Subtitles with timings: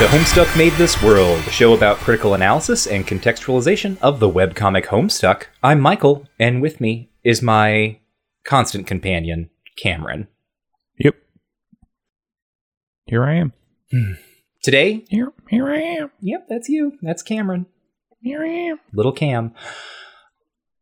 [0.00, 4.86] To Homestuck Made This World, a show about critical analysis and contextualization of the webcomic
[4.86, 5.44] Homestuck.
[5.62, 7.98] I'm Michael, and with me is my
[8.42, 10.28] constant companion, Cameron.
[10.98, 11.16] Yep.
[13.04, 13.52] Here I am.
[14.62, 16.10] Today, Here, here I am.
[16.22, 16.96] yep, that's you.
[17.02, 17.66] That's Cameron.
[18.22, 18.80] Here I am.
[18.94, 19.52] Little Cam.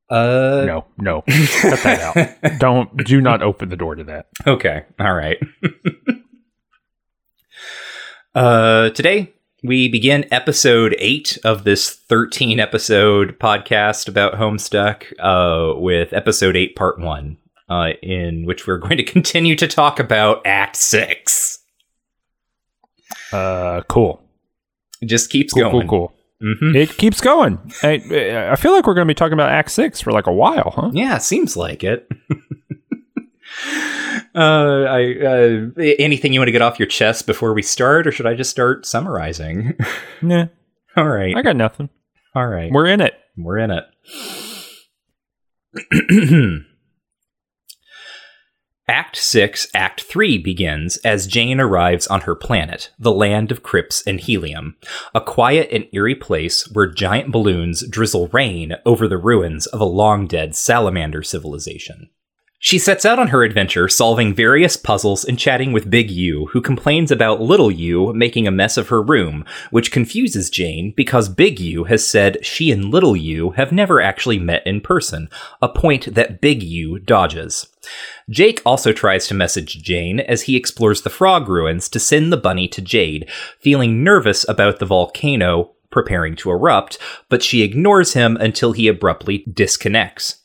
[0.09, 1.23] Uh, No, no.
[1.61, 2.01] Cut that
[2.45, 2.61] out.
[2.61, 2.97] Don't.
[3.05, 4.29] Do not open the door to that.
[4.47, 4.85] Okay.
[5.01, 5.39] All right.
[8.39, 9.33] uh, today
[9.65, 16.77] we begin episode eight of this 13 episode podcast about Homestuck uh, with episode eight,
[16.77, 17.37] part one,
[17.69, 21.59] uh, in which we're going to continue to talk about Act Six.
[23.33, 24.23] Uh, cool.
[25.03, 25.89] It just keeps Cool, cool, going.
[25.89, 26.15] cool.
[26.41, 27.59] hmm It keeps going.
[27.83, 30.33] I, I feel like we're going to be talking about Act Six for like a
[30.33, 30.91] while, huh?
[30.93, 32.09] Yeah, seems like it.
[34.35, 38.13] uh, I, uh, anything you want to get off your chest before we start, or
[38.13, 39.77] should I just start summarizing?
[40.21, 40.47] Nah,
[40.97, 41.37] All right.
[41.37, 41.91] I got nothing.
[42.35, 42.73] All right.
[42.73, 43.15] We're in it.
[43.37, 43.85] We're in it.
[48.91, 54.03] Act 6, Act 3 begins as Jane arrives on her planet, the land of crypts
[54.07, 54.77] and helium,
[55.15, 59.85] a quiet and eerie place where giant balloons drizzle rain over the ruins of a
[59.85, 62.09] long dead salamander civilization.
[62.61, 66.61] She sets out on her adventure, solving various puzzles and chatting with Big U, who
[66.61, 71.61] complains about Little U making a mess of her room, which confuses Jane because Big
[71.61, 75.31] U has said she and Little U have never actually met in person,
[75.63, 77.69] a point that Big U dodges.
[78.29, 82.37] Jake also tries to message Jane as he explores the frog ruins to send the
[82.37, 83.31] bunny to Jade,
[83.61, 89.45] feeling nervous about the volcano preparing to erupt, but she ignores him until he abruptly
[89.51, 90.38] disconnects.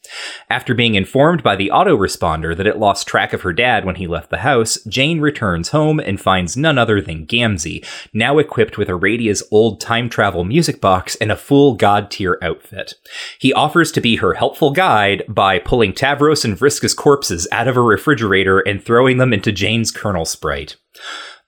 [0.50, 4.08] After being informed by the autoresponder that it lost track of her dad when he
[4.08, 8.90] left the house, Jane returns home and finds none other than Gamzee, now equipped with
[8.90, 12.96] Aradia's old time travel music box and a full god tier outfit.
[13.40, 17.78] He offers to be her helpful guide by pulling Tavros and Vriska's corpses out of
[17.78, 20.78] a refrigerator and throwing them into Jane's kernel sprite.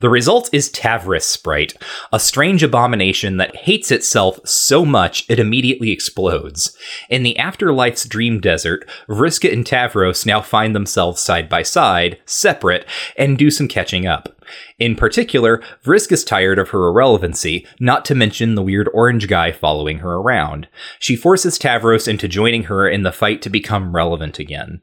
[0.05, 1.75] The result is Tavrisprite,
[2.13, 6.77] a strange abomination that hates itself so much it immediately explodes.
[7.09, 12.85] In the Afterlife's dream desert, Vriska and Tavros now find themselves side by side, separate,
[13.17, 14.34] and do some catching up.
[14.77, 19.51] In particular, Vrisk is tired of her irrelevancy, not to mention the weird orange guy
[19.51, 20.67] following her around.
[20.99, 24.81] She forces Tavros into joining her in the fight to become relevant again.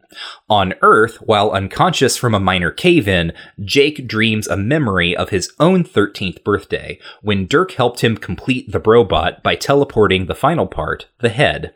[0.48, 3.32] On Earth, while unconscious from a minor cave in,
[3.62, 8.80] Jake dreams a memory of his own 13th birthday, when Dirk helped him complete the
[8.80, 11.74] Brobot by teleporting the final part, the head.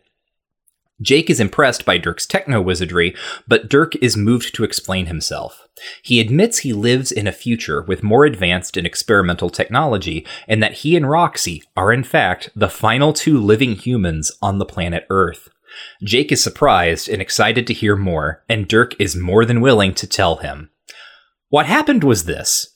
[1.03, 3.15] Jake is impressed by Dirk's techno wizardry,
[3.47, 5.69] but Dirk is moved to explain himself.
[6.03, 10.75] He admits he lives in a future with more advanced and experimental technology, and that
[10.75, 15.51] he and Roxy are, in fact, the final two living humans on the planet Earth.
[16.03, 20.07] Jake is surprised and excited to hear more, and Dirk is more than willing to
[20.07, 20.71] tell him.
[21.51, 22.73] What happened was this.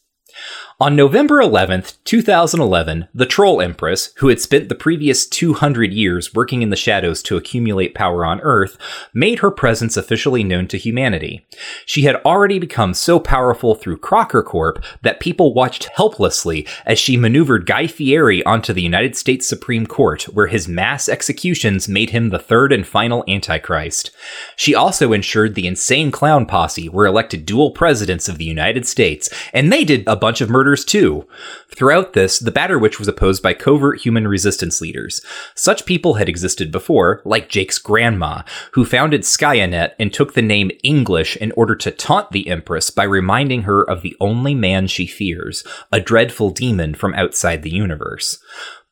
[0.82, 6.62] On November 11th, 2011, the Troll Empress, who had spent the previous 200 years working
[6.62, 8.78] in the shadows to accumulate power on Earth,
[9.12, 11.46] made her presence officially known to humanity.
[11.84, 17.18] She had already become so powerful through Crocker Corp that people watched helplessly as she
[17.18, 22.30] maneuvered Guy Fieri onto the United States Supreme Court, where his mass executions made him
[22.30, 24.12] the third and final Antichrist.
[24.56, 29.28] She also ensured the insane clown posse were elected dual presidents of the United States,
[29.52, 31.26] and they did a bunch of murders too.
[31.74, 35.20] Throughout this, the Batter Witch was opposed by covert human resistance leaders.
[35.56, 38.42] Such people had existed before, like Jake's grandma,
[38.72, 43.02] who founded Skaianet and took the name English in order to taunt the Empress by
[43.02, 48.38] reminding her of the only man she fears, a dreadful demon from outside the universe.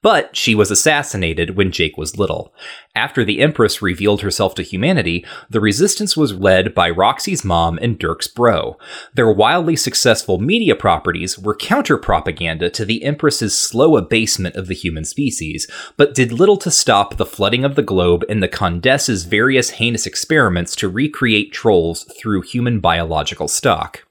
[0.00, 2.54] But she was assassinated when Jake was little.
[2.94, 7.98] After the Empress revealed herself to humanity, the resistance was led by Roxy's mom and
[7.98, 8.76] Dirk's bro.
[9.14, 14.74] Their wildly successful media properties were counter propaganda to the Empress's slow abasement of the
[14.74, 15.66] human species,
[15.96, 20.06] but did little to stop the flooding of the globe and the Condesce's various heinous
[20.06, 24.04] experiments to recreate trolls through human biological stock.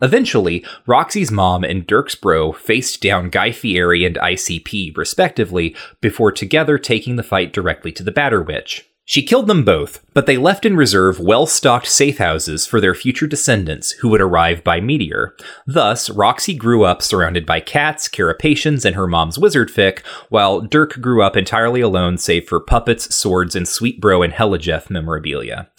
[0.00, 6.78] Eventually, Roxy's mom and Dirk's bro faced down Guy Fieri and ICP, respectively, before together
[6.78, 8.88] taking the fight directly to the Batter Witch.
[9.08, 12.94] She killed them both, but they left in reserve well stocked safe houses for their
[12.94, 15.34] future descendants who would arrive by meteor.
[15.66, 21.00] Thus, Roxy grew up surrounded by cats, carapacians, and her mom's wizard fic, while Dirk
[21.00, 25.70] grew up entirely alone save for puppets, swords, and Sweet Bro and Hella Jeff memorabilia.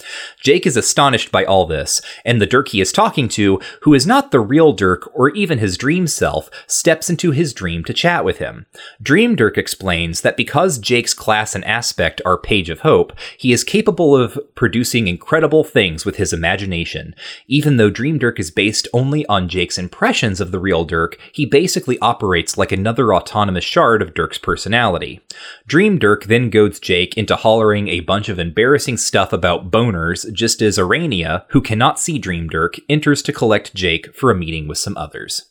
[0.41, 4.07] Jake is astonished by all this, and the Dirk he is talking to, who is
[4.07, 8.25] not the real Dirk or even his dream self, steps into his dream to chat
[8.25, 8.65] with him.
[8.99, 13.63] Dream Dirk explains that because Jake's class and aspect are Page of Hope, he is
[13.63, 17.15] capable of producing incredible things with his imagination.
[17.47, 21.45] Even though Dream Dirk is based only on Jake's impressions of the real Dirk, he
[21.45, 25.21] basically operates like another autonomous shard of Dirk's personality.
[25.67, 30.61] Dream Dirk then goads Jake into hollering a bunch of embarrassing stuff about boners, just
[30.61, 34.77] as Aranea, who cannot see Dream Dirk, enters to collect Jake for a meeting with
[34.77, 35.45] some others.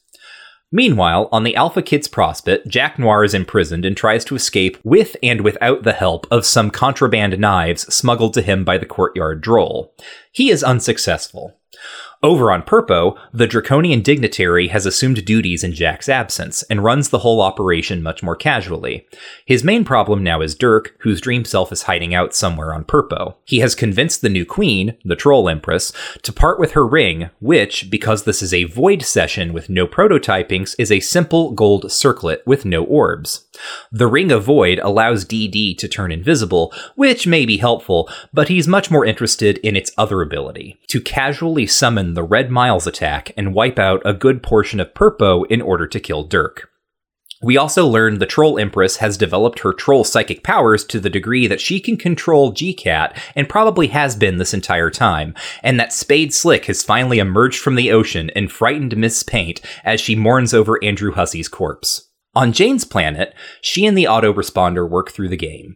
[0.71, 5.17] Meanwhile, on the Alpha Kids Prospect, Jack Noir is imprisoned and tries to escape with
[5.23, 9.95] and without the help of some contraband knives smuggled to him by the courtyard droll.
[10.31, 11.58] He is unsuccessful.
[12.21, 17.21] Over on Purpo, the draconian dignitary has assumed duties in Jack's absence and runs the
[17.21, 19.07] whole operation much more casually.
[19.47, 23.37] His main problem now is Dirk, whose dream self is hiding out somewhere on Purpo.
[23.45, 25.93] He has convinced the new queen, the Troll Empress,
[26.23, 30.75] to part with her ring, which, because this is a void session with no prototypings,
[30.77, 33.47] is a simple gold circlet with no orbs.
[33.93, 38.67] The Ring of Void allows DD to turn invisible, which may be helpful, but he's
[38.67, 43.55] much more interested in its other ability to casually summon the Red Miles attack and
[43.55, 46.71] wipe out a good portion of Purpo in order to kill Dirk.
[47.41, 51.47] We also learn the Troll Empress has developed her troll psychic powers to the degree
[51.47, 56.35] that she can control GCAT and probably has been this entire time, and that Spade
[56.35, 60.83] Slick has finally emerged from the ocean and frightened Miss Paint as she mourns over
[60.83, 62.08] Andrew Hussie's corpse.
[62.39, 65.75] On Jane's planet, she and the autoresponder work through the game.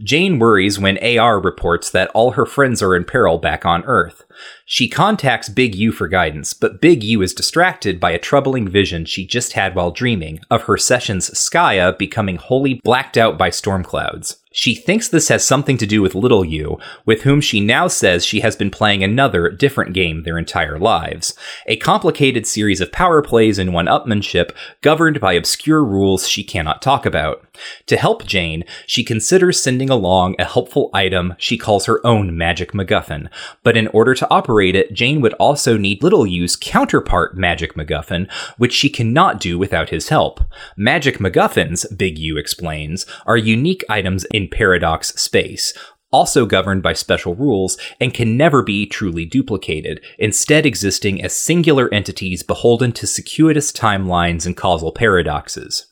[0.00, 4.22] Jane worries when AR reports that all her friends are in peril back on Earth.
[4.64, 9.04] She contacts Big U for guidance, but Big U is distracted by a troubling vision
[9.04, 13.82] she just had while dreaming of her session's Skaia becoming wholly blacked out by storm
[13.82, 14.36] clouds.
[14.56, 18.24] She thinks this has something to do with Little U, with whom she now says
[18.24, 21.34] she has been playing another, different game their entire lives.
[21.66, 26.82] A complicated series of power plays and one upmanship governed by obscure rules she cannot
[26.82, 27.44] talk about.
[27.86, 32.72] To help Jane, she considers sending along a helpful item she calls her own magic
[32.72, 33.28] MacGuffin,
[33.62, 38.30] but in order to operate it, Jane would also need Little U's counterpart magic MacGuffin,
[38.58, 40.40] which she cannot do without his help.
[40.76, 45.72] Magic MacGuffins, Big U explains, are unique items in paradox space,
[46.10, 51.92] also governed by special rules and can never be truly duplicated, instead existing as singular
[51.92, 55.88] entities beholden to circuitous timelines and causal paradoxes.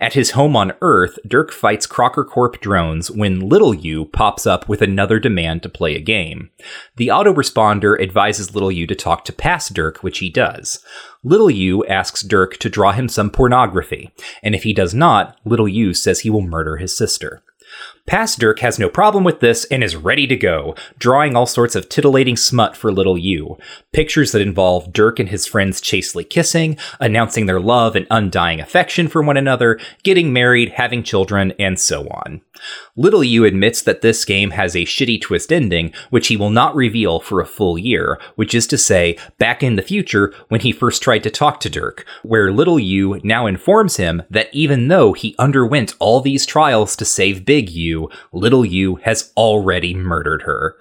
[0.00, 4.68] At his home on Earth, Dirk fights Crocker Corp drones when Little U pops up
[4.68, 6.50] with another demand to play a game.
[6.96, 10.84] The autoresponder advises Little U to talk to past Dirk, which he does.
[11.22, 14.10] Little U asks Dirk to draw him some pornography,
[14.42, 17.42] and if he does not, Little U says he will murder his sister.
[18.10, 21.76] Past Dirk has no problem with this and is ready to go, drawing all sorts
[21.76, 23.56] of titillating smut for little U.
[23.92, 29.06] Pictures that involve Dirk and his friends chastely kissing, announcing their love and undying affection
[29.06, 32.40] for one another, getting married, having children, and so on.
[32.96, 36.74] Little U admits that this game has a shitty twist ending, which he will not
[36.74, 40.72] reveal for a full year, which is to say, back in the future when he
[40.72, 45.12] first tried to talk to Dirk, where Little U now informs him that even though
[45.12, 47.70] he underwent all these trials to save Big
[48.32, 50.76] Little U has already murdered her.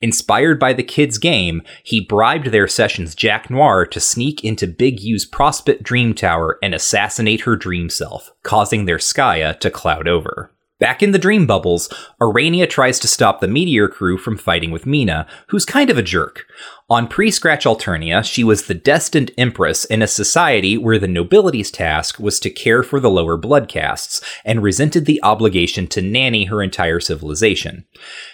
[0.00, 5.00] Inspired by the kid's game, he bribed their session's Jack Noir to sneak into Big
[5.00, 10.50] U's Prospect Dream Tower and assassinate her dream self, causing their Skaia to cloud over.
[10.80, 11.88] Back in the dream bubbles,
[12.20, 16.02] Aranea tries to stop the Meteor crew from fighting with Meenah, who's kind of a
[16.02, 16.44] jerk.
[16.90, 21.70] On pre Scratch Alternia, she was the destined empress in a society where the nobility's
[21.70, 26.44] task was to care for the lower blood castes, and resented the obligation to nanny
[26.44, 27.86] her entire civilization.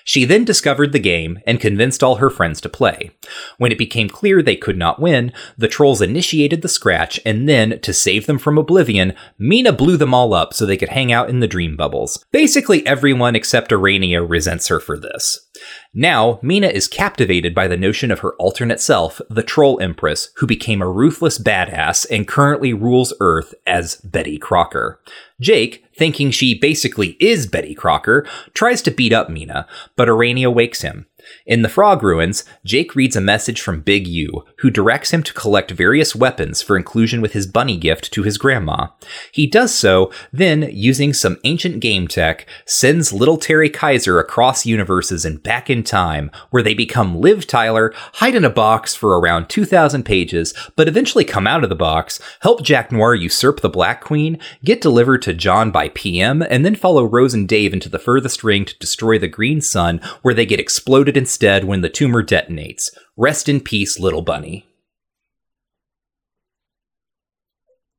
[0.02, 3.12] She then discovered the game and convinced all her friends to play.
[3.58, 7.78] When it became clear they could not win, the trolls initiated the Scratch, and then,
[7.82, 11.30] to save them from oblivion, Meenah blew them all up so they could hang out
[11.30, 12.24] in the dream bubbles.
[12.32, 15.46] Basically, everyone except Aranea resents her for this.
[15.92, 20.46] Now, Meenah is captivated by the notion of her alternate self, the Troll Empress, who
[20.46, 25.00] became a ruthless badass and currently rules Earth as Betty Crocker.
[25.40, 30.82] Jake, thinking she basically is Betty Crocker, tries to beat up Meenah, but Aranea wakes
[30.82, 31.06] him.
[31.46, 35.32] In the Frog Ruins, Jake reads a message from Big U, who directs him to
[35.32, 38.88] collect various weapons for inclusion with his bunny gift to his grandma.
[39.32, 45.24] He does so, then, using some ancient game tech, sends little Terry Kaiser across universes
[45.24, 49.48] and back in time, where they become Liv Tyler, hide in a box for around
[49.48, 54.00] 2,000 pages, but eventually come out of the box, help Jack Noir usurp the Black
[54.00, 57.98] Queen, get delivered to John by PM, and then follow Rose and Dave into the
[57.98, 62.22] furthest ring to destroy the Green Sun, where they get exploded instead when the tumor
[62.22, 62.90] detonates.
[63.16, 64.66] Rest in peace, little bunny.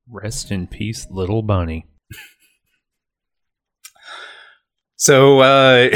[0.09, 1.85] Rest in peace, little bunny.
[4.97, 5.89] So, uh,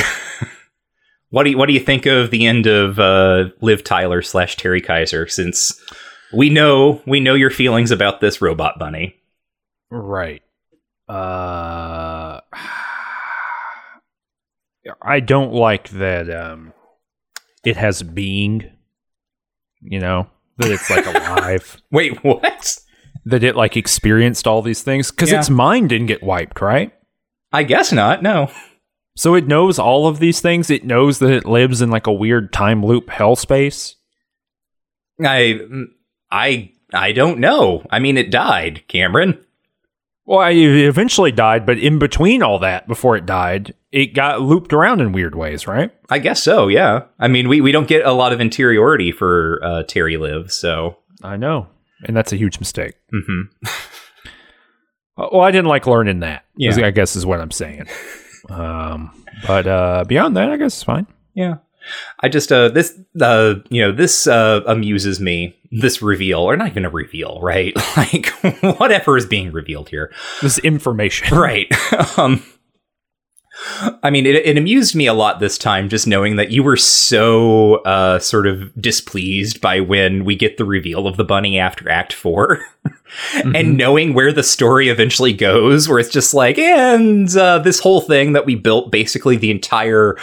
[1.30, 4.58] what do you, what do you think of the end of uh, Liv Tyler slash
[4.58, 5.28] Terry Kaiser?
[5.28, 5.80] Since
[6.34, 9.16] we know we know your feelings about this robot bunny.
[9.92, 10.42] Right.
[11.08, 12.42] Uh,
[15.02, 16.30] I don't like that.
[16.30, 16.74] Um,
[17.66, 18.72] it has being.
[19.82, 21.82] You know that it's like alive.
[21.92, 22.78] Wait, what?
[23.28, 25.40] that it like experienced all these things because Yeah.
[25.40, 26.94] its mind didn't get wiped, right?
[27.52, 28.22] I guess not.
[28.22, 28.52] No.
[29.18, 30.70] So it knows all of these things.
[30.70, 33.96] It knows that it lives in like a weird time loop hell space.
[35.24, 35.60] I
[36.32, 37.86] I I don't know.
[37.90, 39.44] I mean, it died, Cameron.
[40.26, 44.42] Well, I- it eventually died, but in between all that, before it died, it got
[44.42, 45.92] looped around in weird ways, right?
[46.10, 46.68] I guess so.
[46.68, 47.04] Yeah.
[47.20, 50.98] I mean, we we don't get a lot of interiority for uh, Terry Liv, so.
[51.24, 51.68] I know,
[52.04, 52.96] and that's a huge mistake.
[53.12, 53.42] hmm
[55.18, 56.44] Uh, Well, I didn't like learning that.
[56.58, 56.76] Yeah.
[56.86, 57.86] I guess is what I'm saying.
[58.50, 59.12] Um,
[59.48, 61.08] but uh, beyond that, I guess it's fine.
[61.34, 61.56] Yeah.
[62.20, 66.70] I just uh this uh you know this uh amuses me this reveal or not
[66.70, 67.74] even a reveal right?
[67.98, 68.28] Like
[68.80, 70.12] whatever is being revealed here.
[70.42, 71.38] This information.
[71.38, 71.68] right.
[72.18, 72.44] Um
[74.04, 76.78] I mean, it, it amused me a lot this time, just knowing that you were
[76.78, 81.90] so uh, sort of displeased by when we get the reveal of the bunny after
[81.90, 82.60] Act 4
[83.56, 88.02] and knowing where the story eventually goes, where it's just like, and uh, this whole
[88.02, 90.16] thing that we built basically the entire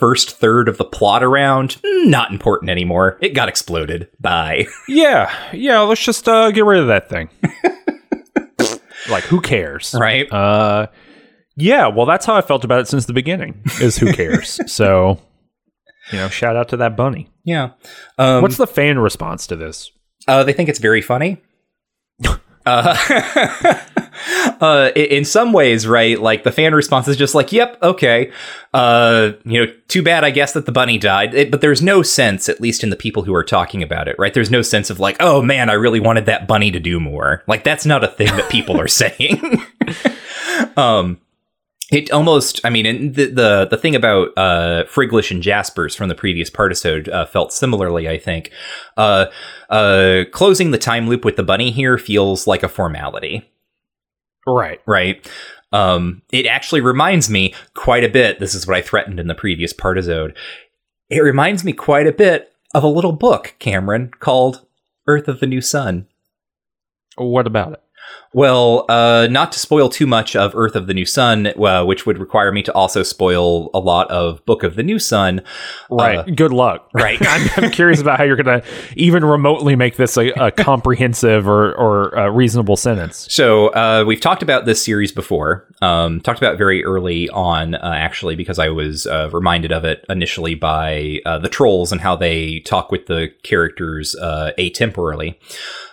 [0.00, 3.18] first third of the plot around, mm, not important anymore.
[3.20, 4.08] It got exploded.
[4.18, 4.66] Bye.
[4.88, 5.80] Yeah, yeah.
[5.80, 7.28] Let's just uh, get rid of that thing.
[9.10, 9.94] like, who cares?
[9.98, 10.30] right?
[10.32, 10.88] Uh,
[11.60, 11.86] yeah.
[11.88, 13.62] Well, that's how I felt about it since the beginning.
[13.80, 14.58] Is who cares?
[14.72, 15.20] so,
[16.12, 17.28] you know, shout out to that bunny.
[17.44, 17.70] yeah.
[18.18, 19.90] Um, What's the fan response to this?
[20.28, 21.40] Uh, they think it's very funny.
[22.66, 23.78] uh,
[24.60, 26.20] uh, in some ways, right?
[26.20, 28.30] Like the fan response is just like, "Yep, okay."
[28.74, 31.34] Uh, you know, too bad, I guess, that the bunny died.
[31.34, 34.16] It- but there's no sense, at least in the people who are talking about it,
[34.18, 34.34] right?
[34.34, 37.42] There's no sense of like, "Oh man, I really wanted that bunny to do more."
[37.46, 39.62] Like that's not a thing that people are saying.
[40.76, 41.18] um,
[41.90, 46.08] it almost, I mean, and the the the thing about uh, Friglish and Jaspers from
[46.08, 48.08] the previous partisode uh, felt similarly.
[48.08, 48.50] I think
[48.96, 49.26] uh,
[49.68, 53.50] uh, closing the time loop with the bunny here feels like a formality,
[54.46, 54.80] Right.
[54.86, 55.28] right?
[55.72, 58.40] Um, it actually reminds me quite a bit.
[58.40, 60.36] This is what I threatened in the previous partisode.
[61.08, 64.64] It reminds me quite a bit of a little book, Cameron, called
[65.08, 66.06] Urth of the New Sun.
[67.16, 67.82] What about it?
[68.32, 72.06] Well, uh, not to spoil too much of Urth of the New Sun, uh, which
[72.06, 75.42] would require me to also spoil a lot of Book of the New Sun.
[75.90, 76.18] Right.
[76.18, 76.88] Uh, Good luck.
[76.94, 77.18] right.
[77.20, 81.48] I'm, I'm curious about how you're going to even remotely make this a, a comprehensive
[81.48, 83.26] or, or a reasonable sentence.
[83.30, 85.66] So uh, we've talked about this series before.
[85.82, 90.04] Um, talked about very early on, uh, actually, because I was uh, reminded of it
[90.08, 95.36] initially by uh, the trolls and how they talk with the characters uh, atemporally.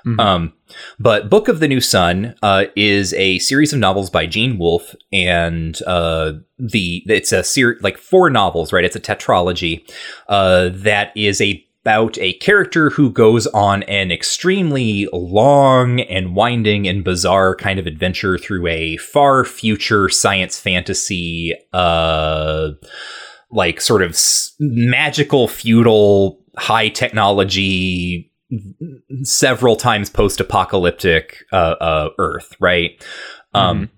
[0.06, 0.20] Mhm.
[0.20, 0.53] Um,
[1.00, 4.96] but Book of the New Sun uh, is a series of novels by Gene Wolfe,
[5.12, 8.86] and uh, the it's a series like four novels, right?
[8.86, 9.90] It's a tetralogy
[10.28, 16.86] uh, that is a about a character who goes on an extremely long and winding
[16.86, 22.72] and bizarre kind of adventure through a far future science fantasy uh
[23.52, 24.20] like sort of
[24.60, 28.30] magical feudal high technology
[29.24, 33.06] several times post-apocalyptic uh, uh earth right
[33.54, 33.89] um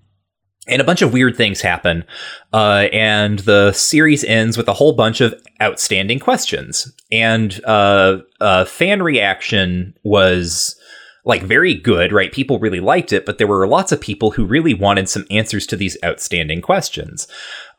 [0.70, 2.06] and a bunch of weird things happen
[2.54, 6.94] uh, and the series ends with a whole bunch of outstanding questions.
[7.12, 10.80] And uh, uh, fan reaction was
[11.26, 12.32] like very good, right?
[12.32, 15.68] People really liked it, but there were lots of people who really wanted some answers
[15.68, 17.28] to these outstanding questions.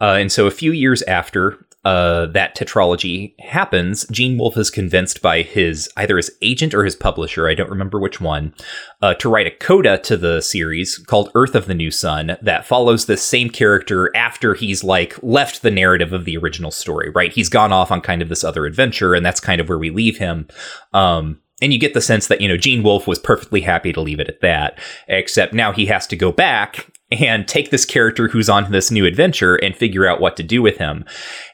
[0.00, 5.23] Uh, and so a few years after uh, that tetralogy happens, Gene Wolfe is convinced
[5.23, 8.55] by his either his agent or his publisher, I don't remember which one,
[9.01, 12.67] uh, to write a coda to the series called Urth of the New Sun that
[12.67, 17.11] follows the same character after he's like left the narrative of the original story.
[17.11, 19.79] Right, he's gone off on kind of this other adventure, and that's kind of where
[19.79, 20.49] we leave him.
[20.93, 24.01] Um, and you get the sense that you know Gene Wolfe was perfectly happy to
[24.01, 28.29] leave it at that, except now he has to go back and take this character
[28.29, 31.05] who's on this new adventure and figure out what to do with him.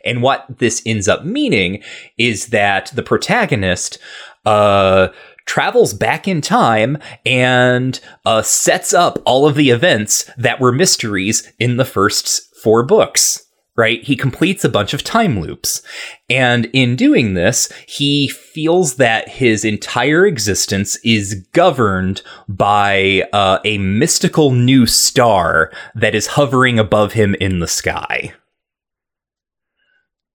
[0.05, 1.83] And what this ends up meaning
[2.19, 3.99] is that the protagonist
[4.45, 5.09] uh,
[5.47, 11.51] travels back in time and uh, sets up all of the events that were mysteries
[11.59, 13.46] in the first four books
[13.77, 14.03] right?
[14.03, 15.83] He completes a bunch of time loops.
[16.31, 23.79] And in doing this, he feels that his entire existence is governed by uh, a
[23.79, 28.33] mystical new star that is hovering above him in the sky.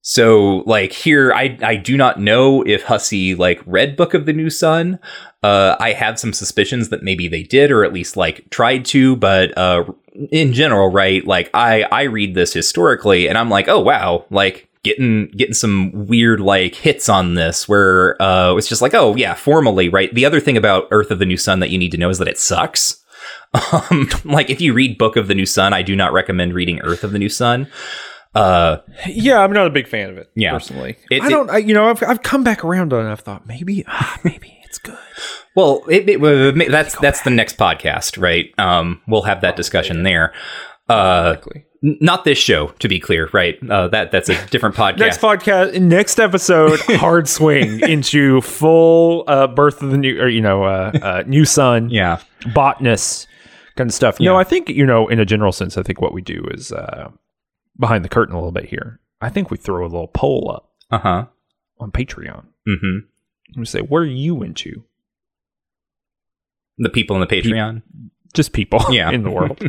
[0.04, 4.32] So, like here, I I do not know if Hussie like read Book of the
[4.32, 4.98] New Sun.
[5.44, 9.14] Uh, I have some suspicions that maybe they did, or at least like tried to.
[9.14, 9.84] But uh,
[10.30, 11.26] in general, right?
[11.26, 16.06] Like I I read this historically, and I'm like, oh wow, like getting getting some
[16.06, 20.12] weird like hits on this where uh, it's just like, oh yeah, formally, right?
[20.14, 22.18] The other thing about Urth of the New Sun that you need to know is
[22.18, 22.98] that it sucks.
[23.90, 26.78] Um, like if you read Book of the New Sun, I do not recommend reading
[26.78, 27.68] Urth of the New Sun.
[28.34, 30.30] Uh, yeah, I'm not a big fan of it.
[30.34, 30.52] Yeah.
[30.52, 31.50] personally, It- I don't.
[31.50, 33.12] I, you know, I've I've come back around on it.
[33.12, 34.96] I've thought maybe, ah, maybe it's good.
[35.54, 38.52] Well, it, it, that's that's the next podcast, right?
[38.58, 40.32] Um, we'll have that discussion there.
[40.88, 41.36] Uh,
[41.82, 43.58] not this show, to be clear, right?
[43.68, 44.98] Uh, that that's a different podcast.
[44.98, 50.40] Next podcast, next episode, hard swing into full uh, birth of the new, or you
[50.40, 52.20] know, uh, uh, new sun, yeah,
[52.54, 53.26] botanist
[53.76, 54.20] kind of stuff.
[54.20, 56.72] No, I think you know, in a general sense, I think what we do is
[56.72, 57.10] uh,
[57.78, 59.00] behind the curtain a little bit here.
[59.20, 61.26] I think we throw a little poll up uh huh.
[61.80, 62.46] on Patreon.
[62.64, 62.98] hmm
[63.56, 64.84] We say, "What are you into?"
[66.82, 67.82] The people in the Patreon.
[68.34, 69.10] Just people Yeah.
[69.10, 69.62] in the world.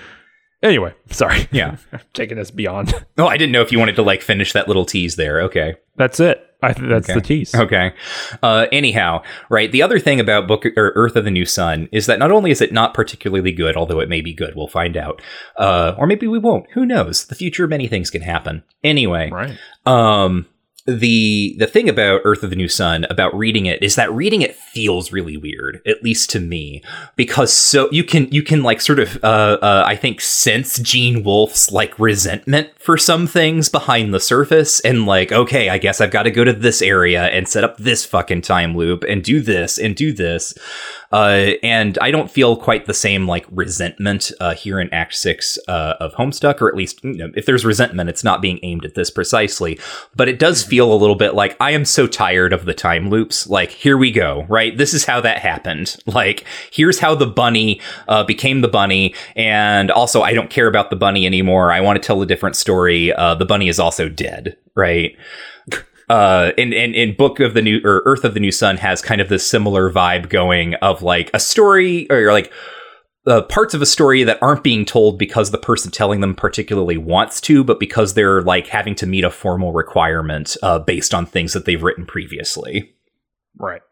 [0.62, 1.48] anyway, sorry.
[1.50, 1.76] Yeah.
[2.12, 2.94] Taking us beyond.
[3.18, 5.40] Oh, I didn't know if you wanted to like finish that little tease there.
[5.42, 5.76] Okay.
[5.96, 6.46] That's it.
[6.62, 7.18] I think that's Okay.
[7.18, 7.54] the tease.
[7.54, 7.94] Okay.
[8.42, 9.72] Uh, anyhow, right.
[9.72, 12.50] The other thing about Book or Urth of the New Sun is that not only
[12.50, 15.22] is it not particularly good, although it may be good, we'll find out,
[15.56, 16.70] uh, or maybe we won't.
[16.72, 17.24] Who knows?
[17.24, 18.62] The future, many things can happen.
[18.84, 19.56] Anyway, Right.
[19.86, 20.44] um,
[20.86, 24.42] the the thing about Urth of the New Sun about reading it is that reading
[24.42, 26.82] it feels really weird, at least to me,
[27.16, 31.22] because so you can you can like sort of uh, uh, I think sense Gene
[31.22, 36.10] Wolfe's like resentment for some things behind the surface, and like okay, I guess I've
[36.10, 39.40] got to go to this area and set up this fucking time loop and do
[39.40, 40.54] this and do this.
[41.12, 45.58] Uh, and I don't feel quite the same like resentment uh, here in Act Six
[45.66, 48.84] uh, of Homestuck, or at least you know, if there's resentment, it's not being aimed
[48.84, 49.78] at this precisely.
[50.14, 53.10] But it does feel a little bit like I am so tired of the time
[53.10, 53.48] loops.
[53.48, 54.76] Like here we go, right?
[54.76, 55.96] This is how that happened.
[56.10, 60.90] Like here's how the bunny uh, became the bunny, and also I don't care about
[60.90, 61.70] the bunny anymore.
[61.70, 63.12] I want to tell a different story.
[63.12, 65.16] Uh, the bunny is also dead, right?
[66.10, 69.00] Uh in, in in book of the new or urth of the new sun has
[69.00, 72.52] kind of this similar vibe going of like a story or like
[73.26, 76.96] uh, parts of a story that aren't being told because the person telling them particularly
[76.96, 81.26] wants to but because they're like having to meet a formal requirement uh, based on
[81.26, 82.94] things that they've written previously
[83.58, 83.82] Right.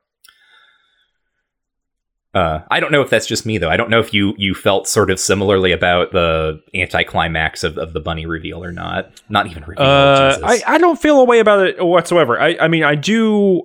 [2.39, 3.71] Uh, I don't know if that's just me though.
[3.71, 7.93] I don't know if you you felt sort of similarly about the anticlimax of, of
[7.93, 9.11] the bunny reveal or not.
[9.29, 9.85] Not even reveal.
[9.85, 10.63] Uh, Jesus.
[10.67, 12.41] I, I don't feel a way about it whatsoever.
[12.41, 13.63] I, I mean, I do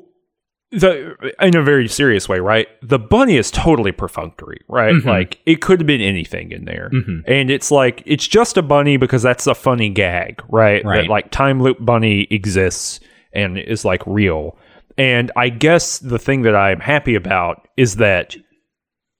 [0.71, 2.67] the in a very serious way, right?
[2.81, 4.95] The bunny is totally perfunctory, right?
[4.95, 5.05] Mhm.
[5.05, 6.89] Like it could have been anything in there.
[6.91, 7.23] Mhm.
[7.27, 10.83] And it's like it's just a bunny because that's a funny gag, right?
[10.83, 11.01] Right.
[11.03, 12.99] That like time loop bunny exists
[13.33, 14.57] and is like real.
[14.97, 18.35] And I guess the thing that I'm happy about is that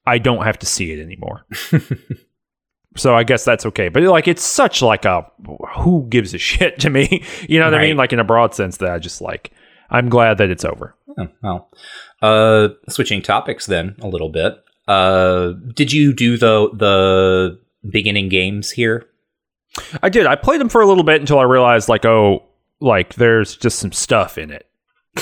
[0.06, 1.46] I don't have to see it anymore.
[2.96, 3.89] so I guess that's okay.
[3.89, 5.26] But like it's such like a
[5.78, 7.24] who gives a shit to me.
[7.48, 7.98] You know what I mean?
[7.98, 9.52] Like in a broad sense that I just like
[9.89, 10.96] I'm glad that it's over.
[11.18, 11.70] Oh, well,
[12.22, 14.63] uh, switching topics then a little bit.
[14.88, 19.06] Uh, did you do the the beginning games here?
[20.02, 20.26] I did.
[20.26, 22.44] I played them for a little bit until I realized like oh
[22.80, 24.68] like there's just some stuff in it.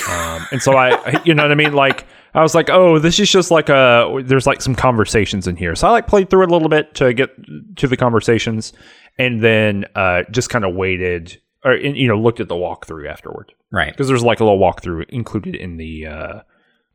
[0.10, 3.20] Um, and so I you know what I mean like I was like oh this
[3.20, 5.76] is just like a there's like some conversations in here.
[5.76, 7.30] So I like played through it a little bit to get
[7.78, 8.74] to the conversations
[9.18, 13.54] and then uh just kind of waited or you know looked at the walkthrough afterward.
[13.72, 13.92] Right.
[13.94, 16.40] because there's like a little walkthrough included in the uh,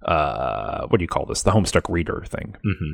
[0.04, 1.42] uh, what do you call this?
[1.42, 2.54] The Homestuck Reader thing.
[2.62, 2.92] hmm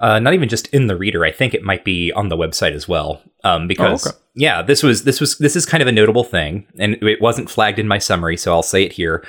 [0.00, 1.24] Uh, not even just in the reader.
[1.24, 3.22] I think it might be on the website as well.
[3.44, 4.18] Um, because Oh, okay.
[4.34, 7.48] yeah, this was this was this is kind of a notable thing, and it wasn't
[7.50, 9.24] flagged in my summary, so I'll say it here.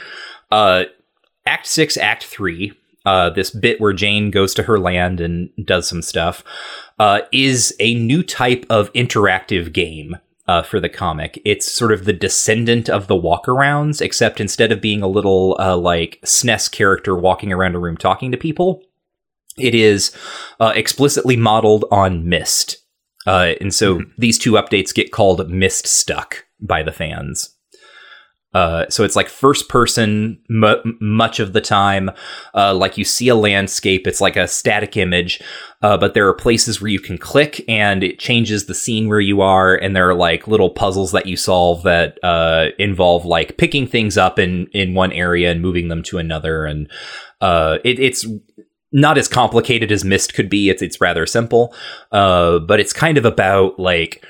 [0.52, 0.86] Uh,
[1.46, 2.74] Act six, Act three.
[3.04, 6.44] Uh, this bit where Jane goes to her land and does some stuff
[7.00, 11.42] uh, is a new type of interactive game uh, for the comic.
[11.44, 15.78] It's sort of the descendant of the walkarounds, except instead of being a little uh,
[15.78, 18.84] like SNES character walking around a room talking to people,
[19.58, 20.16] it is
[20.60, 22.78] uh, explicitly modeled on Myst.
[23.26, 27.56] Uh, and so these two updates get called Myst Stuck by the fans.
[28.54, 32.12] Uh, so it's like first person mu much of the time.
[32.54, 35.42] Uh, like you see a landscape, it's like a static image,
[35.82, 39.22] uh, but there are places where you can click and it changes the scene where
[39.22, 39.76] you are.
[39.76, 44.18] And there are like little puzzles that you solve that uh, involve like picking things
[44.18, 46.66] up in in one area and moving them to another.
[46.66, 46.90] And
[47.40, 48.26] uh, it, it's
[48.92, 50.70] not as complicated as Myst could be.
[50.70, 51.74] It's it's rather simple,
[52.12, 54.26] uh, but it's kind of about like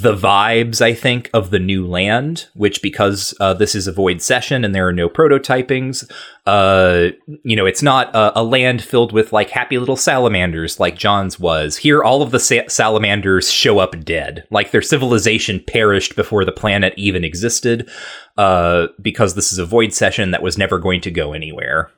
[0.00, 2.48] the vibes I think of the new land.
[2.54, 6.10] Which because uh, this is a void session and there are no prototypings,
[6.46, 7.08] uh,
[7.44, 11.38] you know, it's not a, a land filled with like happy little salamanders like John's
[11.38, 11.76] was.
[11.76, 16.52] Here, all of the sa- salamanders show up dead, like their civilization perished before the
[16.52, 17.90] planet even existed,
[18.38, 21.90] uh, because this is a void session that was never going to go anywhere.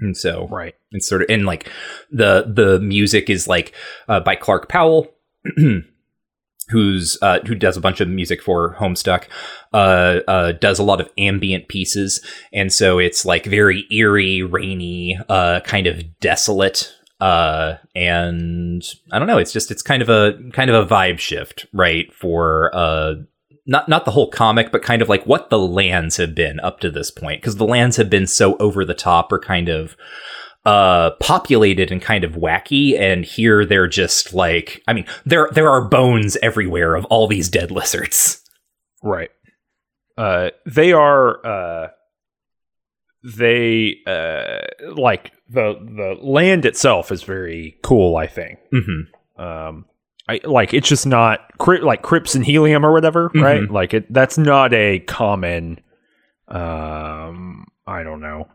[0.00, 0.74] And so Right.
[0.90, 1.70] it's sort of and like
[2.10, 3.74] the the music is like
[4.08, 5.12] uh, by Clark Powell,
[6.74, 9.24] who's uh, who does a bunch of music for Homestuck,
[9.72, 12.20] uh, uh, does a lot of ambient pieces,
[12.52, 16.92] and so it's like very eerie, rainy, uh, kind of desolate.
[17.20, 18.82] Uh, and
[19.12, 19.38] I don't know.
[19.38, 22.12] It's just it's kind of a kind of a vibe shift, right?
[22.12, 23.14] For uh,
[23.66, 26.80] not not the whole comic, but kind of like what the lands have been up
[26.80, 29.96] to this point, because the lands have been so over the top or kind of
[30.66, 35.68] uh populated and kind of wacky and here they're just like i mean there there
[35.68, 38.40] are bones everywhere of all these dead lizards
[39.02, 39.30] Right.
[40.16, 41.44] Uh, they are.
[41.46, 41.88] Uh,
[43.22, 44.60] they uh,
[44.94, 48.16] like the the land itself is very cool.
[48.16, 48.58] I think.
[48.72, 49.42] mm-hmm.
[49.42, 49.86] Um,
[50.28, 51.40] I like it's just not
[51.82, 53.42] like crypts and helium or whatever, Mhm.
[53.42, 53.70] right?
[53.70, 54.10] Like it.
[54.12, 55.80] That's not a common.
[56.48, 58.48] Um, I don't know.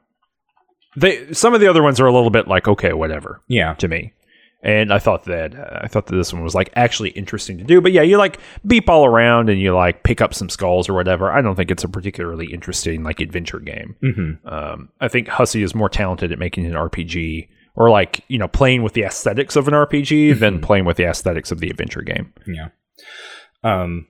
[0.95, 3.87] They some of the other ones are a little bit like okay, whatever yeah to
[3.87, 4.13] me.
[4.61, 7.63] And I thought that uh, I thought that this one was like actually interesting to
[7.63, 7.79] do.
[7.79, 10.93] But yeah, you like beep all around and you like pick up some skulls or
[10.93, 11.31] whatever.
[11.31, 13.95] I don't think it's a particularly interesting like adventure game.
[14.03, 14.45] mm-hmm.
[14.47, 18.49] Um, I think Hussie is more talented at making an RPG or like you know
[18.49, 20.63] playing with the aesthetics of an RPG than Mhm.
[20.63, 22.33] playing with the aesthetics of the adventure game.
[22.45, 22.69] yeah
[23.63, 24.07] um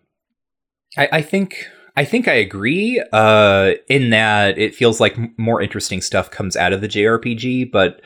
[0.98, 1.68] i i think
[2.00, 6.74] i think i agree uh in that it feels like more interesting stuff comes out
[6.74, 8.02] of the jrpg but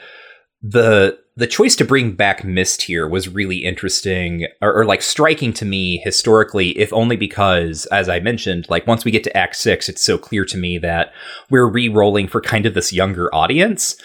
[0.62, 5.52] the the choice to bring back myst here was really interesting or, or like striking
[5.52, 9.56] to me historically if only because as i mentioned like once we get to act
[9.56, 11.12] 6 it's so clear to me that
[11.50, 13.96] we're re-rolling for kind of this younger audience.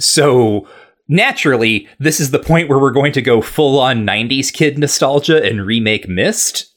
[0.00, 0.66] So
[1.08, 5.44] naturally this is the point where we're going to go full on 90s kid nostalgia
[5.44, 6.71] and remake myst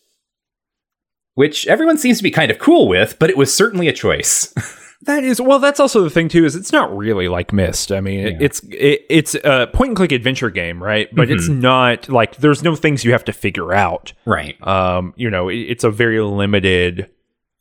[1.35, 4.53] which everyone seems to be kind of cool with but it was certainly a choice
[5.01, 5.59] That is well.
[5.59, 6.45] That's also the thing too.
[6.45, 7.91] Is it's not really like Myst.
[7.91, 8.37] I mean, Yeah.
[8.39, 11.13] it's it, it's a point and click adventure game, right?
[11.13, 14.13] But it's not like there's no things you have to figure out.
[14.25, 17.11] right um, you know, it, it's a very limited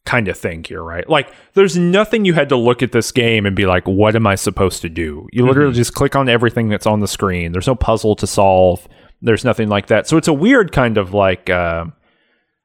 [0.07, 1.07] kind of thing here, right?
[1.11, 4.27] Like, there's nothing you had to look at this game and be like, what am
[4.27, 5.29] I supposed to do?
[5.33, 7.53] You literally just click on everything that's on the screen.
[7.53, 8.89] There's no puzzle to solve.
[9.21, 10.07] There's nothing like that.
[10.07, 11.87] So it's a weird kind of like, uh,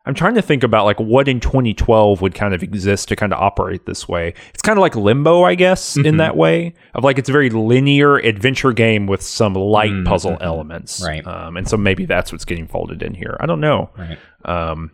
[0.09, 3.31] I'm trying to think about like what in 2012 would kind of exist to kind
[3.31, 4.33] of operate this way.
[4.53, 7.51] It's kind of like Limbo, I guess, in that way of like it's a very
[7.51, 11.25] linear adventure game with some light Mhm, puzzle elements, Right.
[11.27, 13.37] Um, and so maybe that's what's getting folded in here.
[13.39, 13.91] I don't know.
[13.97, 14.91] right Um,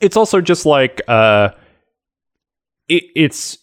[0.00, 1.50] it's also just like uh,
[2.88, 3.58] it, it's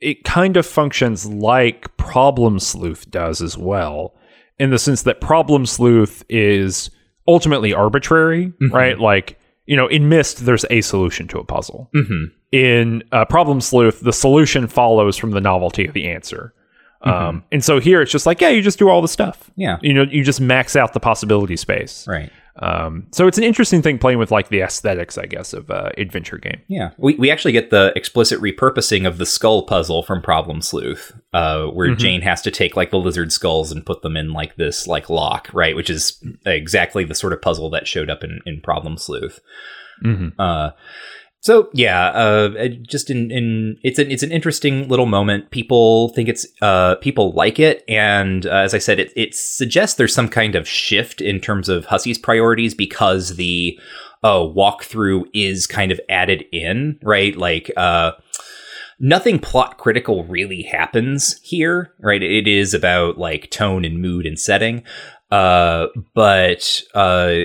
[0.00, 4.14] it kind of functions like Problem Sleuth does as well,
[4.58, 6.90] in the sense that Problem Sleuth is
[7.26, 8.72] ultimately arbitrary, Mhm.
[8.72, 8.98] right?
[8.98, 11.90] Like you know, in Myst, there's a solution to a puzzle.
[11.94, 12.24] mm-hmm.
[12.52, 16.54] In uh, Problem Sleuth, the solution follows from the novelty of the answer.
[17.04, 17.10] Mm-hmm.
[17.10, 19.50] Um, and so here it's just like, yeah, you just do all the stuff.
[19.56, 22.06] yeah You know, you just max out the possibility space.
[22.08, 25.70] right Um, so it's an interesting thing playing with like the aesthetics, I guess, of
[25.70, 26.62] uh, adventure game.
[26.68, 31.12] Yeah, we, we actually get the explicit repurposing of the skull puzzle from Problem Sleuth,
[31.34, 31.98] uh, where Mhm.
[31.98, 35.10] Jane has to take like the lizard skulls and put them in like this like
[35.10, 35.76] lock, right?
[35.76, 39.40] Which is exactly the sort of puzzle that showed up in, in Problem Sleuth.
[40.04, 40.40] Mm-hmm.
[40.40, 40.70] Uh,
[41.40, 45.50] So yeah, uh, just in, in it's an it's an interesting little moment.
[45.50, 49.96] People think it's uh, people like it, and uh, as I said, it it suggests
[49.96, 53.78] there's some kind of shift in terms of Hussie's priorities because the
[54.24, 57.36] uh, walkthrough is kind of added in, right?
[57.36, 58.12] Like uh,
[58.98, 62.22] nothing plot critical really happens here, right?
[62.22, 64.82] It is about like tone and mood and setting,
[65.30, 67.42] uh, but uh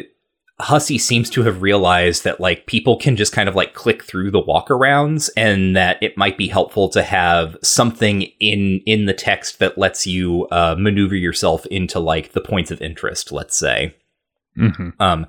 [0.62, 4.32] Hussie seems to have realized that like people can just kind of like click through
[4.32, 9.60] the walkarounds and that it might be helpful to have something in in the text
[9.60, 13.96] that lets you uh, maneuver yourself into like the points of interest let's say
[14.58, 14.90] Mm-hmm.
[15.00, 15.28] um,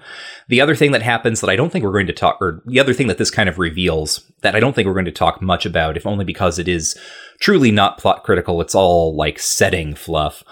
[0.48, 2.80] the other thing that happens that I don't think we're going to talk, or the
[2.80, 5.40] other thing that this kind of reveals that I don't think we're going to talk
[5.40, 6.98] much about, if only because it is
[7.38, 10.42] truly not plot critical, it's all like setting fluff,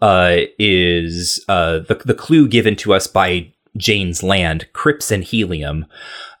[0.00, 5.86] uh, is uh, the, the clue given to us by Jane's land, Crypts and Helium.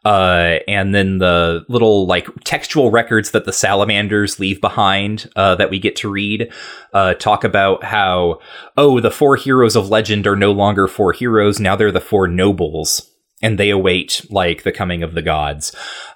[0.04, 5.70] Uh, and then the little like textual records that the salamanders leave behind uh, that
[5.70, 6.52] we get to read
[6.92, 8.38] uh, talk about how
[8.76, 12.28] oh the four heroes of legend are no longer four heroes now they're the four
[12.28, 15.74] nobles and they await like the coming of the gods.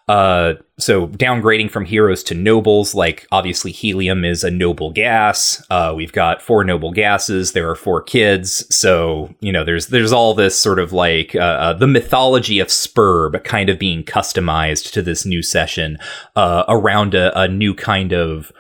[0.09, 5.63] Uh, so downgrading from heroes to nobles, like obviously helium is a noble gas.
[5.69, 7.53] Uh, we've got four noble gases.
[7.53, 8.65] There are four kids.
[8.75, 12.69] So you know, there's there's all this sort of like uh, uh, the mythology of
[12.69, 15.99] Sburb kind of being customized to this new session
[16.37, 18.51] uh, around a, a new kind of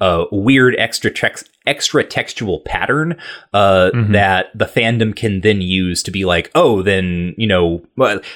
[0.00, 3.16] uh, weird extra text extra textual pattern
[3.52, 4.12] uh, Mhm.
[4.12, 7.82] that the fandom can then use to be like, oh, then you know,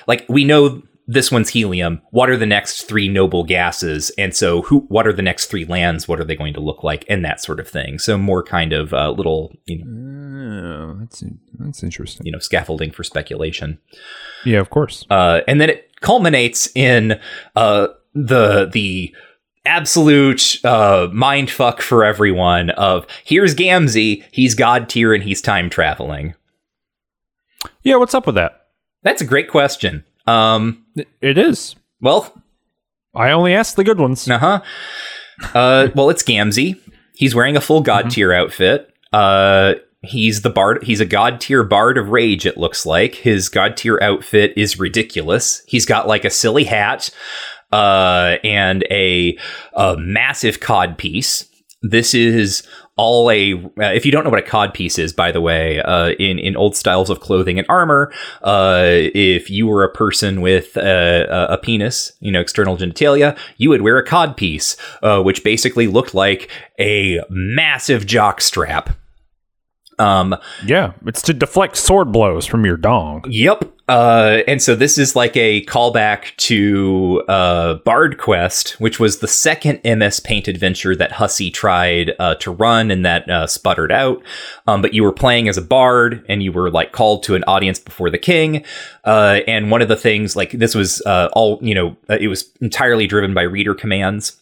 [0.07, 2.01] like we know this one's helium.
[2.13, 4.11] What are the next three noble gases?
[4.17, 4.81] And so, who?
[4.89, 6.07] What are the next three lands?
[6.07, 7.05] What are they going to look like?
[7.09, 7.99] And that sort of thing.
[7.99, 9.85] So more kind of uh, little, you know,
[10.55, 11.25] Oh, that's
[11.59, 12.25] that's interesting.
[12.25, 13.79] you know, scaffolding for speculation.
[14.45, 15.05] Yeah, of course.
[15.11, 17.19] Uh, and then it culminates in
[17.57, 19.15] uh, the the
[19.65, 25.71] absolute uh, mind fuck for everyone of here's Gamzee, he's god tier and he's time
[25.71, 26.35] traveling.
[27.83, 28.67] Yeah, what's up with that?
[29.03, 30.05] That's a great question.
[30.27, 30.85] Um,
[31.21, 31.75] It- is.
[32.01, 32.33] well,
[33.15, 34.29] I only asked the good ones.
[34.29, 34.61] uh huh.
[35.55, 36.79] Uh, well, it's Gamzee.
[37.15, 38.89] He's wearing a full god tier outfit.
[39.13, 40.83] Uh, he's the bard.
[40.85, 42.47] He's a god tier bard of rage.
[42.47, 45.63] It looks like his god tier outfit is ridiculous.
[45.67, 47.11] He's got like a silly hat,
[47.73, 49.39] uh, and a,
[49.75, 51.49] a massive cod piece.
[51.83, 52.63] This is
[52.97, 53.55] all a.
[53.55, 56.39] Uh, if you don't know what a cod piece is, by the way, uh, in
[56.39, 61.27] in old styles of clothing and armor, uh, if you were a person with a,
[61.29, 65.43] a, a penis, you know, external genitalia, you would wear a cod piece, uh, which
[65.43, 68.97] basically looked like a massive jock strap.
[69.99, 73.25] Um, Yeah, it's to deflect sword blows from your dong.
[73.29, 73.72] Yep.
[73.89, 79.29] Uh, and so this is like a callback to uh, Bard Quest, which was the
[79.29, 84.23] second MS Paint adventure that Hussie tried uh, to run and that uh, sputtered out.
[84.67, 87.45] Um, but you were playing as a bard and you were like called to an
[87.45, 88.65] audience before the king.
[89.05, 92.51] Uh, and one of the things, like this was uh, all, you know, it was
[92.61, 94.42] entirely driven by reader commands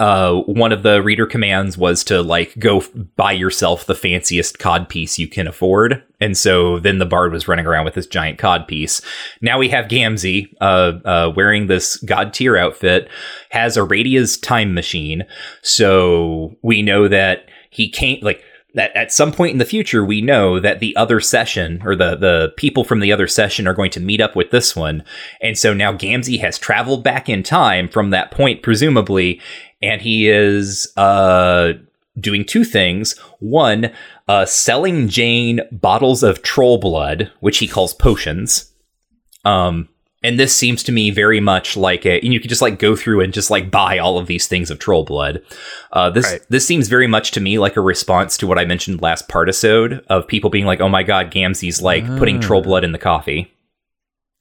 [0.00, 2.82] uh, one of the reader commands was to like go
[3.16, 6.02] buy yourself the fanciest cod piece you can afford.
[6.20, 9.00] And so then the bard was running around with this giant cod piece.
[9.40, 13.08] Now we have Gamzee, uh, uh, wearing this god tier outfit,
[13.50, 15.24] has Aradia's time machine.
[15.62, 18.42] So we know that he can't like
[18.74, 22.16] that at some point in the future we know that the other session or the
[22.16, 25.02] the people from the other session are going to meet up with this one.
[25.40, 29.40] And so now Gamzee has traveled back in time from that point presumably
[29.80, 31.72] and he is uh
[32.18, 33.18] doing two things.
[33.38, 33.92] One
[34.28, 38.72] uh selling Jane bottles of troll blood which he calls potions.
[39.44, 39.88] Um
[40.24, 42.96] and this seems to me very much like a, and you could just like go
[42.96, 45.40] through and just like buy all of these things of troll blood.
[45.92, 46.40] Uh, this Right.
[46.48, 50.02] this seems very much to me like a response to what I mentioned last partisode
[50.08, 53.52] of people being like, "Oh my god, Gamzee's like putting troll blood in the coffee,"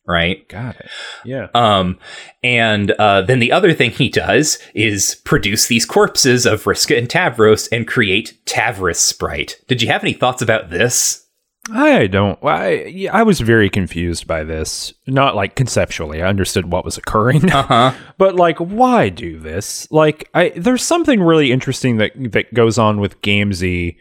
[0.07, 0.47] right?
[0.49, 0.89] Got it.
[1.25, 1.47] Yeah.
[1.53, 1.99] Um,
[2.43, 7.07] and uh, then the other thing he does is produce these corpses of Vriska and
[7.09, 9.65] Tavros and create Tavrisprite.
[9.67, 11.22] Did you have any thoughts about this?
[11.71, 12.38] I don't.
[12.43, 14.93] I I was very confused by this.
[15.08, 17.93] Not like conceptually, I understood what was occurring, Uh huh.
[18.17, 19.89] but like, why do this?
[19.89, 23.95] Like, I there's something really interesting that that goes on with Gamzee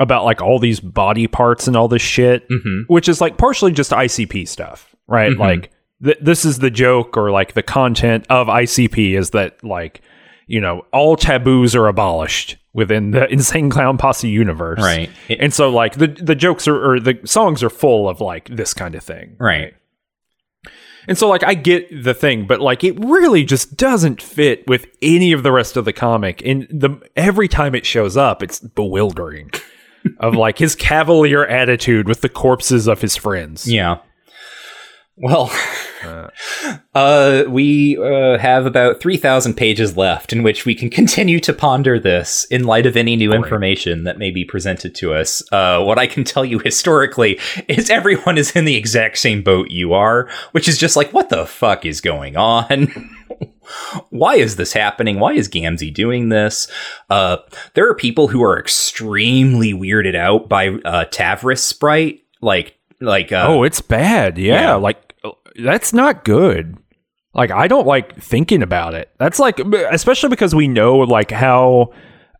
[0.00, 3.72] about like all these body parts and all this shit, hmm which is like partially
[3.72, 5.32] just ICP stuff, right?
[5.32, 5.38] Mhm.
[5.38, 5.70] Like,
[6.02, 10.00] th- this is the joke or like the content of ICP is that like,
[10.46, 15.08] you know, all taboos are abolished within the Insane Clown Posse universe, Right.
[15.28, 18.48] It- and so like the the jokes are or the songs are full of like
[18.54, 19.36] this kind of thing.
[19.38, 19.72] right.
[21.06, 24.86] And so, like, I get the thing, but like, it really just doesn't fit with
[25.02, 26.40] any of the rest of the comic.
[26.46, 29.50] And the every time it shows up, it's bewildering.
[30.20, 33.70] of like his cavalier attitude with the corpses of his friends.
[33.70, 33.98] Yeah.
[35.16, 35.52] Well,
[36.94, 42.00] uh, we uh, have about 3,000 pages left in which we can continue to ponder
[42.00, 45.40] this in light of any new information that may be presented to us.
[45.52, 49.70] Uh, what I can tell you historically is everyone is in the exact same boat
[49.70, 52.88] you are, which is just like, what the fuck is going on?
[54.10, 55.20] Why is this happening?
[55.20, 56.68] Why is Gamzee doing this?
[57.08, 57.38] Uh,
[57.74, 63.62] there are people who are extremely weirded out by uh, Tavrisprite, like like uh, oh,
[63.62, 64.38] it's bad.
[64.38, 64.74] Yeah, Yeah.
[64.74, 65.03] like
[65.62, 66.76] that's not good.
[67.34, 69.10] Like I don't like thinking about it.
[69.18, 71.92] That's like especially because we know like how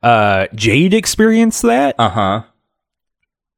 [0.03, 1.97] uh Jade experienced that.
[1.99, 2.43] uh huh.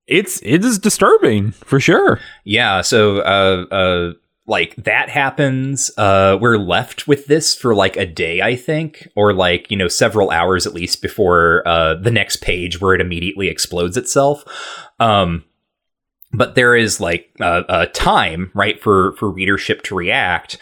[0.06, 2.20] It's it is disturbing for sure.
[2.44, 4.12] Yeah, so uh uh
[4.46, 5.90] like that happens.
[5.98, 9.88] Uh we're left with this for like a day, I think, or like, you know,
[9.88, 14.44] several hours at least before uh the next page where it immediately explodes itself.
[15.00, 15.44] Um
[16.32, 20.58] but there is like a, a time right for for readership to react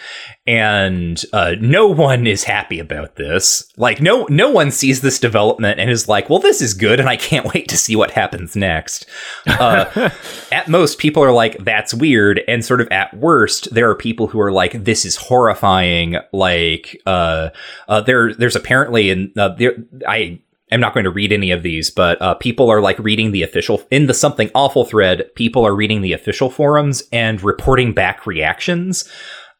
[0.46, 3.64] and uh, no one is happy about this.
[3.79, 7.09] Like no no one sees this development and is like well this is good and
[7.09, 9.07] i can't wait to see what happens next.
[9.46, 10.11] Uh,
[10.53, 14.27] at most people are like that's weird and sort of at worst there are people
[14.27, 17.48] who are like this is horrifying like uh,
[17.88, 19.74] uh there there's apparently in uh, there
[20.07, 20.38] i
[20.75, 23.45] I'm not going to read any of these, but uh, people are like reading the
[23.45, 25.33] official in the something awful thread.
[25.37, 29.09] People are reading the official forums and reporting back reactions.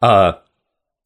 [0.03, 0.33] Uh,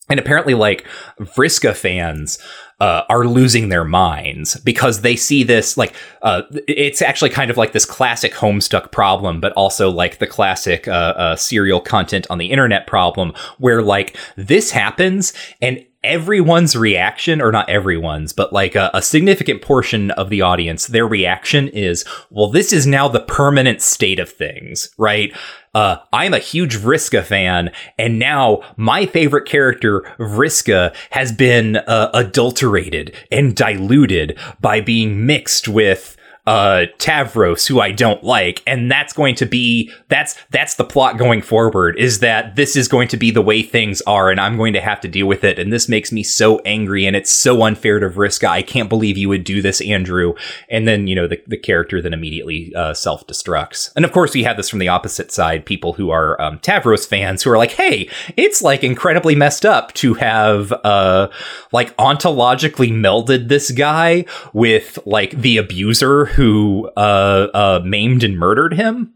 [0.08, 0.86] and apparently, like
[1.20, 2.38] Vriska fans
[2.80, 7.56] uh, are losing their minds because they see this like uh, it's actually kind of
[7.56, 12.38] like this classic Homestuck problem, but also like the classic uh, uh, serial content on
[12.38, 18.76] the internet problem, where like this happens and everyone's reaction, or not everyone's, but like
[18.76, 23.20] a, a significant portion of the audience, their reaction is, well, this is now the
[23.20, 25.36] permanent state of things, right?
[25.74, 32.10] Uh, I'm a huge Vriska fan, and now my favorite character, Vriska, has been uh,
[32.14, 36.16] adulterated and diluted by being mixed with
[36.48, 41.18] uh Tavros who I don't like and that's going to be that's that's the plot
[41.18, 44.56] going forward is that this is going to be the way things are and I'm
[44.56, 47.30] going to have to deal with it and this makes me so angry and it's
[47.30, 48.48] so unfair to Vriska.
[48.48, 50.32] I can't believe you would do this Andrew.
[50.70, 53.92] And then you know the, the character then immediately uh, self-destructs.
[53.94, 57.06] And of course we have this from the opposite side people who are um, Tavros
[57.06, 58.08] fans who are like hey
[58.38, 61.28] it's like incredibly messed up to have uh
[61.72, 68.72] like ontologically melded this guy with like the abuser who uh, uh, maimed and murdered
[68.74, 69.12] him.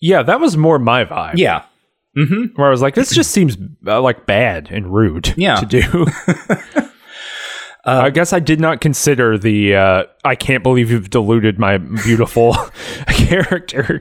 [0.00, 1.34] Yeah, that was more my vibe.
[1.36, 1.64] Yeah.
[2.16, 2.56] Mm-hmm.
[2.56, 5.54] Where I was like, this just seems uh, like bad and rude Yeah.
[5.60, 6.06] to do.
[7.86, 12.54] I guess I did not consider the uh, I can't believe you've diluted my beautiful
[13.06, 14.00] character.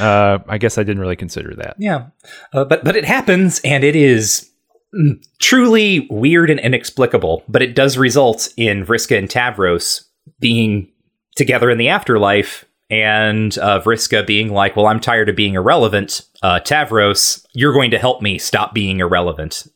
[0.00, 1.76] Uh, I guess I didn't really consider that.
[1.78, 2.06] Yeah.
[2.52, 4.50] Uh, but but it happens, and it is
[4.94, 7.44] mm, truly weird and inexplicable.
[7.46, 10.04] But it does result in Vriska and Tavros
[10.40, 10.90] being
[11.36, 12.64] together in the afterlife.
[12.92, 16.22] And uh, Vriska being like, "Well, I'm tired of being irrelevant.
[16.42, 19.68] Uh, Tavros, you're going to help me stop being irrelevant."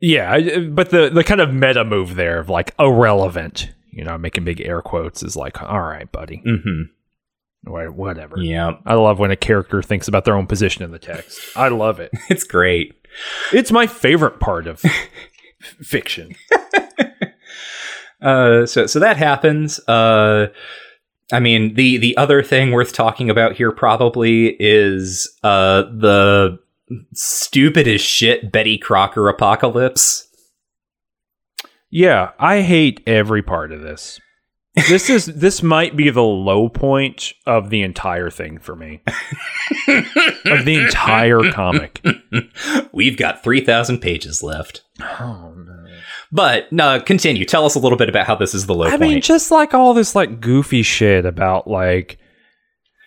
[0.00, 4.44] Yeah, but the the kind of meta move there of like irrelevant, you know, making
[4.44, 7.70] big air quotes is like, all right, buddy, Mm-hmm.
[7.70, 8.36] Wha- whatever.
[8.40, 11.40] Yeah, I love when a character thinks about their own position in the text.
[11.56, 12.10] I love it.
[12.28, 12.94] it's great.
[13.52, 14.82] It's my favorite part of
[15.82, 16.34] fiction.
[18.20, 19.78] Uh, so so that happens.
[19.88, 20.48] Uh,
[21.32, 26.58] I mean, the the other thing worth talking about here probably is uh the
[27.12, 30.26] stupid as shit Betty Crocker apocalypse.
[31.90, 34.20] Yeah, I hate every part of this.
[34.88, 39.02] This is this might be the low point of the entire thing for me.
[39.86, 42.04] of the entire comic.
[42.92, 44.82] We've got three thousand pages left.
[45.00, 45.84] Oh no.
[46.30, 47.44] But no, continue.
[47.44, 49.00] Tell us a little bit about how this is the low I point.
[49.00, 52.18] mean, just like all this like goofy shit about like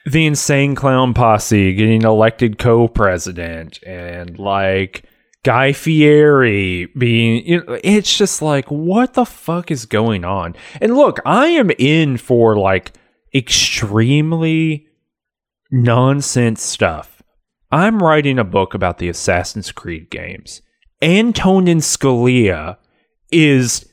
[0.05, 5.05] the insane clown posse getting elected co-president and like
[5.43, 10.55] Guy Fieri being you know, it's just like what the fuck is going on?
[10.79, 12.93] And look, I am in for like
[13.35, 14.87] extremely
[15.69, 17.21] nonsense stuff.
[17.71, 20.61] I'm writing a book about the Assassin's Creed games.
[21.01, 22.77] Antonin Scalia
[23.31, 23.91] is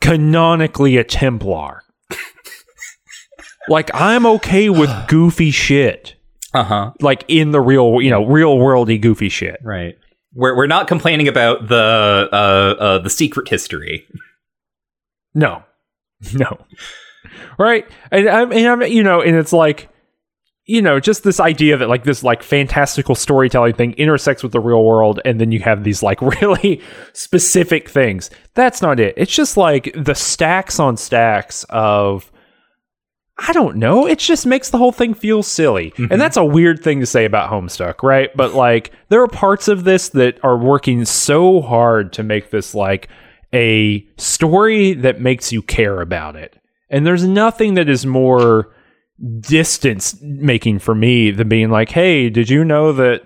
[0.00, 1.82] canonically a Templar.
[3.68, 6.14] like I'm okay with goofy shit.
[6.54, 6.92] Uh huh.
[7.00, 9.60] like in the real, you know, real worldy goofy shit.
[9.62, 9.98] Right.
[10.32, 12.36] We're we're not complaining about the uh,
[12.82, 14.06] uh the secret history.
[15.34, 15.64] No,
[16.32, 16.58] no,
[17.58, 17.86] right?
[18.10, 19.90] And I'm, and I'm, you know, and it's like,
[20.66, 24.60] you know, just this idea that like this like fantastical storytelling thing intersects with the
[24.60, 28.30] real world, and then you have these like really specific things.
[28.54, 29.14] That's not it.
[29.16, 32.30] It's just like the stacks on stacks of.
[33.38, 34.06] I don't know.
[34.06, 35.92] It just makes the whole thing feel silly.
[35.98, 36.18] And mm-hmm.
[36.18, 38.34] that's a weird thing to say about Homestuck, right?
[38.34, 42.74] But like there are parts of this that are working so hard to make this
[42.74, 43.10] like
[43.52, 46.58] a story that makes you care about it.
[46.88, 48.74] And there's nothing that is more
[49.40, 53.22] distance making for me than being like, hey, did you know that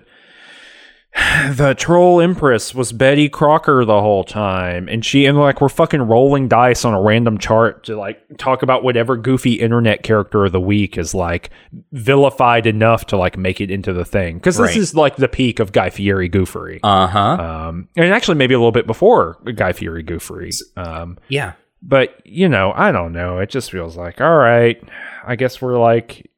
[1.55, 4.87] the troll empress was Betty Crocker the whole time?
[4.87, 8.63] And she and like we're fucking rolling dice on a random chart to like talk
[8.63, 11.49] about whatever goofy internet character of the week is like
[11.91, 14.35] vilified enough to like make it into the thing.
[14.37, 14.77] Because this Right.
[14.77, 16.79] is like the peak of Guy Fieri goofery.
[16.83, 17.19] Uh huh.
[17.19, 20.57] Um, and actually, maybe a little bit before Guy Fieri goofery.
[20.77, 21.53] Um, yeah.
[21.81, 23.39] But you know, I don't know.
[23.39, 24.81] It just feels like, all right,
[25.25, 26.29] I guess we're like,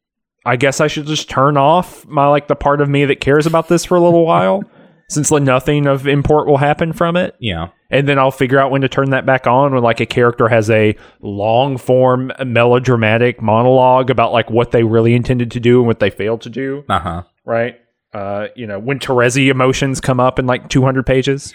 [0.45, 3.45] I guess I should just turn off my like the part of me that cares
[3.45, 4.63] about this for a little while,
[5.09, 7.69] since like nothing of import will happen from it, Yeah.
[7.91, 10.47] and then I'll figure out when to turn that back on when like a character
[10.49, 15.87] has a long form melodramatic monologue about like what they really intended to do and
[15.87, 17.23] what they failed to do Uh huh.
[17.45, 17.79] right?
[18.13, 21.53] Uh, you know, when Terezi emotions come up in like 200 pages,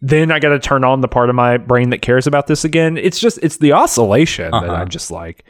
[0.00, 2.64] then I got to turn on the part of my brain that cares about this
[2.64, 2.96] again.
[2.96, 4.72] It's just, it's the oscillation that Uh-huh.
[4.74, 5.44] I'm just like,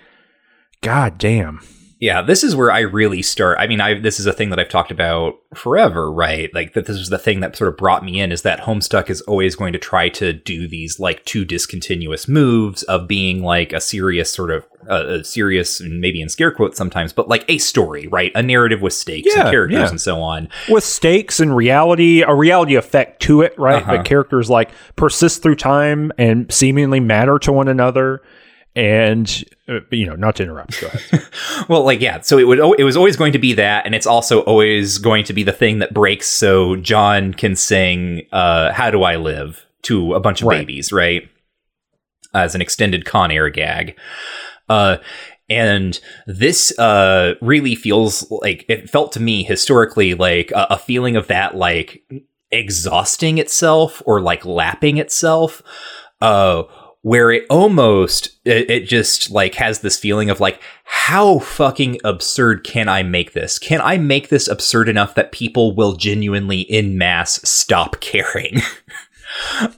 [0.82, 1.60] God damn.
[1.98, 3.56] Yeah, this is where I really start.
[3.58, 6.52] I mean, I this is a thing that I've talked about forever, right?
[6.52, 9.08] Like that this is the thing that sort of brought me in is that Homestuck
[9.08, 13.72] is always going to try to do these like two discontinuous moves of being like
[13.72, 17.46] a serious sort of uh, a serious and maybe in scare quotes sometimes, but like
[17.48, 18.30] a story, right?
[18.34, 19.88] A narrative with stakes Yeah, and characters yeah.
[19.88, 20.50] and so on.
[20.68, 23.82] With stakes and reality, a reality effect to it, right?
[23.82, 23.96] Uh-huh.
[23.96, 28.22] But characters like persist through time and seemingly matter to one another.
[28.74, 30.80] And, uh, you know, not to interrupt.
[30.80, 31.22] Go ahead.
[31.68, 34.06] Well, like yeah, so it would it was always going to be that, and it's
[34.06, 38.90] also always going to be the thing that breaks so John can sing uh, "How
[38.90, 40.58] Do I Live" to a bunch of Right.
[40.58, 41.28] babies, right?
[42.34, 43.98] As an extended Con Air gag.
[44.68, 44.98] Uh,
[45.48, 51.16] and this uh, really feels like it felt to me historically like a, a feeling
[51.16, 52.02] of that like
[52.50, 55.62] exhausting itself or like lapping itself.
[56.20, 56.64] Uh,
[57.06, 62.64] where it almost it, it just like has this feeling of like how fucking absurd
[62.64, 63.60] can i make this?
[63.60, 68.60] Can i make this absurd enough that people will genuinely in mass stop caring?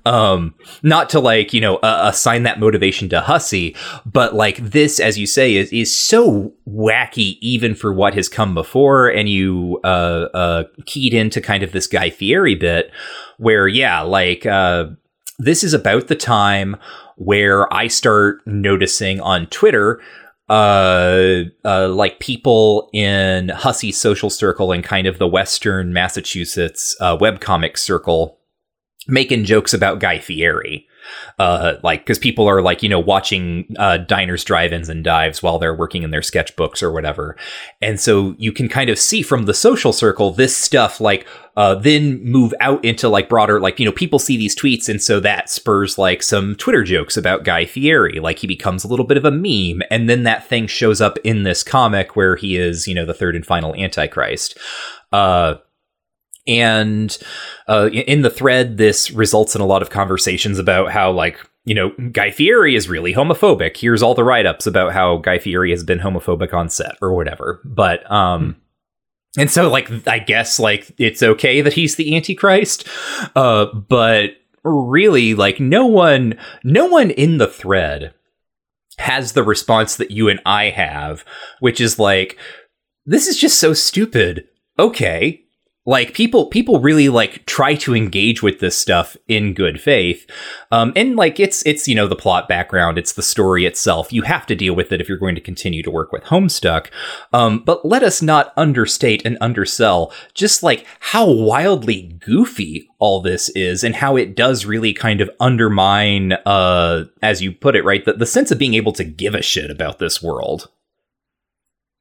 [0.06, 3.76] Um not to like you know uh, assign that motivation to Hussie
[4.06, 8.54] but like this as you say is is so wacky even for what has come
[8.54, 12.90] before and you uh uh keyed into kind of this guy fieri bit
[13.36, 14.86] where yeah like uh
[15.38, 16.76] this is about the time
[17.18, 20.00] where I start noticing on Twitter
[20.48, 27.16] uh, uh, like people in Hussie's social circle and kind of the Western Massachusetts uh,
[27.18, 28.38] webcomic circle
[29.06, 30.86] making jokes about Guy Fieri.
[31.38, 35.58] Uh, like, because people are like, you know, watching uh, diners, drive-ins, and dives while
[35.58, 37.36] they're working in their sketchbooks or whatever,
[37.80, 41.74] and so you can kind of see from the social circle this stuff, like, uh,
[41.74, 45.20] then move out into like broader, like, you know, people see these tweets, and so
[45.20, 49.16] that spurs like some Twitter jokes about Guy Fieri, like he becomes a little bit
[49.16, 52.86] of a meme, and then that thing shows up in this comic where he is,
[52.86, 54.56] you know, the third and final Antichrist.
[55.12, 55.54] Uh,
[56.48, 57.16] and
[57.68, 61.74] uh, in the thread, this results in a lot of conversations about how, like, you
[61.74, 63.76] know, Guy Fieri is really homophobic.
[63.76, 67.14] Here's all the write ups about how Guy Fieri has been homophobic on set or
[67.14, 67.60] whatever.
[67.64, 68.56] But, um,
[69.36, 72.88] and so, like, I guess, like, it's okay that he's the Antichrist.
[73.36, 74.30] Uh, but
[74.64, 78.14] really, like, no one, no one in the thread
[78.98, 81.24] has the response that you and I have,
[81.60, 82.36] which is like,
[83.06, 84.48] this is just so stupid.
[84.78, 85.44] Okay.
[85.88, 90.30] Like people people really like try to engage with this stuff in good faith.
[90.70, 94.12] Um and like it's it's you know the plot background, it's the story itself.
[94.12, 96.88] You have to deal with it if you're going to continue to work with Homestuck.
[97.32, 103.48] Um but let us not understate and undersell just like how wildly goofy all this
[103.50, 108.04] is and how it does really kind of undermine uh as you put it right
[108.04, 110.68] the, the sense of being able to give a shit about this world.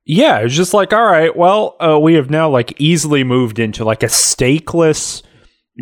[0.09, 3.83] Yeah, it's just like, all right, well, uh, we have now like easily moved into
[3.83, 5.21] like a stakeless,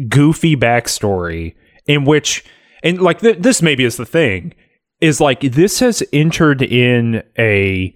[0.09, 1.53] goofy backstory
[1.85, 2.43] in which,
[2.83, 4.55] and like th- this maybe is the thing,
[4.99, 7.95] is like this has entered in a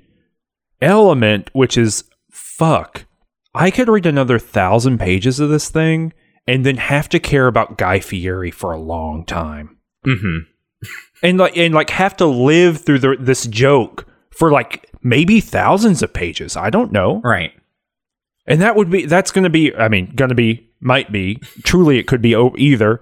[0.81, 3.05] element which is fuck.
[3.55, 6.13] I could read another thousand pages of this thing
[6.45, 9.77] and then have to care about Guy Fieri for a long time.
[10.05, 10.37] Mm-hmm.
[11.23, 14.05] and like and like have to live through the, this joke
[14.39, 16.55] for like maybe thousands of pages.
[16.55, 17.19] I don't know.
[17.23, 17.51] Right.
[18.47, 21.35] And that would be that's going to be I mean going to be might be
[21.63, 23.01] truly it could be either.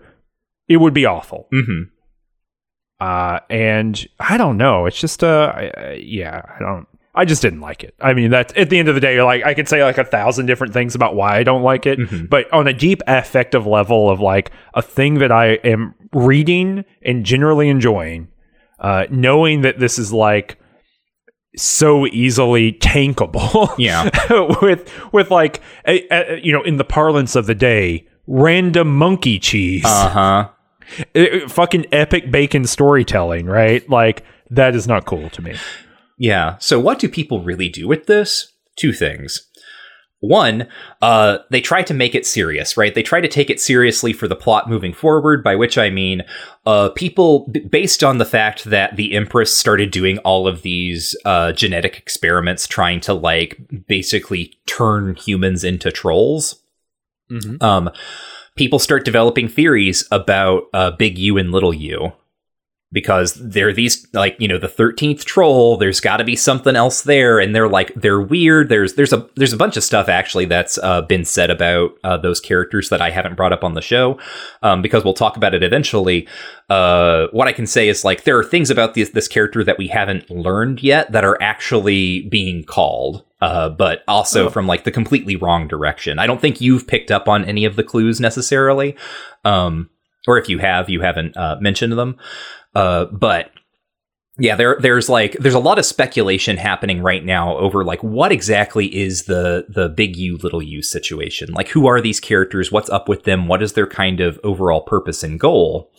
[0.68, 1.48] It would be awful.
[1.54, 1.84] Mm-hmm.
[3.00, 4.88] Uh and I don't know.
[4.88, 7.96] It's just uh I, yeah, I don't I just didn't like it.
[8.02, 10.04] I mean, that at the end of the day, like I could say like a
[10.04, 12.30] thousand different things about why I don't like it, Mhm.
[12.30, 17.24] but on a deep affective level of like a thing that I am reading and
[17.26, 18.28] generally enjoying,
[18.80, 20.60] uh, knowing that this is like
[21.58, 24.10] so easily tankable, Yeah.
[24.62, 29.40] with with like a, a- you know in the parlance of the day, random monkey
[29.40, 30.50] cheese, Uh huh.
[31.14, 33.88] Uh, fucking epic bacon storytelling, right?
[33.90, 35.56] Like that is not cool to me.
[36.18, 36.56] Yeah.
[36.60, 38.54] So what do people really do with this?
[38.78, 39.47] Two things.
[40.20, 40.68] One,
[41.02, 42.96] uh, they try to make it serious, right?
[42.96, 46.24] They try to take it seriously for the plot moving forward, by which I mean,
[46.66, 51.16] uh, people, b- based on the fact that the Empress started doing all of these
[51.24, 56.64] uh, genetic experiments trying to, like, basically turn humans into trolls,
[57.62, 57.90] um,
[58.56, 62.12] people start developing theories about uh, Big U and Little U
[62.94, 67.02] because they're these like you know the 13th troll there's got to be something else
[67.02, 70.46] there and they're like they're weird there's there's a there's a bunch of stuff actually
[70.46, 73.82] that's uh, been said about uh, those characters that i haven't brought up on the
[73.82, 74.18] show
[74.62, 76.26] um, because we'll talk about it eventually
[76.70, 79.78] uh, what i can say is like there are things about this this character that
[79.78, 84.50] we haven't learned yet that are actually being called uh, but also Oh.
[84.50, 87.76] from like the completely wrong direction i don't think you've picked up on any of
[87.76, 88.96] the clues necessarily
[89.44, 89.90] um,
[90.26, 92.18] or if you have you haven't uh, mentioned them
[92.78, 93.50] uh, but
[94.38, 98.32] yeah, there there's like there's a lot of speculation happening right now over like what
[98.32, 101.52] exactly is the the big U little U situation?
[101.54, 102.72] Like who are these characters?
[102.72, 103.48] What's up with them?
[103.48, 105.92] What is their kind of overall purpose and goal?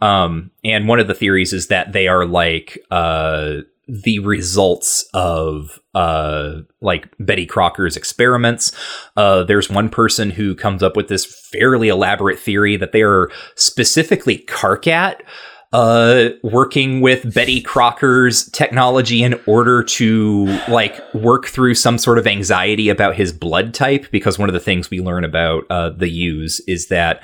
[0.00, 5.80] Um, and one of the theories is that they are like uh the results of
[5.96, 8.70] uh like Betty Crocker's experiments.
[9.16, 13.32] Uh there's one person who comes up with this fairly elaborate theory that they are
[13.56, 15.22] specifically Karkat
[15.74, 22.28] uh working with Betty Crocker's technology in order to like work through some sort of
[22.28, 26.08] anxiety about his blood type because one of the things we learn about uh the
[26.08, 27.20] U's is that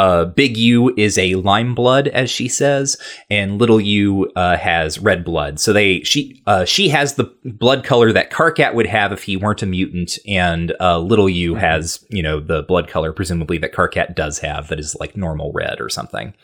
[0.00, 2.96] uh big U is a lime blood as she says
[3.30, 5.60] and little U uh has red blood.
[5.60, 9.36] So they she uh she has the blood color that Karkat would have if he
[9.36, 13.72] weren't a mutant and uh little U has you know the blood color presumably that
[13.72, 16.34] Karkat does have that is like normal red or something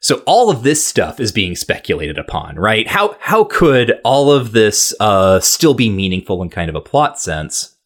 [0.00, 2.86] so all of this stuff is being speculated upon, right?
[2.86, 7.18] How how could all of this uh, still be meaningful in kind of a plot
[7.18, 7.76] sense?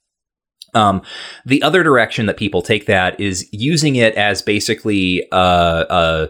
[0.75, 1.03] Um,
[1.45, 6.27] the other direction that people take that is using it as basically uh, uh,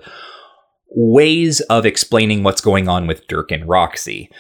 [0.91, 4.31] ways of explaining what's going on with Dirk and Roxy,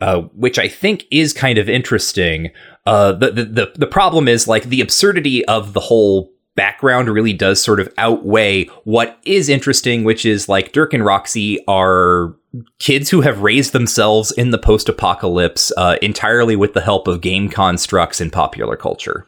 [0.00, 2.50] uh, which I think is kind of interesting.
[2.86, 7.32] Uh, the, the the the problem is like the absurdity of the whole background really
[7.32, 12.34] does sort of outweigh what is interesting, which is like Dirk and Roxy are
[12.78, 17.20] kids who have raised themselves in the post apocalypse uh, entirely with the help of
[17.20, 19.26] game constructs and popular culture.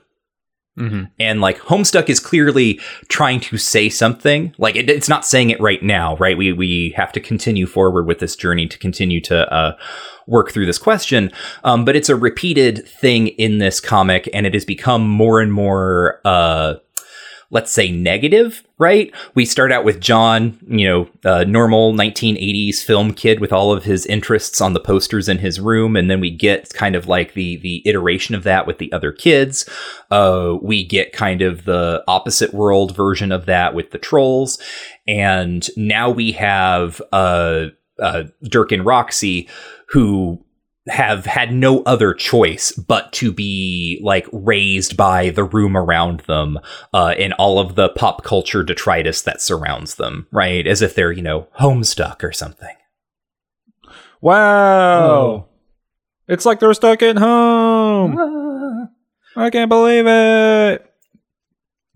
[0.79, 1.05] Mm-hmm.
[1.21, 4.53] And like Homestuck is clearly trying to say something.
[4.59, 6.37] Like it, it's not saying it right now, right?
[6.37, 9.77] We we have to continue forward with this journey to continue to uh,
[10.27, 11.31] work through this question.
[11.63, 15.53] Um, but it's a repeated thing in this comic, and it has become more and
[15.53, 16.21] more.
[16.25, 16.75] Uh,
[17.51, 19.13] let's say negative, right?
[19.35, 23.85] We start out with John, you know, uh, normal 1980s film kid with all of
[23.85, 27.35] his interests on the posters in his room, and then we get kind of like
[27.35, 29.69] the the iteration of that with the other kids.
[30.11, 34.59] Uh, we get kind of the opposite world version of that with the trolls,
[35.07, 37.67] and now we have uh,
[38.01, 39.49] uh, Dirk and Roxy
[39.89, 40.45] who
[40.89, 46.59] have had no other choice but to be like raised by the room around them
[46.93, 50.67] uh, and all of the pop culture detritus that surrounds them, right?
[50.67, 52.77] As if they're, you know, homestuck or something.
[54.21, 55.11] Wow.
[55.11, 55.49] Oh.
[56.29, 58.89] It's like they're stuck at home.
[59.37, 60.94] I can't believe it.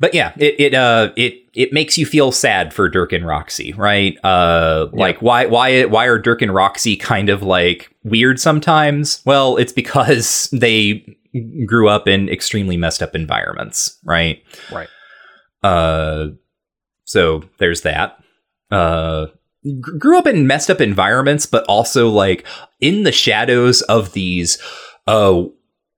[0.01, 3.72] But yeah, it it uh it it makes you feel sad for Dirk and Roxy,
[3.72, 4.16] right?
[4.24, 9.22] Uh like why why why are Dirk and Roxy kind of like weird sometimes?
[9.24, 11.16] Well, it's because they
[11.66, 14.42] grew up in extremely messed up environments, right?
[14.70, 14.88] Right.
[15.62, 16.28] Uh
[17.05, 18.18] so there's that.
[18.70, 19.26] Uh
[19.80, 22.46] gr- grew up in messed up environments but also like
[22.80, 24.59] in the shadows of these
[25.09, 25.42] uh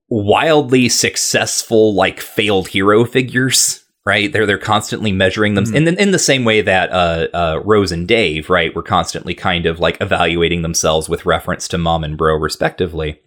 [0.09, 5.75] wildly successful like failed hero figures right they're they're constantly measuring them Mhm.
[5.89, 9.67] in, in the same way that uh, uh, rose and dave right were constantly kind
[9.67, 13.21] of like evaluating themselves with reference to mom and bro respectively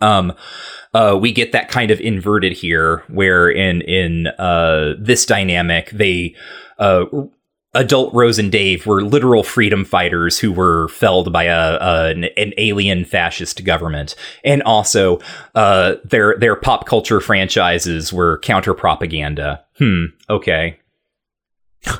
[0.00, 0.32] um
[0.94, 6.34] uh, we get that kind of inverted here where in in uh, this dynamic they
[6.78, 7.04] uh,
[7.76, 12.24] adult Rose and Dave were literal freedom fighters who were felled by a, a an,
[12.36, 14.14] an alien fascist government,
[14.44, 15.20] and also
[15.54, 19.64] uh, their their pop culture franchises were counter propaganda.
[19.78, 20.06] Hmm.
[20.28, 20.80] Okay.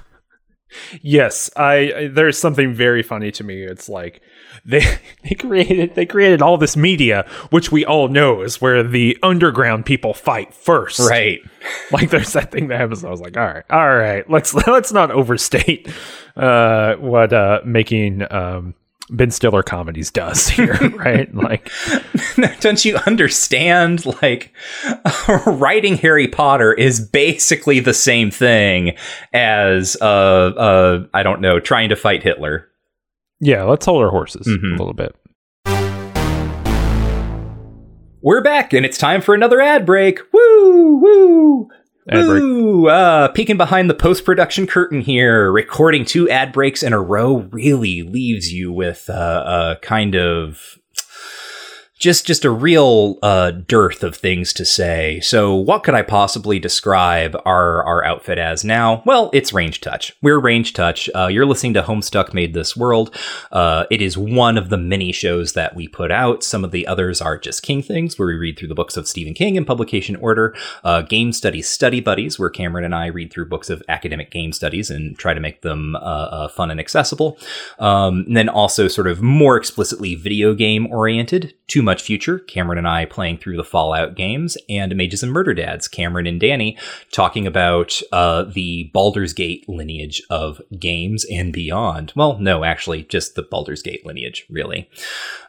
[1.01, 3.63] Yes, I, I there's something very funny to me.
[3.63, 4.21] It's like
[4.65, 4.85] they
[5.23, 9.87] they created they created all this media, which we all know is where the underground
[9.87, 11.01] people fight first.
[11.01, 11.41] Right.
[11.91, 13.05] Like there's that thing that happens.
[13.05, 15.89] I was like, all right, all right, let's let's not overstate
[16.37, 18.75] uh, what uh, making um,
[19.11, 21.33] Ben Stiller comedies does here, right?
[21.35, 21.71] Like,
[22.61, 24.05] Don't you understand?
[24.23, 24.53] Like,
[25.47, 28.97] writing Harry Potter is basically the same thing
[29.33, 32.69] as, uh, uh, I don't know, trying to fight Hitler.
[33.41, 34.75] Yeah, let's hold our horses Mhm.
[34.75, 35.15] a little bit.
[38.23, 40.19] We're back, and it's time for another ad break.
[40.33, 41.69] Woo, woo.
[42.11, 42.43] Ad break.
[42.43, 42.89] Woo!
[42.89, 47.49] Uh, peeking behind the post production curtain here, recording two ad breaks in a row
[47.53, 50.79] really leaves you with uh, a kind of
[51.99, 55.19] just just a real uh, dearth of things to say.
[55.21, 59.03] So, what could I possibly describe our our outfit as now?
[59.07, 60.15] Well, it's Ranged Touch.
[60.21, 61.09] We're Ranged Touch.
[61.15, 63.17] Uh, you're listening to Homestuck Made This World.
[63.51, 66.45] Uh, it is one of the many shows that we put out.
[66.45, 69.09] Some of the others are just King Things, where we read through the books of
[69.09, 70.55] Stephen King in publication order.
[70.85, 74.53] Uh, game Studies Study Buddies, where Cameron and I read through books of academic game
[74.53, 77.39] studies and try to make them uh, uh, fun and accessible.
[77.79, 81.55] Um, and then also sort of more explicitly video game oriented.
[81.87, 85.89] Much Future, Cameron and I playing through the Fallout games, and Mages and Murder Dads,
[85.89, 86.77] Cameron and Danny
[87.13, 92.13] talking about uh, the Baldur's Gate lineage of games and beyond.
[92.15, 94.91] Well, no, actually, just the Baldur's Gate lineage, really.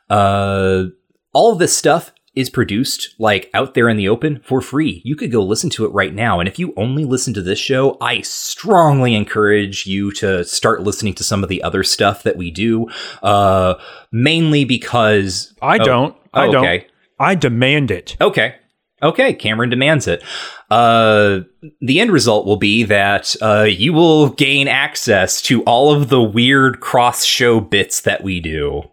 [0.09, 0.85] Uh,
[1.33, 5.01] all of this stuff is produced like out there in the open for free.
[5.03, 6.39] You could go listen to it right now.
[6.39, 11.13] And if you only listen to this show, I strongly encourage you to start listening
[11.15, 12.87] to some of the other stuff that we do.
[13.23, 13.75] Uh,
[14.11, 15.83] mainly because I Oh.
[15.85, 16.15] don't.
[16.33, 16.63] I Oh, don't.
[16.65, 16.87] okay.
[17.19, 18.15] I demand it.
[18.21, 18.55] Okay.
[19.03, 20.23] Okay, Cameron demands it.
[20.71, 21.41] Uh,
[21.81, 26.21] the end result will be that uh, you will gain access to all of the
[26.21, 28.83] weird cross-show bits that we do.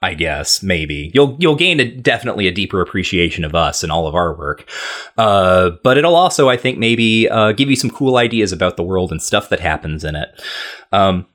[0.00, 4.06] I guess maybe you'll you'll gain a, definitely a deeper appreciation of us and all
[4.06, 4.68] of our work.
[5.16, 8.84] Uh, but it'll also, I think, maybe uh, give you some cool ideas about the
[8.84, 10.28] world and stuff that happens in it.
[10.92, 11.26] Um,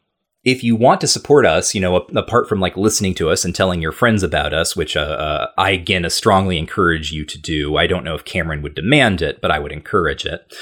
[0.43, 3.55] if you want to support us, you know, apart from like listening to us and
[3.55, 7.77] telling your friends about us, which uh, uh, I again strongly encourage you to do.
[7.77, 10.53] I don't know if Cameron would demand it, but I would encourage it.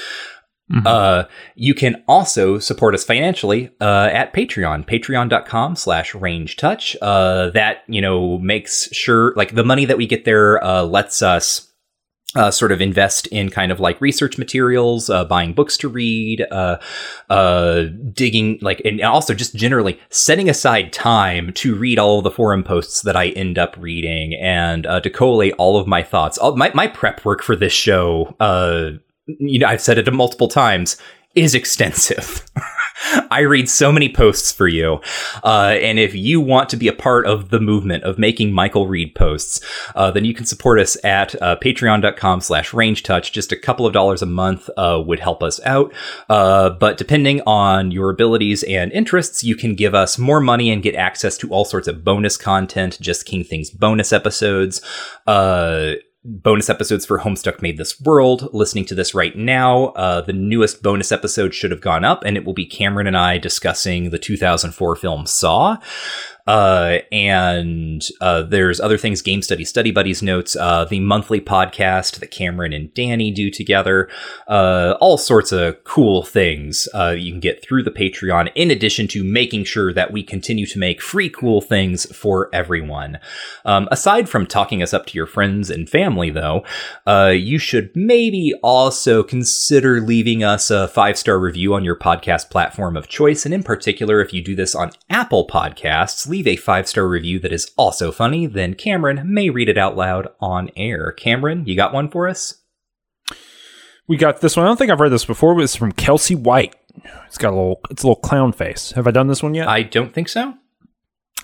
[0.72, 0.86] Mhm.
[0.86, 6.96] Uh, you can also support us financially uh, at Patreon, patreon.com slash range touch.
[7.02, 11.20] Uh, that, you know, makes sure like the money that we get there uh, lets
[11.22, 11.68] us
[12.34, 16.46] uh, sort of invest in kind of like research materials, uh, buying books to read,
[16.50, 16.78] uh,
[17.28, 17.82] uh,
[18.14, 23.02] digging like, and also just generally setting aside time to read all the forum posts
[23.02, 26.38] that I end up reading and uh, to collate all of my thoughts.
[26.38, 28.92] All, my my prep work for this show, uh,
[29.26, 30.96] you know, I've said it multiple times,
[31.34, 32.46] is extensive.
[33.30, 35.00] I read so many posts for you.
[35.42, 38.86] Uh, and if you want to be a part of the movement of making Michael
[38.86, 39.60] read posts,
[39.94, 43.32] uh, then you can support us at uh, patreon.com slash range touch.
[43.32, 45.92] Just a couple of dollars a month uh, would help us out.
[46.28, 50.82] Uh, but depending on your abilities and interests, you can give us more money and
[50.82, 54.80] get access to all sorts of bonus content, just King Things bonus episodes.
[56.24, 58.48] Bonus episodes for Homestuck Made This World.
[58.52, 62.36] Listening to this right now, uh, the newest bonus episode should have gone up, and
[62.36, 65.78] it will be Cameron and I discussing the 2004 film Saw.
[66.52, 72.20] Uh, and uh, there's other things Game Study Study Buddies notes, uh, the monthly podcast
[72.20, 74.10] that Cameron and Danny do together,
[74.48, 79.08] uh, all sorts of cool things uh, you can get through the Patreon, in addition
[79.08, 83.18] to making sure that we continue to make free cool things for everyone.
[83.64, 86.66] Um, aside from talking us up to your friends and family, though,
[87.06, 92.50] uh, you should maybe also consider leaving us a five star review on your podcast
[92.50, 93.46] platform of choice.
[93.46, 97.38] And in particular, if you do this on Apple Podcasts, leave a five star review
[97.40, 101.12] that is also funny, then Cameron may read it out loud on air.
[101.12, 102.62] Cameron, you got one for us?
[104.08, 104.66] We got this one.
[104.66, 105.54] I don't think I've read this before.
[105.54, 106.74] But it's from Kelsey White.
[107.26, 107.80] It's got a little.
[107.90, 108.92] It's a little clown face.
[108.92, 109.68] Have I done this one yet?
[109.68, 110.54] I don't think so.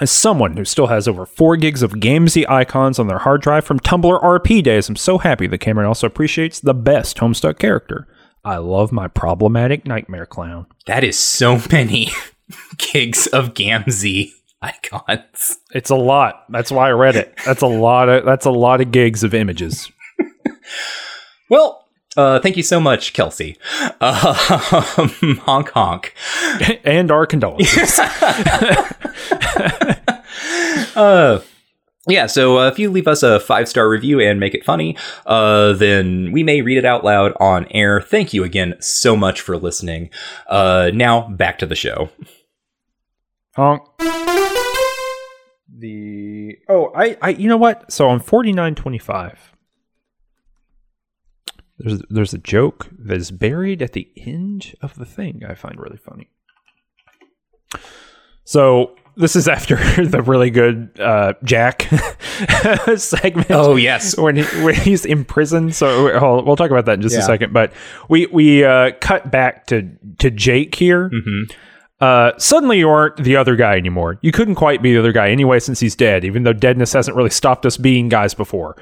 [0.00, 3.64] As someone who still has over four gigs of Gamzee icons on their hard drive
[3.64, 8.06] from Tumblr RP days, I'm so happy that Cameron also appreciates the best Homestuck character.
[8.44, 10.66] I love my problematic nightmare clown.
[10.86, 12.10] That is so many
[12.78, 14.32] gigs of Gamzee
[14.62, 15.58] icons.
[15.74, 16.44] It's a lot.
[16.48, 17.34] That's why I read it.
[17.44, 19.90] That's a lot of that's a lot of gigs of images.
[21.50, 23.56] Well, uh, thank you so much, Kelsey.
[24.02, 24.34] Uh,
[25.46, 26.14] honk honk.
[26.84, 27.98] and our condolences.
[30.94, 31.40] Uh,
[32.08, 34.96] yeah, so uh, if you leave us a five star review and make it funny,
[35.26, 38.00] uh, then we may read it out loud on air.
[38.00, 40.10] Thank you again so much for listening.
[40.48, 42.10] Uh, now back to the show.
[43.54, 43.82] Honk.
[45.78, 47.92] The oh, I, I you know what?
[47.92, 49.52] So on forty nine twenty five,
[51.78, 55.42] there's there's a joke that is buried at the end of the thing.
[55.48, 56.30] I find really funny.
[58.44, 61.82] So this is after the really good uh, Jack
[62.96, 63.50] segment.
[63.50, 65.70] Oh yes, when he, when he's in prison.
[65.70, 66.04] So
[66.44, 67.20] we'll, talk about that in just Yeah.
[67.22, 67.52] a second.
[67.52, 67.72] But
[68.08, 71.10] we we uh, cut back to to Jake here.
[71.10, 71.52] Mhm.
[72.00, 74.18] Uh, suddenly you aren't the other guy anymore.
[74.22, 76.24] You couldn't quite be the other guy anyway since he's dead.
[76.24, 78.76] Even though deadness hasn't really stopped us being guys before.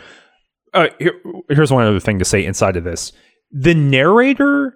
[0.74, 1.14] Uh, here,
[1.48, 3.12] here's one other thing to say inside of this:
[3.50, 4.74] the narrator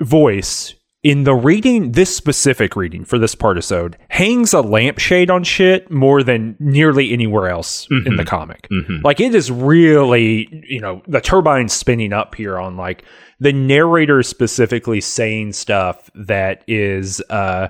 [0.00, 5.90] voice in the reading, this specific reading for this partisode, hangs a lampshade on shit
[5.90, 8.68] more than nearly anywhere else in the comic.
[8.70, 9.02] Mhm.
[9.02, 13.02] Like it is really, you know, the turbine spinning up here on like
[13.42, 17.68] the narrator specifically saying stuff that is uh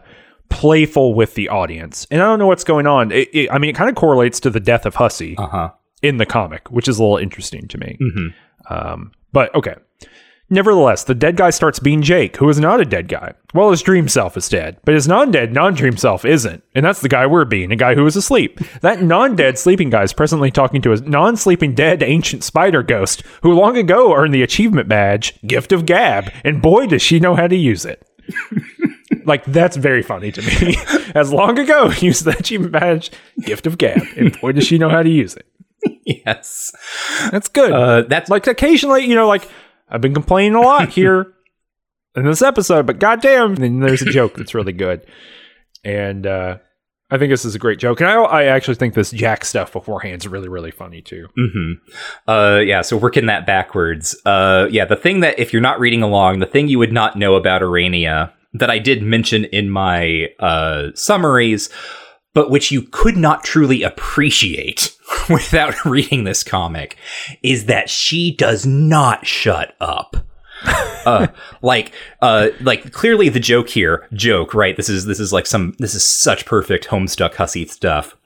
[0.49, 2.07] playful with the audience.
[2.11, 3.11] And I don't know what's going on.
[3.11, 5.71] It, it, I mean, it kind of correlates to the death of Hussie Uh huh.
[6.03, 7.99] in the comic, which is a little interesting to me.
[8.01, 8.35] Mhm.
[8.71, 9.77] Um, but okay.
[10.53, 13.33] Nevertheless, the dead guy starts being Jake, who is not a dead guy.
[13.55, 16.63] Well, his dream self is dead, but his non dead, non dream self isn't.
[16.75, 18.61] And that's the guy we're being, a guy who is asleep.
[18.83, 22.83] That non dead sleeping guy is presently talking to a non sleeping dead ancient spider
[22.83, 27.19] ghost who long ago earned the achievement badge, Gift of Gab, and boy, does she
[27.19, 28.07] know how to use it.
[29.25, 30.77] like, that's very funny to me.
[31.15, 34.91] As long ago, used the achievement badge, Gift of Gab, and boy, does she know
[34.91, 35.47] how to use it.
[36.05, 36.73] Yes.
[37.31, 39.49] That's good Uh, that's like occasionally, you know, like
[39.93, 41.27] I've been complaining a lot here
[42.17, 45.07] in this episode, but goddamn, then there's a joke that's really good,
[45.85, 46.57] and uh,
[47.11, 49.73] I think this is a great joke, and I, I actually think this Jack stuff
[49.73, 51.29] beforehand is really, really funny too.
[51.37, 51.73] hmm
[52.27, 54.19] Uh, yeah, so working that backwards.
[54.25, 57.17] Uh, yeah, the thing that if you're not reading along, the thing you would not
[57.17, 61.69] know about Aranea that I did mention in my uh, summaries,
[62.35, 64.97] but which you could not truly appreciate
[65.29, 66.97] without reading this comic,
[67.43, 70.17] is that she does not shut up.
[71.07, 71.27] uh,
[71.63, 74.77] like, uh, like clearly the joke here, joke, right?
[74.77, 78.17] This is this is like some this is such perfect Homestuck Hussie stuff.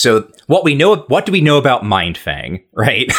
[0.00, 3.12] So what we know, what do we know about Mindfang, right?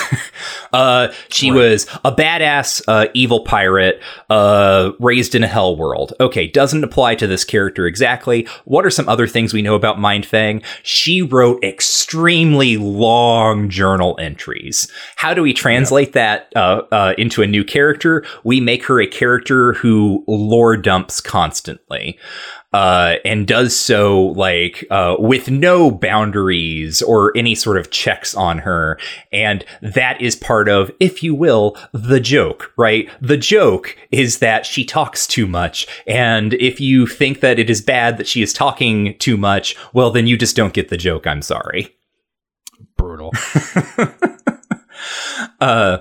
[0.73, 4.01] uh, she was a badass, uh, evil pirate,
[4.31, 6.13] uh, raised in a hell world.
[6.19, 8.47] Okay, doesn't apply to this character exactly.
[8.65, 10.63] What are some other things we know about Mindfang?
[10.81, 14.91] She wrote extremely long journal entries.
[15.17, 18.25] How do we translate that uh, uh, into a new character?
[18.43, 22.17] We make her a character who lore dumps constantly
[22.73, 28.59] uh, and does so like uh, with no boundaries or any sort of checks on
[28.59, 28.97] her.
[29.31, 33.09] And that is part of, if you will, the joke, right?
[33.19, 35.87] The joke is that she talks too much.
[36.07, 40.11] And if you think that it is bad that she is talking too much, well,
[40.11, 41.27] then you just don't get the joke.
[41.27, 41.95] I'm sorry.
[42.97, 43.31] Brutal.
[45.59, 45.99] Uh,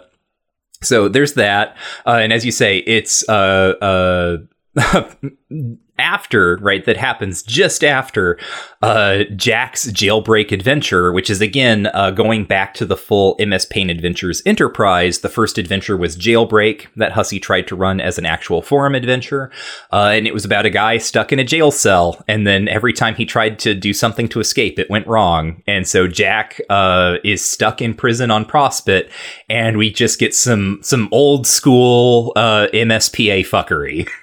[0.82, 1.76] so there's that.
[2.06, 4.38] Uh, and as you say, it's uh, uh,
[6.00, 6.84] after, right?
[6.84, 8.38] That happens just after
[8.82, 13.90] uh, Jack's jailbreak adventure, which is again uh, going back to the full MS Paint
[13.90, 15.20] Adventures enterprise.
[15.20, 19.50] The first adventure was Jailbreak that Hussie tried to run as an actual forum adventure.
[19.92, 22.22] Uh, and it was about a guy stuck in a jail cell.
[22.26, 25.62] And then every time he tried to do something to escape, it went wrong.
[25.66, 29.12] And so Jack uh, is stuck in prison on Prospect.
[29.48, 34.08] And we just get some, some old school uh, MSPA fuckery.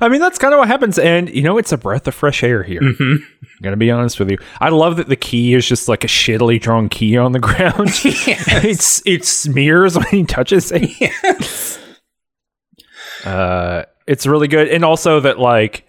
[0.00, 2.42] I mean, that's kind of what happens, and you know, it's a breath of fresh
[2.42, 2.80] air here.
[2.80, 3.16] Mhm.
[3.18, 4.38] I'm gonna be honest with you.
[4.60, 7.90] I love that the key is just like a shittily drawn key on the ground.
[8.04, 11.78] it's it smears when he touches it.
[13.24, 15.84] Uh, it's really good, and also that like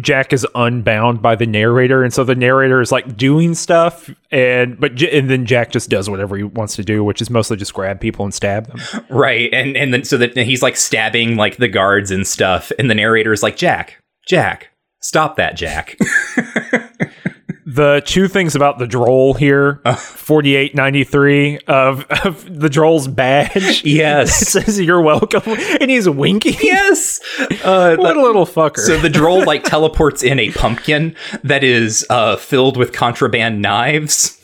[0.00, 4.80] Jack is unbound by the narrator, and so the narrator is like doing stuff, and
[4.80, 7.74] but and then Jack just does whatever he wants to do, which is mostly just
[7.74, 9.04] grab people and stab them.
[9.10, 12.88] Right, and and then so that he's like stabbing like the guards and stuff, and
[12.90, 14.70] the narrator is like, "Jack, Jack,
[15.02, 15.98] Stop that, Jack.
[17.64, 23.06] The two things about the droll here, forty eight ninety three of, of the droll's
[23.06, 23.84] badge.
[23.84, 24.42] yes.
[24.42, 25.42] It says you're welcome,
[25.80, 26.56] and he's winking.
[26.60, 27.20] yes.
[27.62, 28.78] Uh, What a little fucker.
[28.78, 34.38] So the droll like teleports in a pumpkin that is uh, filled with contraband knives.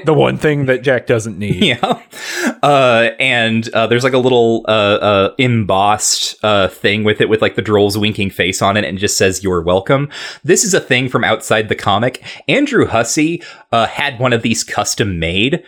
[0.04, 1.54] the one thing that Jack doesn't need.
[1.64, 2.02] Yeah,
[2.62, 7.40] uh, and uh, there's like a little uh, uh, embossed uh, thing with it with
[7.40, 10.10] like the droll's winking face on it, and just says "You're welcome."
[10.42, 12.22] This is a thing from outside the comic.
[12.48, 13.42] Andrew Hussie
[13.72, 15.62] uh, had one of these custom made.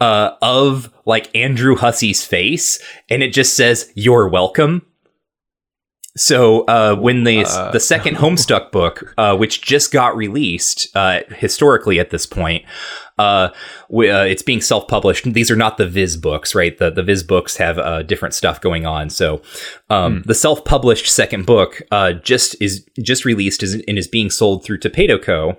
[0.00, 4.84] Of like Andrew Hussie's face, and it just says "You're welcome."
[6.16, 7.42] So uh, when the
[7.72, 12.66] the second Homestuck book, uh, which just got released uh, historically at this point,
[13.18, 13.48] uh,
[13.88, 15.24] we, uh, it's being self published.
[15.32, 16.76] These are not the Viz books, right?
[16.76, 19.08] The the Viz books have uh, different stuff going on.
[19.08, 19.40] So
[19.88, 24.64] um, the self published second book uh, just is just released and is being sold
[24.64, 25.56] through TopatoCo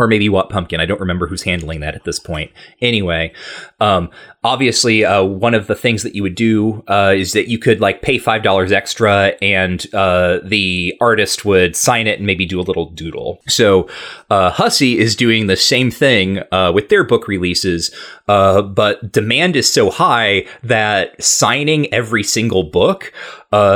[0.00, 0.80] or maybe What Pumpkin.
[0.80, 2.50] I don't remember who's handling that at this point.
[2.80, 3.34] Anyway,
[3.80, 4.08] um,
[4.42, 7.82] obviously, uh, one of the things that you would do uh, is that you could
[7.82, 12.58] like pay five dollars extra, and uh, the artist would sign it and maybe do
[12.58, 13.40] a little doodle.
[13.46, 13.88] So
[14.30, 17.94] uh, Hussie is doing the same thing uh, with their book releases,
[18.26, 23.12] uh, but demand is so high that signing every single book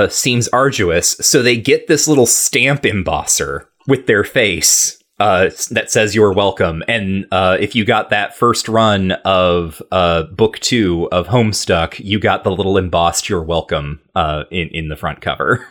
[0.09, 1.11] seems arduous.
[1.20, 6.83] So they get this little stamp embosser with their face uh, that says you're welcome.
[6.87, 12.18] And uh, if you got that first run of uh, book two of Homestuck, you
[12.18, 15.66] got the little embossed "You're welcome" uh, in in the front cover.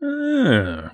[0.00, 0.88] Hmm.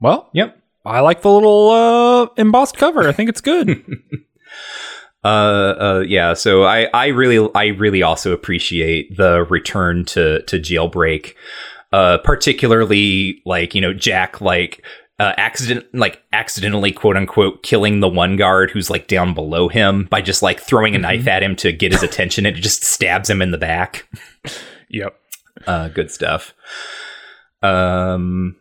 [0.00, 0.56] Well, Yep.
[0.86, 3.08] I like the little uh, embossed cover.
[3.08, 3.84] I think it's good.
[5.22, 6.32] Uh, uh, yeah.
[6.32, 11.34] So I, I really, I really also appreciate the return to to jailbreak.
[11.92, 14.82] Uh, particularly like you know Jack like
[15.20, 20.04] uh, accident like accidentally quote unquote killing the one guard who's like down below him
[20.10, 22.82] by just like throwing a knife at him to get his attention and it just
[22.82, 24.08] stabs him in the back.
[24.88, 25.14] yep.
[25.66, 26.54] Uh, good stuff.
[27.62, 28.56] Um,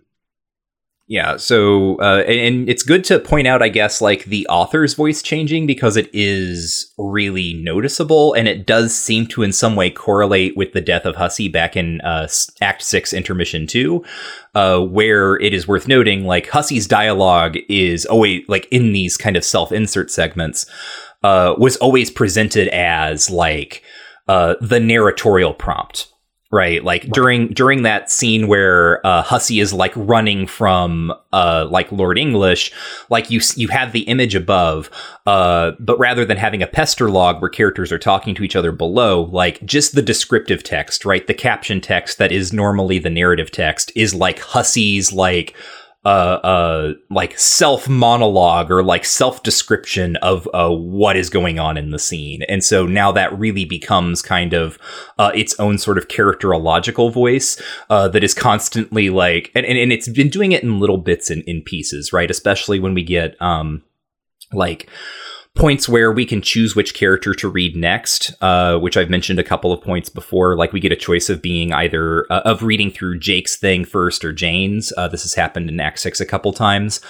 [1.09, 1.37] yeah.
[1.37, 5.65] So, uh, and, it's good to point out, I guess, like the author's voice changing
[5.65, 10.73] because it is really noticeable, and it does seem to, in some way, correlate with
[10.73, 12.27] the death of Hussie back in uh,
[12.61, 14.05] Act Six, Intermission Two,
[14.53, 19.35] uh, where it is worth noting, like Hussie's dialogue is always like in these kind
[19.35, 20.67] of self-insert segments,
[21.23, 23.81] uh, was always presented as like
[24.27, 26.13] uh, the narratorial prompt
[26.51, 31.91] right like during during that scene where uh hussie is like running from uh like
[31.91, 32.71] lord english
[33.09, 34.89] like you you have the image above
[35.27, 38.71] uh but rather than having a pester log where characters are talking to each other
[38.71, 41.27] below like just the descriptive text right?
[41.27, 45.55] The caption text that is normally the narrative text is like hussie's like
[46.05, 51.77] uh, uh, like self monologue or like self description of uh, what is going on
[51.77, 52.41] in the scene.
[52.43, 54.79] And so now that really becomes kind of
[55.17, 59.91] uh, its own sort of characterological voice uh, that is constantly like, and, and, and
[59.91, 62.31] it's been doing it in little bits and in pieces, right?
[62.31, 63.83] Especially when we get um,
[64.53, 64.89] like
[65.59, 69.43] points where we can choose which character to read next, uh, which I've mentioned a
[69.43, 70.55] couple of points before.
[70.55, 74.23] Like we get a choice of being either uh, of reading through Jake's thing first
[74.23, 74.93] or Jane's.
[74.95, 77.01] Uh, this has happened in Act Six a couple times.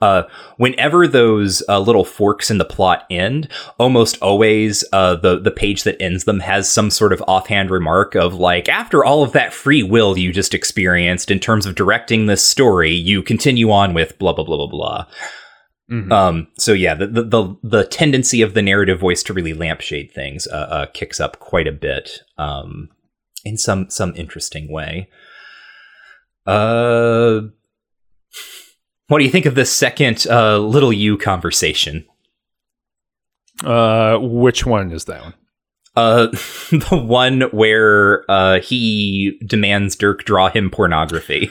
[0.00, 0.22] Uh,
[0.56, 3.46] whenever those uh, little forks in the plot end,
[3.78, 8.14] almost always uh, the the page that ends them has some sort of offhand remark
[8.14, 12.24] of like, after all of that free will you just experienced in terms of directing
[12.24, 15.06] this story, you continue on with blah blah blah blah blah.
[15.90, 16.12] Mhm.
[16.12, 20.12] Um, so yeah, the, the the the tendency of the narrative voice to really lampshade
[20.12, 22.90] things uh, uh, kicks up quite a bit um,
[23.44, 25.08] in some some interesting way.
[26.46, 27.40] Uh,
[29.08, 32.06] what do you think of this second uh, Little U conversation?
[33.64, 35.34] Uh, which one is that one?
[35.96, 36.26] Uh,
[36.70, 41.50] the one where uh, he demands Dirk draw him pornography.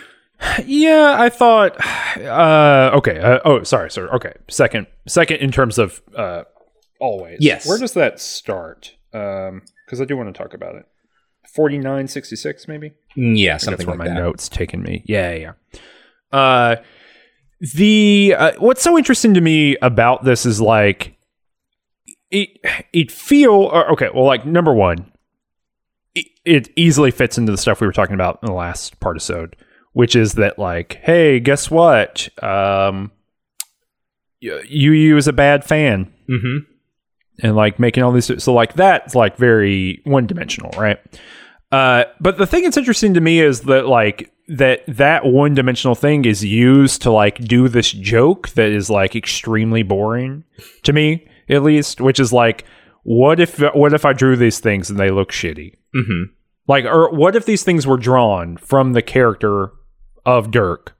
[0.65, 1.77] Yeah, I thought.
[2.17, 3.19] Uh, okay.
[3.19, 4.09] Uh, oh, sorry, sorry.
[4.09, 6.43] Okay, second, second in terms of uh,
[6.99, 7.39] always.
[7.41, 7.67] Yes.
[7.67, 8.95] Where does that start?
[9.13, 10.85] Um, because I do want to talk about it.
[11.53, 12.93] Forty nine sixty six, maybe.
[13.15, 14.21] Yeah, That's something where like my that.
[14.21, 15.03] notes taken me.
[15.05, 15.53] Yeah, yeah.
[15.73, 15.79] yeah.
[16.37, 16.75] Uh,
[17.75, 21.17] the uh, what's so interesting to me about this is like
[22.29, 22.49] it.
[22.93, 24.09] It feel or, okay.
[24.13, 25.11] Well, like number one,
[26.13, 29.15] it, it easily fits into the stuff we were talking about in the last part
[29.15, 29.55] episode,
[29.97, 32.29] which is that like, hey, guess what?
[32.43, 33.11] Um,
[34.41, 36.57] y- Yu Yu is a bad fan Mm-hmm.
[37.41, 40.99] and like making all these so like that's like very one dimensional right
[41.71, 45.95] uh but the thing that's interesting to me is that like that that one dimensional
[45.95, 50.43] thing is used to like do this joke that is like extremely boring
[50.83, 52.65] to me at least which is like
[53.03, 56.23] what if what if i drew these things and they look shitty hmm
[56.67, 59.71] like or what if these things were drawn from the character
[60.27, 60.95] of dirk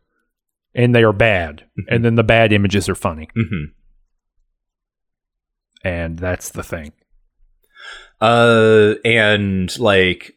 [0.73, 3.65] and they are bad and then the bad images are funny hmm
[5.84, 6.91] and that's the thing
[8.19, 10.34] Uh, and like,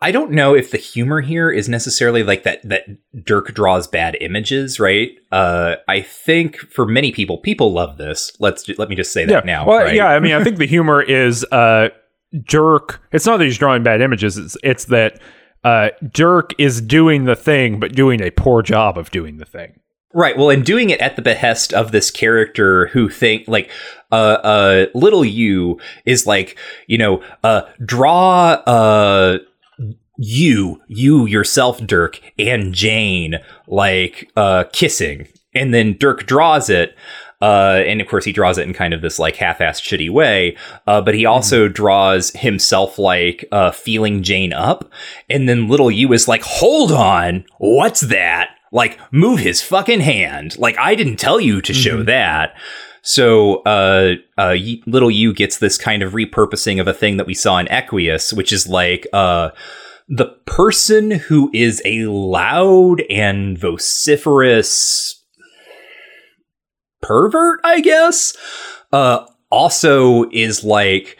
[0.00, 2.60] I don't know if the humor here is necessarily like that.
[2.68, 2.84] That
[3.24, 5.10] Dirk draws bad images, right?
[5.30, 8.32] Uh, I think for many people, people love this.
[8.40, 9.64] Let's ju- let me just say that now.
[9.64, 9.94] Well, right?
[9.94, 10.08] yeah.
[10.08, 11.90] I mean, I think the humor is uh,
[12.44, 13.00] Dirk.
[13.12, 14.36] It's not that he's drawing bad images.
[14.36, 15.20] It's it's that
[15.66, 19.80] uh, Dirk is doing the thing, but doing a poor job of doing the thing.
[20.14, 20.38] Right.
[20.38, 23.68] Well, and doing it at the behest of this character who think like
[24.12, 26.56] uh uh Little U is like,
[26.86, 29.38] you know, uh draw uh
[30.16, 33.34] you, you yourself, Dirk, and Jane
[33.66, 35.26] like uh kissing.
[35.52, 36.94] And then Dirk draws it.
[37.42, 40.56] Uh, and of course, he draws it in kind of this like half-assed shitty way.
[40.86, 44.90] Uh, but he also draws himself like uh, feeling Jane up,
[45.28, 50.58] and then little U is like, "Hold on, what's that?" Like, move his fucking hand.
[50.58, 52.54] Like, I didn't tell you to show that.
[53.00, 54.56] So, uh, uh,
[54.86, 58.32] little U gets this kind of repurposing of a thing that we saw in Equius,
[58.32, 59.50] which is like, uh,
[60.08, 65.22] the person who is a loud and vociferous
[67.02, 68.36] pervert, I guess,
[68.92, 71.16] uh, also is like,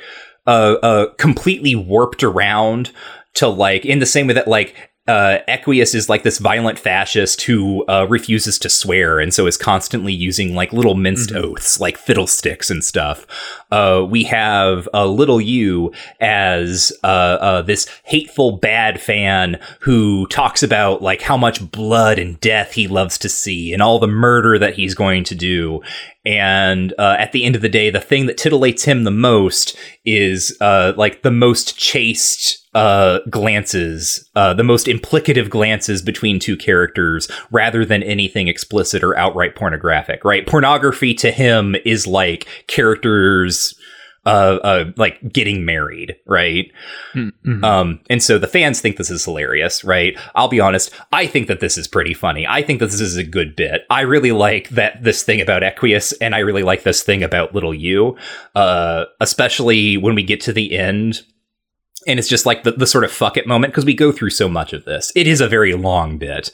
[0.46, 2.92] uh, uh, completely warped around
[3.34, 7.42] to like, in the same way that like, uh, Equius is like this violent fascist
[7.42, 11.96] who uh, refuses to swear and so is constantly using like little minced oaths like
[11.96, 13.26] fiddlesticks and stuff.
[13.70, 20.62] Uh, we have uh, little U as uh, uh, this hateful bad fan who talks
[20.62, 24.58] about like how much blood and death he loves to see and all the murder
[24.58, 25.82] that he's going to do.
[26.24, 29.76] And uh, at the end of the day, the thing that titillates him the most
[30.04, 36.56] is uh, like the most chaste uh, glances, uh, the most implicative glances between two
[36.56, 40.24] characters, rather than anything explicit or outright pornographic.
[40.24, 40.46] Right?
[40.46, 43.74] Pornography to him is like characters.
[44.28, 46.72] Uh, uh, like getting married, right?
[47.14, 47.62] Mm-hmm.
[47.62, 50.18] Um, and so the fans think this is hilarious, right?
[50.34, 52.44] I'll be honest, I think that this is pretty funny.
[52.44, 53.82] I think that this is a good bit.
[53.88, 57.54] I really like that this thing about Equius, and I really like this thing about
[57.54, 58.16] Little U,
[58.56, 61.22] uh, especially when we get to the end.
[62.06, 64.30] And it's just like the, the sort of fuck it moment because we go through
[64.30, 65.12] so much of this.
[65.16, 66.50] It is a very long bit.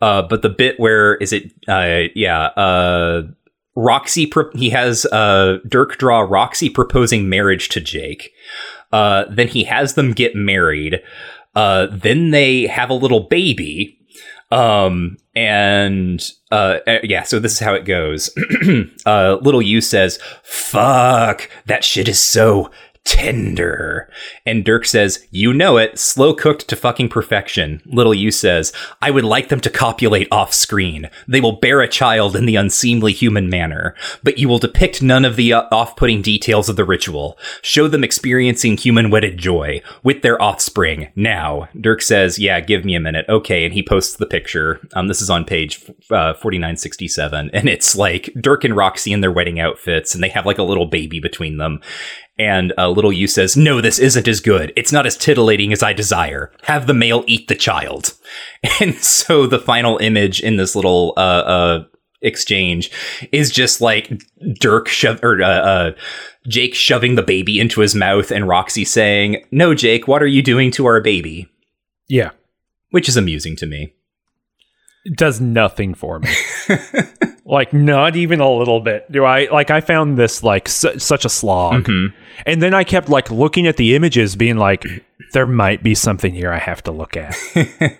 [0.00, 1.52] Uh, but the bit where is it?
[1.68, 3.22] Uh, yeah, uh,
[3.76, 4.26] Roxy.
[4.26, 8.32] Pro- he has uh, Dirk draw Roxy proposing marriage to Jake.
[8.92, 11.00] Uh, then he has them get married.
[11.54, 13.98] Uh, then they have a little baby.
[14.50, 18.30] Um, and uh, yeah, so this is how it goes.
[19.06, 22.70] uh, little U says, "Fuck, that shit is so."
[23.04, 24.08] Tender.
[24.46, 27.82] And Dirk says, You know it, slow cooked to fucking perfection.
[27.84, 31.10] Little U says, I would like them to copulate off screen.
[31.26, 35.24] They will bear a child in the unseemly human manner, but you will depict none
[35.24, 37.38] of the uh, off putting details of the ritual.
[37.60, 41.10] Show them experiencing human wedded joy with their offspring.
[41.16, 43.26] Now, Dirk says, Yeah, give me a minute.
[43.28, 43.64] Okay.
[43.64, 44.80] And he posts the picture.
[44.94, 47.50] Um, this is on page uh, 4967.
[47.52, 50.62] And it's like Dirk and Roxy in their wedding outfits, and they have like a
[50.62, 51.80] little baby between them.
[52.42, 54.72] And uh, little U says, No, this isn't as good.
[54.74, 56.50] It's not as titillating as I desire.
[56.64, 58.14] Have the male eat the child.
[58.80, 61.84] And so the final image in this little uh, uh,
[62.20, 62.90] exchange
[63.32, 64.22] is just like
[64.54, 64.88] Dirk
[65.22, 65.92] or uh, uh,
[66.46, 70.42] Jake shoving the baby into his mouth, and Roxy saying, "No, Jake, what are you
[70.42, 71.48] doing to our baby?"
[72.08, 72.30] Yeah,
[72.90, 73.94] Which is amusing to me.
[75.14, 76.30] Does nothing for me.
[77.44, 79.10] like not even a little bit.
[79.10, 79.70] Do I like?
[79.70, 82.16] I found this like su- such a slog, mm-hmm.
[82.46, 84.84] and then I kept like looking at the images, being like,
[85.32, 87.36] there might be something here I have to look at.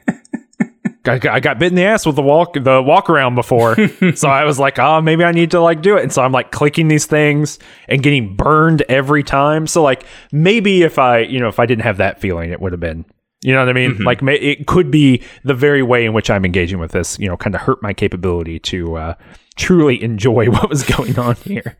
[1.04, 3.76] I got, I got bit in the ass with the walk the walk around before,
[4.14, 6.04] so I was like, oh, maybe I need to like do it.
[6.04, 9.66] And so I'm like clicking these things and getting burned every time.
[9.66, 12.72] So like maybe if I you know if I didn't have that feeling, it would
[12.72, 13.04] have been
[13.42, 13.98] you know what I mean.
[13.98, 17.18] Like it could be the very way in which I'm engaging with this.
[17.18, 19.14] You know, kind of hurt my capability to uh,
[19.56, 21.76] truly enjoy what was going on here.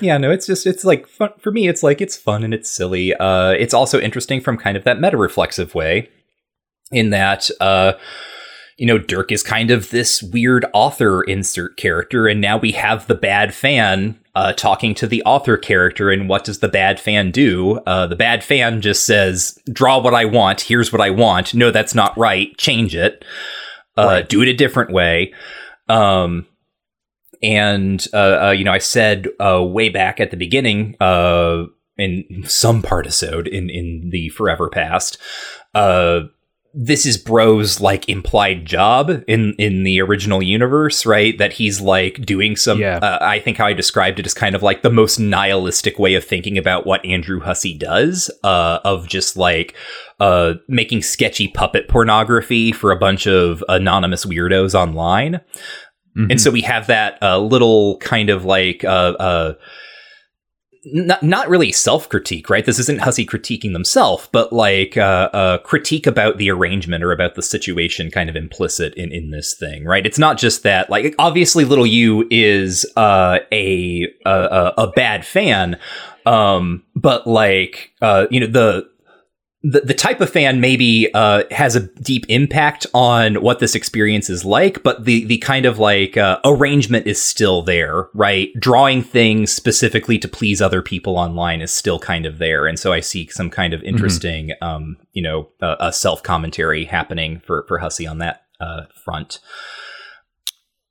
[0.00, 1.68] Yeah, no, it's just it's like fun for me.
[1.68, 3.14] It's like it's fun and it's silly.
[3.14, 6.08] Uh, it's also interesting from kind of that meta reflexive way,
[6.90, 7.92] in that uh,
[8.78, 13.06] you know Dirk is kind of this weird author insert character, and now we have
[13.06, 17.32] the bad fan uh, talking to the author character, and what does the bad fan
[17.32, 17.78] do?
[17.86, 20.60] Uh, the bad fan just says, "Draw what I want.
[20.60, 21.54] Here's what I want.
[21.54, 22.56] No, that's not right.
[22.56, 23.24] Change it.
[23.96, 24.28] Uh, Right.
[24.28, 25.34] Do it a different way."
[25.88, 26.46] Um,
[27.42, 31.64] and uh, uh, you know, I said uh, way back at the beginning, uh,
[31.96, 35.18] in some partisode in in the forever past,
[35.74, 36.20] uh,
[36.74, 41.36] this is Bro's like implied job in in the original universe, right?
[41.38, 42.78] That he's like doing some.
[42.80, 42.98] Yeah.
[42.98, 46.14] Uh, I think how I described it is kind of like the most nihilistic way
[46.14, 49.74] of thinking about what Andrew Hussie does, uh, of just like
[50.20, 55.40] uh, making sketchy puppet pornography for a bunch of anonymous weirdos online.
[56.30, 59.54] And so we have that uh, little kind of like uh, uh,
[60.84, 62.64] not not really self critique, right?
[62.64, 67.34] This isn't Hussie critiquing themselves, but like uh, uh, critique about the arrangement or about
[67.34, 70.06] the situation, kind of implicit in in this thing, right?
[70.06, 75.24] It's not just that, like obviously, little U is uh, a, a a a bad
[75.26, 75.78] fan,
[76.26, 78.88] um, but like uh, you know the
[79.62, 84.30] the, the type of fan maybe uh, has a deep impact on what this experience
[84.30, 88.50] is like, but the the kind of like uh, arrangement is still there, right?
[88.60, 92.92] Drawing things specifically to please other people online is still kind of there, and so
[92.92, 97.64] I see some kind of interesting, um, you know, uh, a self commentary happening for
[97.66, 99.40] for Hussie on that uh, front.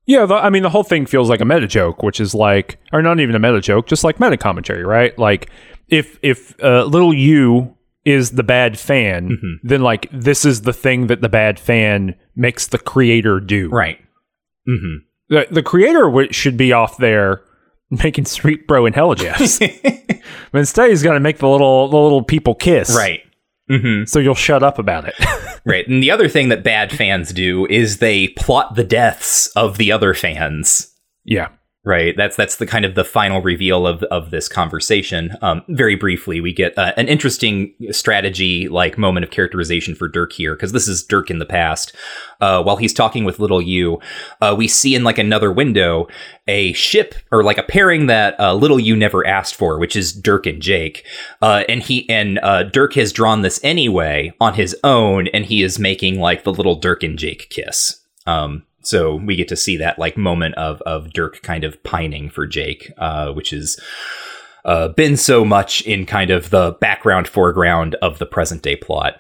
[0.06, 2.80] Yeah, the, I mean, the whole thing feels like a meta joke, which is like,
[2.94, 5.18] or not even a meta joke, just like meta commentary, right?
[5.18, 5.50] Like,
[5.88, 7.77] if if uh, little U
[8.08, 9.54] is the bad fan, Mhm.
[9.70, 13.70] then like this is the thing that the bad fan makes the creator do.
[13.70, 14.00] Right.
[14.66, 14.98] hmm
[15.30, 17.42] The, the creator w- should be off there
[17.90, 19.60] making Sweet Bro and Hella Jeffs,
[20.52, 23.22] but instead he's got to make the little the little people kiss, right.
[23.70, 25.16] hmm So you'll shut up about it.
[25.66, 25.86] Right.
[25.86, 29.92] And the other thing that bad fans do is they plot the deaths of the
[29.92, 30.94] other fans.
[31.26, 31.50] yeah.
[31.88, 32.18] Right.
[32.18, 35.38] That's that's the kind of the final reveal of of this conversation.
[35.42, 40.34] Um, very briefly, we get uh, an interesting strategy like moment of characterization for Dirk
[40.34, 41.96] here because this is Dirk in the past.
[42.42, 44.02] Uh, while he's talking with little U,
[44.42, 46.10] uh, we see in like another window
[46.46, 50.12] a ship or like a pairing that uh, little U never asked for, which is
[50.12, 51.06] Dirk and Jake.
[51.42, 55.64] Uh, and he and uh, Dirk has drawn this anyway on his own, and he
[55.64, 58.02] is making like the little Dirk and Jake kiss.
[58.26, 62.30] Um, so we get to see that like moment of of Dirk kind of pining
[62.30, 63.78] for Jake, uh, which has
[64.66, 69.16] uh, been so much in kind of the background foreground of the present day plot.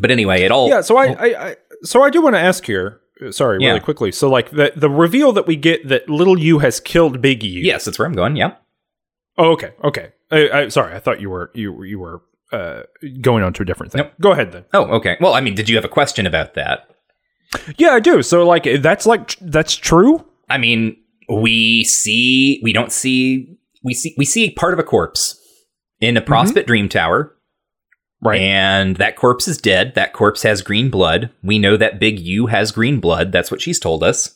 [0.00, 2.64] But anyway, it all Yeah, so I, I, I so I do want to ask
[2.66, 3.00] here.
[3.24, 3.78] uh, Sorry, really Yeah.
[3.78, 4.10] quickly.
[4.12, 7.62] So, like the the reveal that we get that little U has killed Big U.
[7.62, 8.36] yes, that's where I'm going.
[8.36, 8.56] Yeah.
[9.36, 10.12] Oh, okay, okay.
[10.30, 12.22] I, I, sorry, I thought you were you you were
[12.52, 12.82] uh,
[13.20, 14.02] going on to a different thing.
[14.02, 14.12] Nope.
[14.20, 14.64] Go ahead then.
[14.72, 15.16] Oh, okay.
[15.20, 16.88] Well, I mean, did you have a question about that?
[17.78, 18.22] Yeah, I do.
[18.22, 20.24] So, like, that's like that's true.
[20.48, 20.96] I mean,
[21.28, 25.38] we see we don't see we see we see part of a corpse
[26.00, 27.30] in a Prospit Dream Tower.
[28.22, 28.40] Right.
[28.40, 29.94] And that corpse is dead.
[29.96, 31.30] That corpse has green blood.
[31.42, 33.32] We know that Big U has green blood.
[33.32, 34.34] That's what she's told us.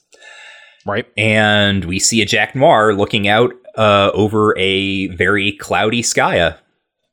[0.85, 1.07] right.
[1.17, 6.55] And we see a Jack Noir looking out uh, over a very cloudy sky.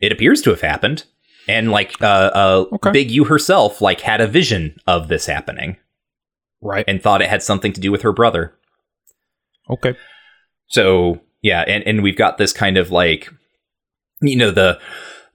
[0.01, 1.05] It appears to have happened.
[1.47, 2.91] And like uh, uh, Okay.
[2.91, 5.77] Big U herself, like had a vision of this happening
[6.61, 6.85] Right.
[6.87, 8.55] and thought it had something to do with her brother.
[9.69, 9.95] Okay.
[10.67, 13.29] So yeah, and, and we've got this kind of like
[14.21, 14.79] you know the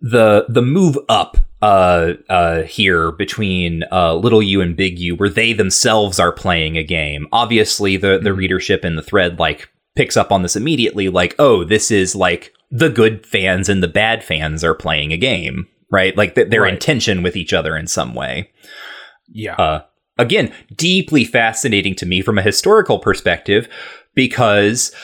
[0.01, 5.29] the the move up uh uh here between uh little u and big u where
[5.29, 10.17] they themselves are playing a game obviously the the readership in the thread like picks
[10.17, 14.25] up on this immediately like oh this is like the good fans and the bad
[14.25, 16.81] fans are playing a game right like th- they're in Right.
[16.81, 18.51] tension with each other in some way
[19.29, 19.57] Yeah.
[19.57, 19.83] uh,
[20.21, 23.69] again, deeply fascinating to me from a historical perspective
[24.15, 24.95] because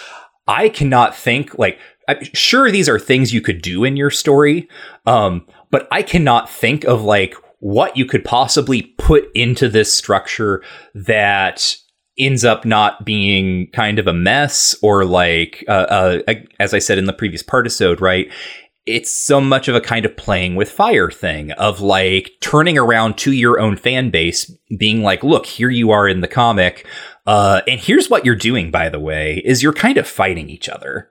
[0.47, 4.69] I cannot think like I'm sure these are things you could do in your story,
[5.07, 10.63] um, but I cannot think of like what you could possibly put into this structure
[10.95, 11.77] that
[12.19, 16.99] ends up not being kind of a mess or like uh, uh, as I said
[16.99, 18.31] in the previous partisode, right?
[18.87, 23.19] It's so much of a kind of playing with fire thing of like turning around
[23.19, 26.87] to your own fan base being like look here you are in the comic
[27.27, 30.69] uh, and here's what you're doing by the way is you're kind of fighting each
[30.69, 31.11] other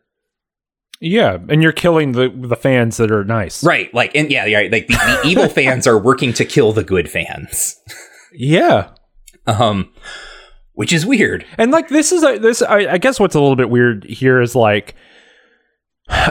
[1.02, 1.38] yeah.
[1.50, 3.64] And you're killing the the fans that are nice.
[3.66, 6.86] right like and yeah, yeah like the, the evil fans are working to kill the
[6.86, 7.76] good fans
[8.34, 8.92] Yeah.
[9.46, 9.92] um
[10.74, 13.58] which is weird And like this is a, this I, I guess what's a little
[13.58, 14.96] bit weird here is like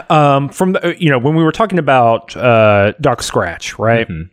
[0.09, 4.07] um from the you know when we were talking about uh Doc Scratch, right?
[4.07, 4.29] Mhm.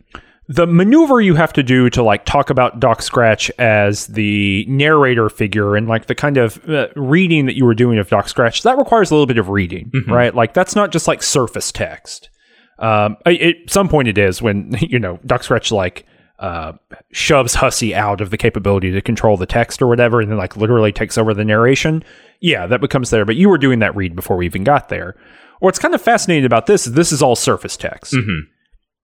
[0.49, 5.29] the maneuver you have to do to like talk about Doc Scratch as the narrator
[5.29, 8.63] figure and like the kind of uh, reading that you were doing of Doc Scratch
[8.63, 10.33] that requires a little bit of reading, right?
[10.35, 12.29] Like that's not just like surface text.
[12.79, 16.05] Um, I- at some point it is when you know Doc Scratch like
[16.43, 16.73] uh,
[17.13, 20.57] shoves Hussie out of the capability to control the text or whatever, and then like
[20.57, 22.03] literally takes over the narration.
[22.41, 23.23] Yeah, that becomes there.
[23.23, 25.15] But you were doing that read before we even got there.
[25.59, 28.13] What's kind of fascinating about this is this is all surface text.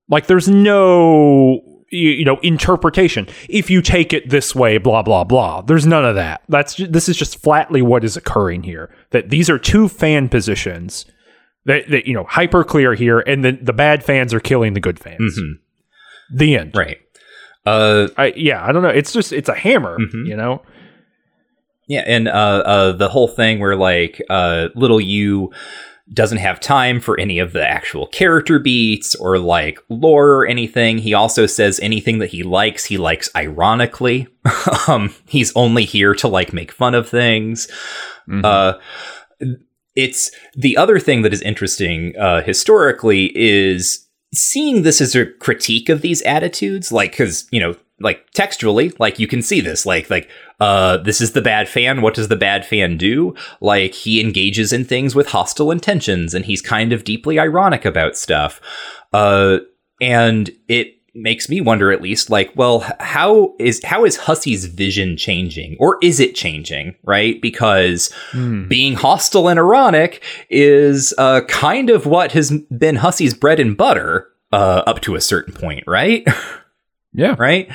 [0.10, 1.62] Like there's no
[1.92, 3.26] you, you know interpretation.
[3.48, 5.62] If you take it this way, blah blah blah.
[5.62, 6.42] There's none of that.
[6.50, 8.94] That's this is just flatly what is occurring here.
[9.12, 11.06] That these are two fan positions
[11.64, 14.82] that, that you know hyper clear here, and then the bad fans are killing the
[14.82, 15.40] good fans.
[16.32, 16.76] The end.
[16.76, 16.98] Right.
[17.66, 18.90] Uh, I, yeah, I don't know.
[18.90, 19.98] It's just it's a hammer.
[20.26, 20.64] You know.
[21.88, 22.32] Yeah, and uh,
[22.66, 25.52] uh, the whole thing where like uh, little you
[26.14, 31.00] doesn't have time for any of the actual character beats or like lore or anything.
[31.00, 34.28] He also says anything that he likes, he likes ironically.
[34.88, 37.68] um, he's only here to like make fun of things.
[38.44, 38.74] Uh,
[39.96, 45.90] it's the other thing that is interesting uh, historically is seeing this as a critique
[45.90, 50.10] of these attitudes like because you know like textually like you can see this like
[50.10, 50.30] like
[50.60, 53.34] uh this is the bad fan what does the bad fan do?
[53.60, 58.16] Like he engages in things with hostile intentions and he's kind of deeply ironic about
[58.16, 58.62] stuff.
[59.12, 59.60] Uh
[60.02, 65.18] and it makes me wonder at least like well how is how is Hussie's vision
[65.18, 65.78] changing?
[65.80, 67.42] Or is it changing right?
[67.42, 73.76] Because being hostile and ironic is uh kind of what has been Hussie's bread and
[73.78, 76.26] butter uh up to a certain point right?
[77.14, 77.36] Yeah.
[77.40, 77.70] right?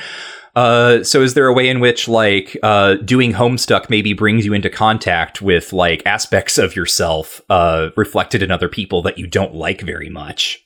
[0.55, 4.53] Uh, so is there a way in which like uh, doing homestuck maybe brings you
[4.53, 9.53] into contact with like aspects of yourself uh, reflected in other people that you don't
[9.53, 10.64] like very much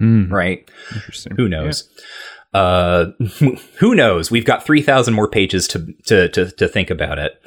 [0.00, 0.32] Hmm.
[0.32, 1.36] right Interesting.
[1.36, 1.88] who knows?
[2.52, 3.06] Uh,
[3.78, 4.30] who knows?
[4.30, 7.40] We've got three thousand more pages to to to, to think about it.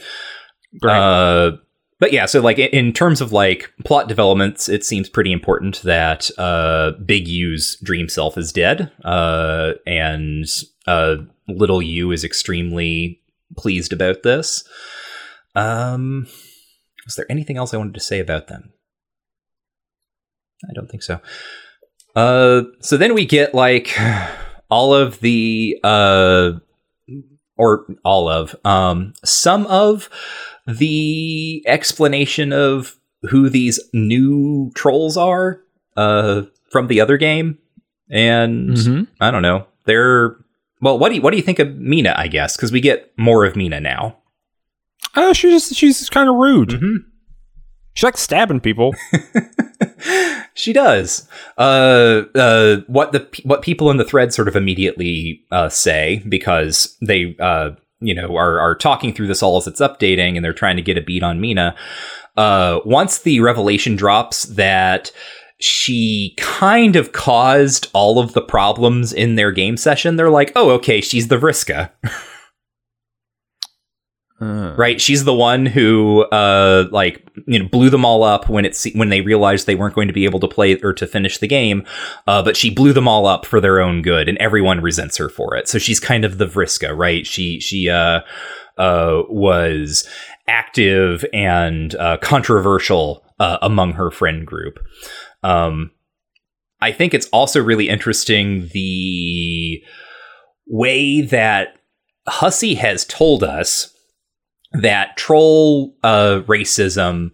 [0.79, 0.95] Great.
[0.95, 1.51] Uh,
[1.99, 5.81] but yeah, so like in- in terms of like plot developments, it seems pretty important
[5.81, 10.45] that uh, Big U's dream self is dead, uh, and
[10.87, 11.15] uh,
[11.47, 13.19] Little U is extremely
[13.57, 14.63] pleased about this.
[15.55, 16.27] Um,
[17.05, 18.73] was there anything else I wanted to say about them?
[20.69, 21.19] I don't think so.
[22.15, 23.97] Uh, so then we get like
[24.69, 26.51] all of the uh,
[27.57, 30.09] or all of um, some of
[30.67, 35.61] the explanation of who these new trolls are
[35.97, 37.57] uh, from the other game,
[38.09, 39.07] and Mhm.
[39.19, 39.65] I don't know.
[39.85, 40.37] They're
[40.81, 40.97] well.
[40.99, 42.17] What do you what do you think of Meenah?
[42.17, 44.17] I guess because we get more of Meenah now.
[45.15, 46.69] Oh, she's just, she's kind of rude.
[46.69, 46.97] Mhm.
[47.93, 48.93] She likes stabbing people.
[50.55, 51.27] She does.
[51.57, 56.95] Uh, uh, what the what people in the thread sort of immediately uh, say because
[57.01, 57.71] they uh,
[58.01, 60.83] you know are are talking through this all as it's updating and they're trying to
[60.83, 61.75] get a beat on Meenah.
[62.37, 65.11] Uh, once the revelation drops that
[65.59, 70.69] she kind of caused all of the problems in their game session, they're like, "Oh,
[70.71, 71.89] okay, she's the Vriska."
[74.41, 74.99] Uh, right?
[74.99, 79.09] She's the one who uh like you know blew them all up when it's when
[79.09, 81.85] they realized they weren't going to be able to play or to finish the game
[82.27, 85.29] uh but she blew them all up for their own good and everyone resents her
[85.29, 85.67] for it.
[85.67, 87.27] So she's kind of the vriska right?
[87.27, 88.21] She she uh
[88.77, 90.07] uh was
[90.47, 94.79] active and uh controversial uh, among her friend group.
[95.43, 95.91] Um
[96.81, 99.81] i think it's also really interesting the
[100.67, 101.77] way that
[102.27, 103.92] Hussie has told us
[104.73, 107.31] that troll uh, racism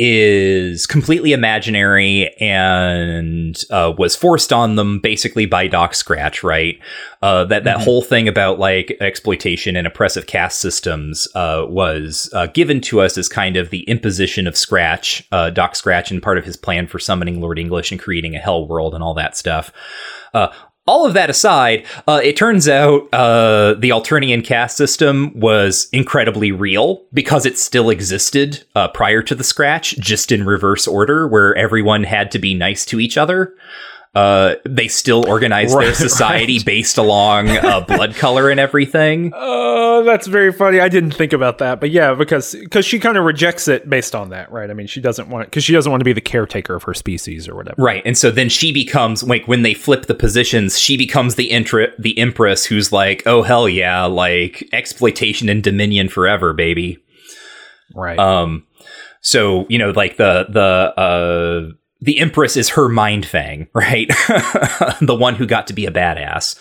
[0.00, 6.78] is completely imaginary and uh, was forced on them basically by Doc Scratch, right?
[7.20, 7.82] Uh, that that Mhm.
[7.84, 13.18] whole thing about like exploitation and oppressive caste systems uh, was uh, given to us
[13.18, 16.86] as kind of the imposition of Scratch, uh, Doc Scratch, and part of his plan
[16.86, 19.72] for summoning Lord English and creating a hell world and all that stuff.
[20.88, 26.50] All of that aside, uh, it turns out uh, the Alternian caste system was incredibly
[26.50, 31.54] real because it still existed uh, prior to the Scratch, just in reverse order, where
[31.56, 33.54] everyone had to be nice to each other.
[34.18, 36.66] Uh, they still organized their society right.
[36.66, 39.32] based along uh, blood color and everything.
[39.90, 40.78] Oh, that's very funny.
[40.78, 44.14] I didn't think about that, but yeah, because because she kind of rejects it based
[44.14, 44.70] on that, right?
[44.70, 46.94] I mean, she doesn't want because she doesn't want to be the caretaker of her
[46.94, 47.80] species or whatever.
[47.82, 51.50] Right, and so then she becomes like when they flip the positions, she becomes the
[51.50, 56.98] intra- the empress who's like, "Oh hell yeah, like exploitation and dominion forever, baby."
[57.94, 58.18] Right.
[58.18, 58.66] Um,
[59.20, 64.08] so you know, like the the uh, the Empress is her mind fang, right?
[65.00, 66.58] the one who got to be a badass.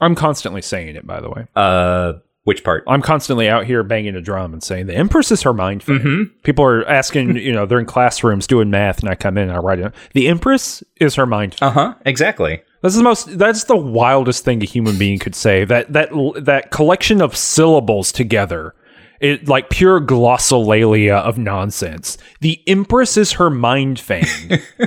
[0.00, 1.46] I'm constantly saying it, by the way.
[1.54, 2.14] Uh,
[2.44, 2.84] which part?
[2.86, 5.82] I'm constantly out here banging a drum and saying the Empress is her mind.
[5.82, 5.98] Fang.
[5.98, 6.38] Mm-hmm.
[6.42, 9.52] People are asking, you know, they're in classrooms doing math, and I come in and
[9.52, 9.92] I write it.
[10.14, 11.56] The Empress is her mind.
[11.60, 11.94] Uh huh.
[12.06, 12.62] Exactly.
[12.82, 13.38] That's the most.
[13.38, 15.64] That's the wildest thing a human being could say.
[15.66, 16.08] That that
[16.42, 18.74] that collection of syllables together,
[19.20, 22.16] it like pure glossolalia of nonsense.
[22.40, 24.24] The Empress is her mind fang.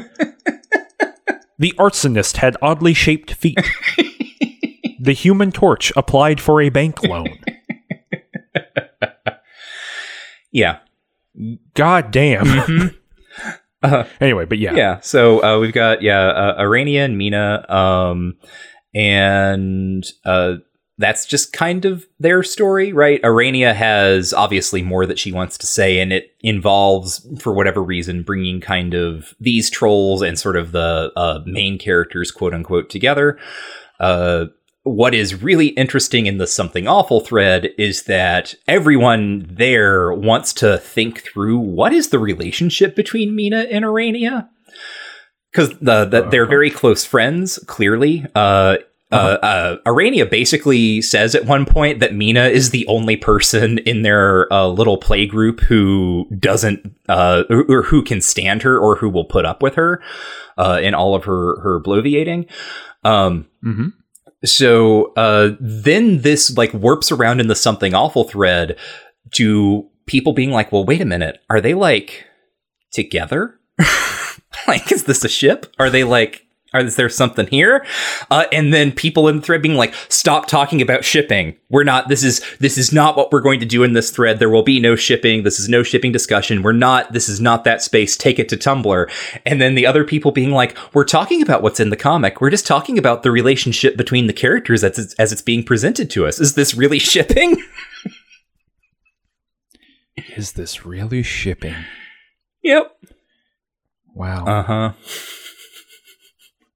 [1.59, 3.59] the arsonist had oddly shaped feet.
[4.99, 7.27] the Human Torch applied for a bank loan.
[10.55, 10.81] Yeah.
[11.73, 12.45] God damn.
[12.45, 12.95] Mhm.
[13.81, 14.75] Uh, anyway, but yeah.
[14.75, 14.99] yeah.
[15.01, 18.35] So uh, we've got yeah, uh, Aranea and Meenah, um,
[18.93, 20.57] and uh,
[20.97, 23.21] that's just kind of their story, right?
[23.23, 28.21] Aranea has obviously more that she wants to say, and it involves, for whatever reason,
[28.21, 33.39] bringing kind of these trolls and sort of the uh, main characters, quote unquote, together.
[33.99, 34.45] Uh,
[34.83, 40.77] what is really interesting in the something awful thread is that everyone there wants to
[40.77, 44.49] think through what is the relationship between Meenah and Aranea
[45.51, 48.75] because the, the they're very close friends clearly uh
[49.13, 54.01] uh, uh, Aranea basically says at one point that Meenah is the only person in
[54.01, 59.09] their uh, little play group who doesn't, uh, or, who can stand her or who
[59.09, 60.01] will put up with her
[60.57, 62.49] uh, in all of her her bloviating.
[63.03, 63.89] Um, hmm
[64.45, 68.77] so uh, then this like warps around in the something awful thread
[69.31, 72.25] to people being like, well, wait a minute, are they like
[72.91, 73.59] together?
[74.67, 75.73] like, is this a ship?
[75.79, 76.45] Are they like?
[76.73, 77.85] Are, is there something here?
[78.31, 81.55] Uh, and then people in the thread being like, "Stop talking about shipping.
[81.69, 82.07] We're not.
[82.07, 84.39] This is this is not what we're going to do in this thread.
[84.39, 85.43] There will be no shipping.
[85.43, 86.63] This is no shipping discussion.
[86.63, 87.13] We're not.
[87.13, 88.17] This is not that space.
[88.17, 89.09] Take it to Tumblr."
[89.45, 92.41] And then the other people being like, "We're talking about what's in the comic.
[92.41, 96.09] We're just talking about the relationship between the characters as it's, as it's being presented
[96.11, 96.39] to us.
[96.39, 97.61] Is this really shipping?"
[100.35, 101.75] Is this really shipping?
[102.63, 102.95] yep.
[104.15, 104.45] Wow.
[104.45, 104.91] Uh huh.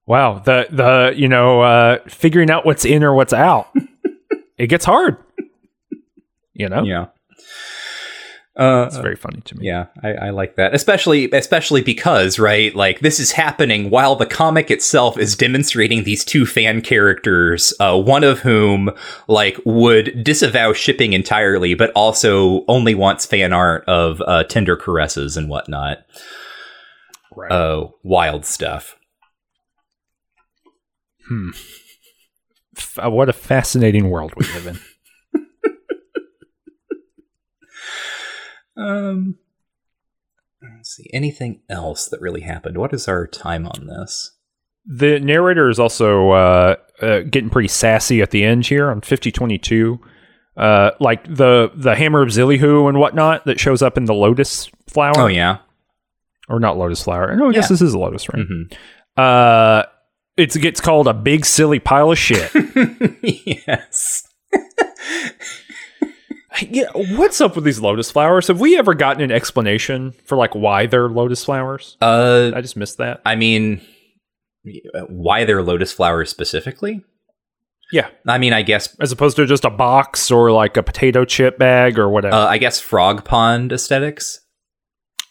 [0.08, 3.70] Wow, the the you know uh, figuring out what's in or what's out,
[4.58, 5.18] it gets hard.
[6.54, 7.06] You know, Yeah.
[8.56, 9.66] Uh, it's very funny to me.
[9.66, 14.26] Yeah, I, I like that, especially especially because right, like this is happening while the
[14.26, 18.90] comic itself is demonstrating these two fan characters, uh, one of whom
[19.28, 25.36] like would disavow shipping entirely, but also only wants fan art of uh, tender caresses
[25.36, 25.98] and whatnot.
[27.36, 27.52] Right.
[27.52, 28.97] Uh, wild stuff.
[31.28, 31.50] Hmm.
[33.02, 34.78] Uh, what a fascinating world we live in.
[38.76, 39.38] Um,
[40.62, 42.78] let's see, anything else that really happened?
[42.78, 44.34] What is our time on this?
[44.90, 49.30] the narrator is also uh, uh, getting pretty sassy at the end here on fifty
[49.32, 49.98] twenty two.
[50.56, 54.70] Uh, like the the hammer of Zillyhoo and whatnot that shows up in the lotus
[54.88, 55.58] flower, Oh yeah.
[56.48, 57.34] or not lotus flower.
[57.36, 58.42] No, I guess this is a lotus, right?
[58.42, 58.72] Mhm.
[59.16, 59.82] Uh,
[60.38, 62.50] it gets called a big silly pile of shit.
[63.22, 64.22] yes.
[66.62, 68.48] Yeah, what's up with these lotus flowers?
[68.48, 71.96] Have we ever gotten an explanation for like why they're lotus flowers?
[72.00, 73.20] Uh, I just missed that.
[73.24, 73.80] I mean,
[75.08, 77.04] why they're lotus flowers specifically?
[77.92, 81.24] Yeah, I mean, I guess, as opposed to just a box or like a potato
[81.24, 82.34] chip bag or whatever.
[82.34, 84.40] uh, I guess frog pond aesthetics,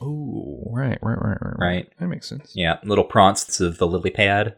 [0.01, 1.88] oh, right, right, right, right, right?
[1.99, 2.53] That makes sense.
[2.55, 4.55] Yeah, little praunts of the lily pad.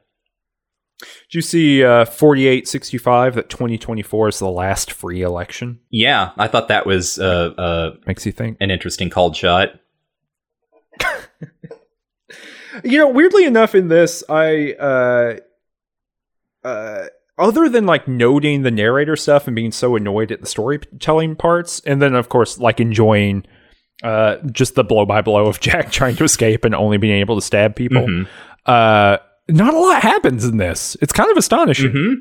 [1.00, 5.80] Did you see uh, 4865 that 2024 is the last free election?
[5.90, 8.58] Yeah, I thought that was uh, uh, Makes you think.
[8.60, 9.70] an interesting called shot.
[12.84, 15.38] You know, weirdly enough, in this, I, uh,
[16.64, 17.06] uh,
[17.38, 21.82] other than like noting the narrator stuff and being so annoyed at the storytelling parts,
[21.86, 23.44] and then of course like enjoying
[24.04, 27.36] uh, just the blow by blow of Jack trying to escape and only being able
[27.36, 28.28] to stab people, Mhm.
[28.68, 29.18] uh,
[29.50, 30.96] not a lot happens in this.
[31.02, 31.92] It's kind of astonishing.
[31.92, 32.16] Mhm.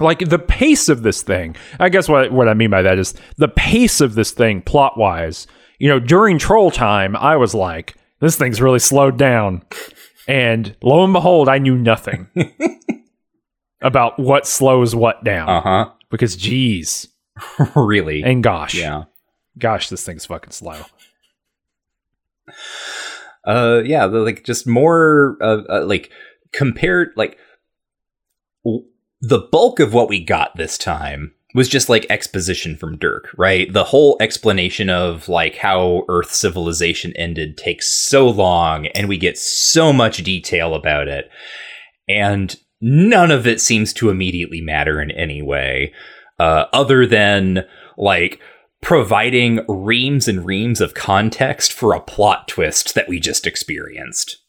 [0.00, 1.54] Like the pace of this thing.
[1.78, 4.98] I guess what what I mean by that is the pace of this thing, plot
[4.98, 5.46] wise.
[5.78, 9.62] You know, during troll time, I was like, this thing's really slowed down.
[10.26, 12.28] And lo and behold, I knew nothing
[13.82, 15.48] about what slows what down.
[15.48, 15.90] Uh-huh.
[16.10, 17.08] Because geez.
[17.76, 18.22] really?
[18.22, 18.74] And gosh.
[18.74, 19.04] yeah.
[19.58, 20.80] Gosh, this thing's fucking slow.
[23.46, 26.10] Uh yeah like just more uh, uh, like
[26.52, 27.36] compared like
[28.64, 28.84] w-
[29.20, 33.72] the bulk of what we got this time was just like exposition from Dirk, right?
[33.72, 39.38] The whole explanation of like how Earth civilization ended takes so long and we get
[39.38, 41.30] so much detail about it.
[42.08, 45.92] And none of it seems to immediately matter in any way,
[46.40, 47.64] uh, other than
[47.96, 48.40] like
[48.84, 54.42] providing reams and reams of context for a plot twist that we just experienced.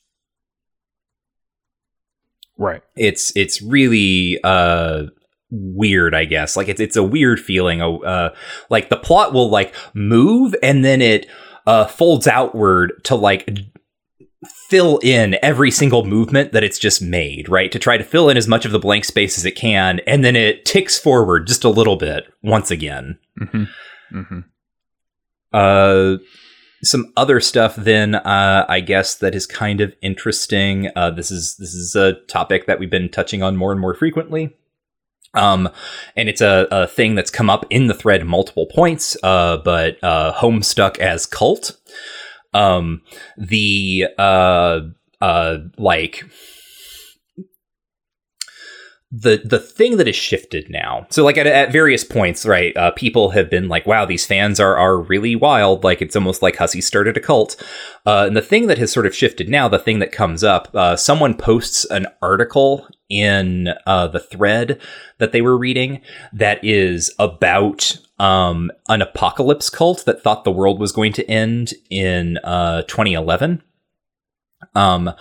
[2.57, 2.81] Right.
[2.97, 5.05] It's it's really uh
[5.51, 8.33] weird i guess like it's it's a weird feeling uh
[8.69, 11.27] like the plot will like move and then it
[11.67, 13.47] uh folds outward to like
[14.69, 18.35] fill in every single movement that it's just made right to try to fill in
[18.35, 21.63] as much of the blank space as it can and then it ticks forward just
[21.63, 23.63] a little bit once again Mm-hmm.
[24.15, 24.39] Mm-hmm.
[25.53, 26.17] uh
[26.83, 31.55] some other stuff then uh, i guess that is kind of interesting uh, this is
[31.57, 34.55] this is a topic that we've been touching on more and more frequently
[35.35, 35.69] um,
[36.15, 40.01] and it's a, a thing that's come up in the thread multiple points, uh, but
[40.03, 41.77] uh, Homestuck as cult.
[42.53, 43.01] Um,
[43.37, 44.79] the uh,
[45.19, 46.23] uh, like
[49.11, 51.05] the the thing that has shifted now.
[51.09, 52.75] So like at, at various points, right?
[52.75, 56.41] Uh, people have been like, "Wow, these fans are are really wild." Like it's almost
[56.41, 57.55] like Hussie started a cult.
[58.05, 60.69] Uh, and the thing that has sort of shifted now, the thing that comes up,
[60.73, 64.81] uh, someone posts an article in uh, the thread
[65.19, 66.01] that they were reading
[66.33, 71.73] that is about um, an apocalypse cult that thought the world was going to end
[71.89, 73.61] in uh, 2011.
[74.73, 75.11] Um,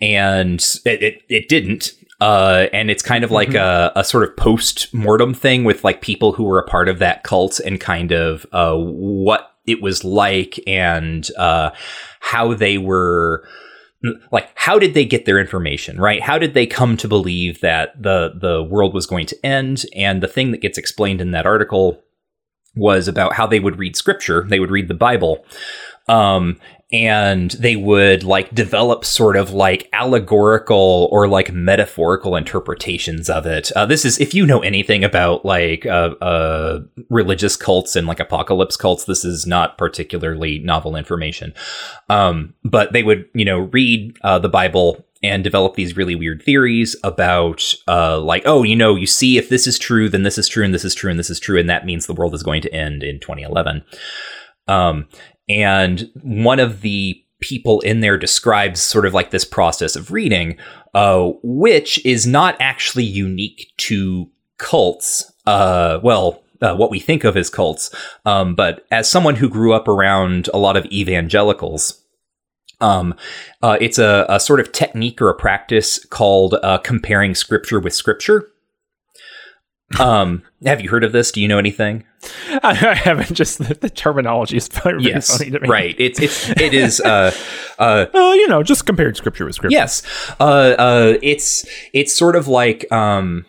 [0.00, 1.92] and it, it, it didn't.
[2.22, 3.98] Uh, and it's kind of like Mm-hmm.
[3.98, 7.00] a, a sort of post mortem thing with like people who were a part of
[7.00, 11.70] that cult and kind of uh, what it was like and uh,
[12.20, 13.44] how they were
[14.30, 16.22] like how did they get their information right?
[16.22, 19.84] How did they come to believe that the the world was going to end?
[19.96, 22.02] And the thing that gets explained in that article
[22.76, 24.46] was about how they would read scripture.
[24.48, 25.44] They would read the bible.
[26.08, 26.58] Um
[26.92, 33.72] and they would like develop sort of like allegorical or like metaphorical interpretations of it.
[33.72, 38.20] Uh, this is if you know anything about like uh, uh, religious cults and like
[38.20, 41.54] apocalypse cults, this is not particularly novel information.
[42.10, 46.42] Um, but they would you know read uh, the Bible and develop these really weird
[46.42, 50.36] theories about uh, like oh you know you see if this is true then this
[50.36, 52.34] is true and this is true and this is true and that means the world
[52.34, 53.84] is going to end in 2011
[54.68, 55.08] um,
[55.60, 60.56] and one of the people in there describes sort of like this process of reading,
[60.94, 65.32] uh, which is not actually unique to cults.
[65.46, 67.92] Uh, well, uh, what we think of as cults,
[68.24, 72.00] um, but as someone who grew up around a lot of evangelicals,
[72.80, 73.14] um,
[73.62, 77.94] uh, it's a, a sort of technique or a practice called uh, comparing scripture with
[77.94, 78.51] scripture.
[80.00, 81.32] Um, have you heard of this?
[81.32, 82.04] Do you know anything?
[82.62, 83.32] I haven't.
[83.34, 85.68] Just the, the terminology is very yes, funny to me.
[85.68, 85.94] right.
[85.98, 87.00] It's it's it is.
[87.00, 87.32] Uh,
[87.78, 89.74] uh, Well, you know, just compared scripture with scripture.
[89.74, 90.02] yes,
[90.38, 90.44] uh,
[90.78, 93.44] uh, it's it's sort of like um,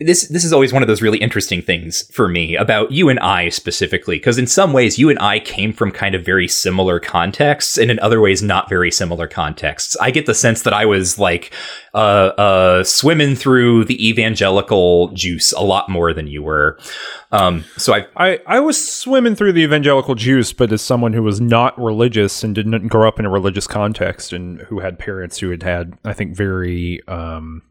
[0.00, 0.28] this.
[0.28, 3.48] This is always one of those really interesting things for me about you and I
[3.48, 7.78] specifically, because in some ways you and I came from kind of very similar contexts,
[7.78, 9.96] and in other ways not very similar contexts.
[10.00, 11.52] I get the sense that I was like
[11.94, 16.78] uh, uh, swimming through the evangelical juice a lot more than you were.
[17.32, 21.22] Um, so I I, I was swimming through the evangelical juice, but as someone who
[21.22, 25.38] was not religious and didn't grow up in a religious context and who had parents
[25.38, 27.62] who had had, I think, very um,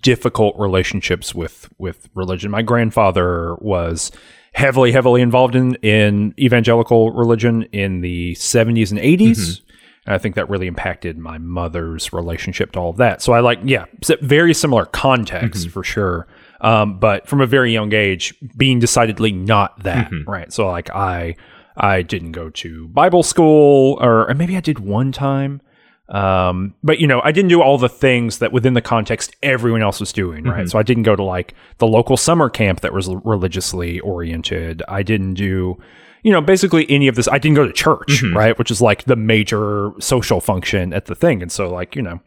[0.00, 2.50] difficult relationships with with religion.
[2.50, 4.10] My grandfather was
[4.52, 9.66] heavily, heavily involved in in evangelical religion in the seventies and 80s mm-hmm.
[10.06, 13.20] And I think that really impacted my mother's relationship to all of that.
[13.22, 13.86] So I like, yeah,
[14.20, 15.70] very similar context mm-hmm.
[15.70, 16.28] for sure.
[16.60, 20.30] Um, but from a very young age, being decidedly not that, mm-hmm.
[20.30, 20.52] right?
[20.52, 21.36] So like I,
[21.76, 25.60] I didn't go to Bible school, or, or maybe I did one time.
[26.08, 29.82] Um, but you know, I didn't do all the things that within the context everyone
[29.82, 30.68] else was doing, right?
[30.68, 34.82] So I didn't go to like the local summer camp that was religiously oriented.
[34.86, 35.76] I didn't do,
[36.22, 37.26] you know, basically any of this.
[37.26, 38.56] I didn't go to church, right?
[38.56, 41.42] Which is like the major social function at the thing.
[41.42, 42.20] And so like, you know,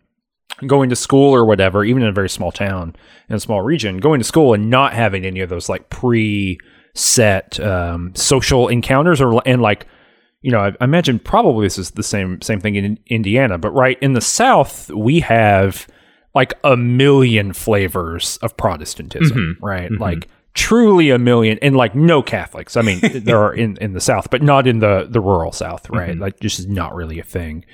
[0.68, 2.96] going to school or whatever, even in a very small town
[3.30, 7.60] in a small region, going to school and not having any of those like pre-set
[7.62, 9.88] um, social encounters or and like
[10.41, 13.72] you know, I, I imagine probably this is the same same thing in Indiana, but
[13.72, 15.88] right in the South we have
[16.36, 19.66] like a million flavors of Protestantism, mm-hmm.
[19.66, 19.91] right?
[19.91, 20.02] Mm-hmm.
[20.02, 22.78] Like truly a million, and like no Catholics.
[22.78, 25.90] I mean, there are in in the South, but not in the the rural South,
[25.90, 26.11] right?
[26.11, 26.22] Mm-hmm.
[26.22, 27.66] Like just is not really a thing.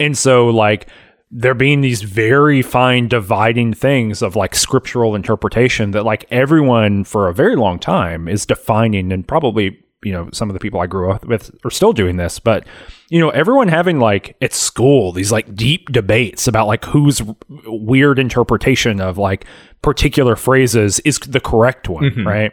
[0.00, 0.88] And so like
[1.30, 7.28] there being these very fine dividing things of like scriptural interpretation that like everyone for
[7.28, 10.86] a very long time is defining and probably you know some of the people I
[10.86, 12.66] grew up with are still doing this but
[13.10, 17.22] you know everyone having like at school these like deep debates about like whose
[17.66, 19.44] weird interpretation of like
[19.82, 22.26] particular phrases is the correct one Mm-hmm.
[22.26, 22.52] right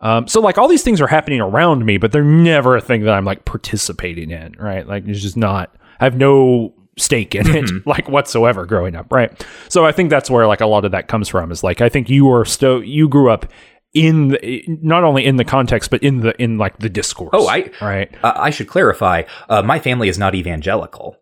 [0.00, 3.02] um, so like all these things are happening around me but they're never a thing
[3.04, 7.46] that I'm like participating in right like it's just not I have no stake in
[7.48, 7.88] it Mm-hmm.
[7.88, 11.08] like whatsoever growing up right so i think that's where like a lot of that
[11.08, 13.46] comes from is like i think you are still you grew up
[13.94, 17.46] in the, not only in the context but in the in like the discourse Oh,
[17.48, 19.22] I- right Uh, I should clarify.
[19.48, 21.16] Uh, my family is not evangelical.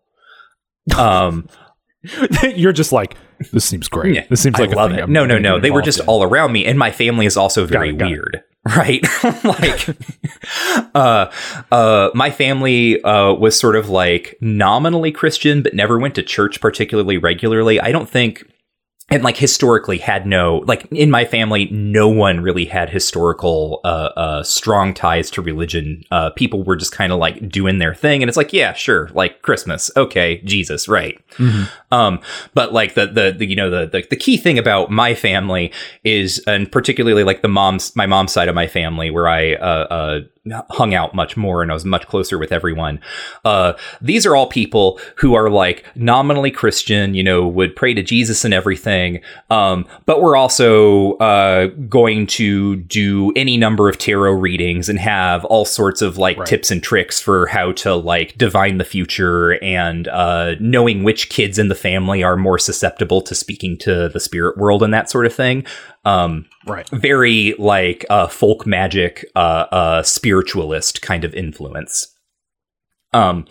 [0.97, 1.47] Um,
[2.55, 3.15] you're just like
[3.51, 5.03] this seems great Yeah, this seems like I a love thing it.
[5.03, 5.59] I'm no, no, no.
[5.59, 6.05] They were just in.
[6.07, 8.11] all around me, and my family is also very it, got it.
[8.11, 9.05] weird, right?
[9.43, 9.87] like,
[10.95, 11.29] uh,
[11.71, 16.61] uh, my family uh, was sort of like nominally Christian, but never went to church
[16.61, 17.79] particularly regularly.
[17.79, 18.45] I don't think.
[19.09, 24.09] And like historically had no like in my family, no one really had historical uh,
[24.15, 26.03] uh, strong ties to religion.
[26.09, 29.09] Uh, people were just kind of like doing their thing, and it's like, yeah, sure,
[29.13, 31.19] like Christmas, okay, Jesus, right?
[31.91, 32.21] Um,
[32.53, 35.71] but like the, the the you know the, the the key thing about my family
[36.03, 39.87] is, and particularly like the mom's my mom's side of my family, where I uh,
[39.91, 40.19] uh
[40.71, 42.99] hung out much more and I was much closer with everyone.
[43.45, 48.03] Uh, these are all people who are like nominally Christian, you know, would pray to
[48.03, 49.21] Jesus and everything.
[49.49, 55.45] Um, but we're also uh going to do any number of tarot readings and have
[55.45, 56.47] all sorts of like Right.
[56.47, 61.57] tips and tricks for how to like divine the future and uh knowing which kids
[61.57, 65.25] in the family are more susceptible to speaking to the spirit world and that sort
[65.25, 65.65] of thing.
[66.05, 72.07] Um, right very like uh, folk magic, uh, uh, spiritualist kind of influence.
[73.13, 73.45] Um,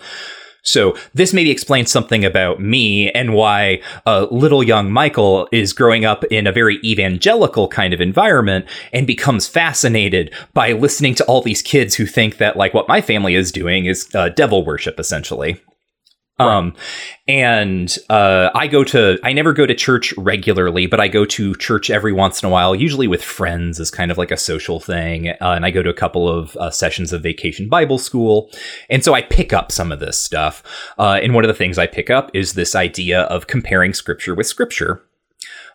[0.62, 6.04] so this maybe explains something about me and why uh, little young Michael is growing
[6.04, 11.42] up in a very evangelical kind of environment and becomes fascinated by listening to all
[11.42, 15.00] these kids who think that like what my family is doing is uh, devil worship
[15.00, 15.60] essentially.
[16.38, 16.74] Um,
[17.28, 21.54] and uh, I go to I never go to church regularly, but I go to
[21.56, 24.80] church every once in a while, usually with friends as kind of like a social
[24.80, 25.28] thing.
[25.28, 28.50] Uh, and I go to a couple of uh, sessions of Vacation Bible School,
[28.88, 30.62] and so I pick up some of this stuff.
[30.98, 34.34] Uh, and one of the things I pick up is this idea of comparing Scripture
[34.34, 35.02] with Scripture.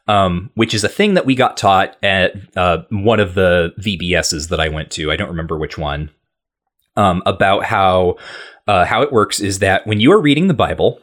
[0.10, 4.48] Um, which is a thing that we got taught at uh, one of the VBSs
[4.48, 5.12] that I went to.
[5.12, 6.12] I don't remember which one.
[6.96, 8.16] Um, about how
[8.68, 11.00] uh, how it works is that when you are reading the Bible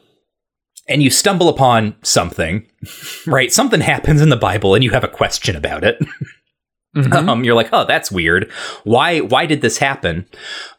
[0.88, 2.66] and you stumble upon something,
[3.26, 3.52] right?
[3.52, 5.98] Something happens in the Bible and you have a question about it.
[6.96, 7.28] Mhm.
[7.28, 8.52] Um, you're like, oh, that's weird.
[8.84, 9.18] Why?
[9.18, 10.26] Why did this happen?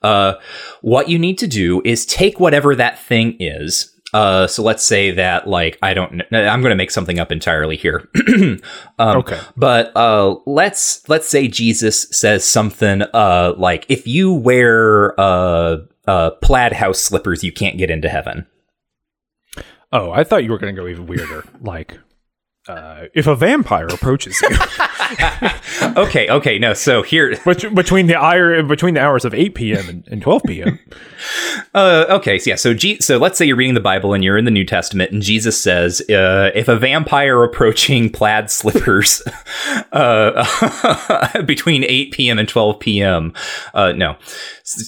[0.02, 0.36] Uh,
[0.80, 3.94] what you need to do is take whatever that thing is.
[4.14, 6.22] Uh, so let's say that, like, I don't.
[6.30, 8.08] kn- I'm going to make something up entirely here.
[8.98, 15.20] um, okay but uh, let's let's say Jesus says something uh, like, "If you wear
[16.08, 18.48] uh, plaid house slippers, you can't get into heaven."
[19.92, 21.98] oh i thought you were going to go even weirder like
[22.68, 24.50] uh, if a vampire approaches you
[25.98, 26.74] okay, okay, no.
[26.74, 29.90] So here, bet- between the hour between the hours of 8 p.m.
[29.90, 30.80] and, and 12 p.m.
[31.74, 34.38] Uh, okay, so yeah, so G- so let's say you're reading the Bible and you're
[34.38, 39.22] in the New Testament, and Jesus says, uh, "If a vampire approaching plaid slippers
[39.92, 42.40] uh, between 8 p.m.
[42.40, 43.34] and 12 p.m.,
[43.74, 44.16] uh, no,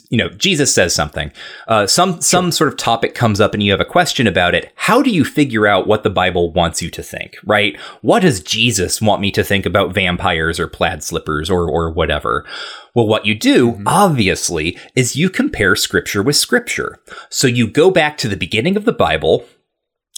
[0.10, 1.32] you know, Jesus says something,
[1.68, 4.72] uh, some some sort of topic comes up, and you have a question about it.
[4.76, 7.38] How do you figure out what the Bible wants you to think?
[7.46, 7.67] Right?
[8.02, 12.46] What does Jesus want me to think about vampires or plaid slippers or or whatever?
[12.94, 17.00] Well, what you do, obviously, is you compare scripture with scripture.
[17.30, 19.46] So you go back to the beginning of the Bible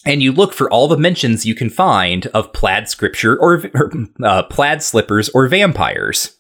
[0.06, 3.92] and you look for all the mentions you can find of plaid scripture or, or
[4.24, 6.39] uh, plaid slippers or vampires.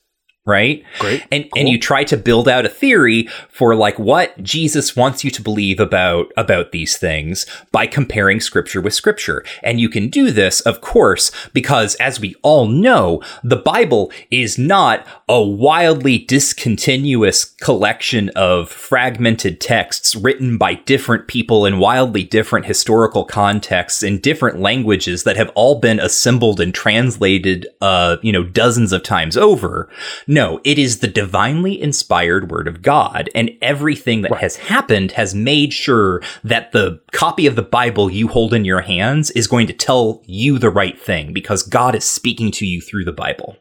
[0.50, 0.84] Right?
[1.00, 1.24] Great.
[1.32, 1.60] And Cool.
[1.60, 5.42] and you try to build out a theory for like what Jesus wants you to
[5.42, 9.44] believe about about these things by comparing scripture with scripture.
[9.64, 14.58] And you can do this, of course, because as we all know, the Bible is
[14.58, 22.66] not a wildly discontinuous collection of fragmented texts written by different people in wildly different
[22.66, 28.44] historical contexts in different languages that have all been assembled and translated uh, you know,
[28.44, 29.90] dozens of times over.
[30.28, 35.34] No, it is the divinely inspired word of God, and everything that has happened has
[35.34, 39.68] made sure that the copy of the Bible you hold in your hands is going
[39.68, 43.58] to tell you the right thing because God is speaking to you through the Bible.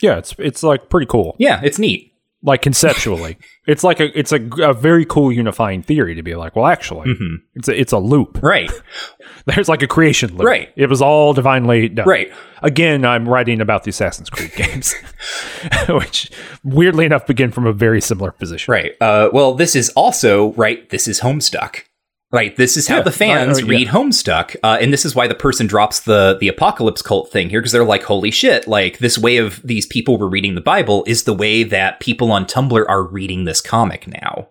[0.00, 1.36] Yeah, it's it's like pretty cool.
[1.38, 2.13] Yeah, it's neat.
[2.44, 3.36] Like conceptually.
[3.66, 7.08] it's like a it's a, a very cool unifying theory to be like, well, actually,
[7.14, 7.36] Mhm.
[7.54, 8.38] it's a, it's a loop.
[8.42, 8.70] Right.
[9.46, 10.46] There's like a creation loop.
[10.46, 10.68] Right.
[10.76, 12.06] It was all divinely done.
[12.06, 12.32] Right.
[12.62, 14.94] Again, I'm writing about the Assassin's Creed games,
[15.88, 16.30] which
[16.62, 18.70] weirdly enough begin from a very similar position.
[18.72, 18.92] Right.
[19.00, 20.88] Uh, well, this is also right.
[20.90, 21.80] This is Homestuck.
[22.34, 22.56] Right.
[22.56, 23.02] This is how Yeah.
[23.02, 23.70] the fans Uh, uh, yeah.
[23.70, 27.48] read Homestuck, uh, and this is why the person drops the the apocalypse cult thing
[27.48, 30.60] here because they're like, "Holy shit!" Like this way of these people were reading the
[30.60, 34.48] Bible is the way that people on Tumblr are reading this comic now.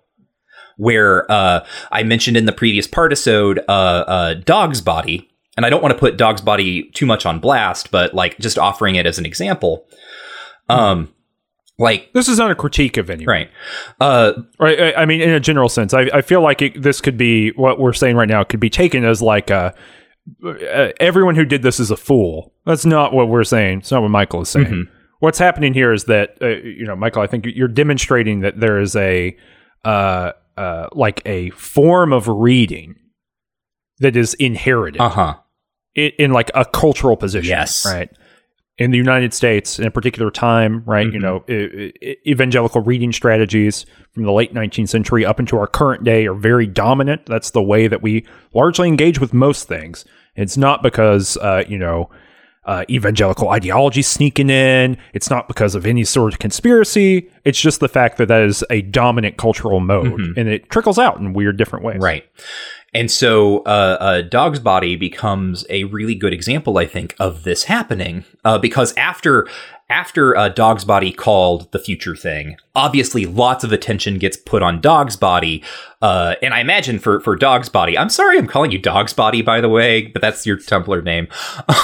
[0.77, 5.81] Where uh, I mentioned in the previous partisode, uh, uh, Dog's Body, and I don't
[5.83, 9.19] want to put Dog's Body too much on blast, but like just offering it as
[9.19, 9.85] an example.
[10.69, 11.09] Um,
[11.79, 13.33] like This is not a critique of anyone.
[13.33, 13.49] right.
[13.99, 14.79] Uh, Right.
[14.79, 17.49] I, I mean, in a general sense, I, I feel like it, this could be
[17.51, 19.73] what we're saying right now could be taken as like a,
[20.45, 22.53] uh, everyone who did this is a fool.
[22.65, 23.79] That's not what we're saying.
[23.79, 24.67] It's not what Michael is saying.
[24.67, 24.83] Mhm.
[25.19, 28.79] What's happening here is that uh, you know, Michael, I think you're demonstrating that there
[28.79, 29.35] is a
[29.85, 32.95] uh, uh, like a form of reading
[33.99, 35.35] that is inherited uh huh.
[35.95, 37.49] in, in like a cultural position.
[37.49, 37.85] Yes.
[37.85, 38.09] Right.
[38.79, 41.05] In the United States, in a particular time, right?
[41.05, 41.21] You Mhm.
[41.21, 41.43] know,
[42.27, 46.65] evangelical reading strategies from the late 19th century up into our current day are very
[46.65, 47.27] dominant.
[47.27, 50.05] That's the way that we largely engage with most things.
[50.35, 52.09] It's not because, uh, you know,
[52.65, 54.97] uh, evangelical ideology sneaking in.
[55.13, 57.27] It's not because of any sort of conspiracy.
[57.45, 60.33] It's just the fact that that is a dominant cultural mode, Mhm.
[60.37, 61.99] and it trickles out in weird different ways.
[61.99, 62.23] Right.
[62.93, 67.63] And so, uh, uh, Dog's Body becomes a really good example, I think, of this
[67.65, 68.23] happening.
[68.45, 69.47] Uh, because after
[69.89, 74.81] after uh, Dog's Body called the future thing, obviously lots of attention gets put on
[74.81, 75.61] Dog's Body.
[76.01, 79.41] Uh, and I imagine for for Dog's Body, I'm sorry, I'm calling you Dog's Body,
[79.41, 81.27] by the way, but that's your Tumblr name.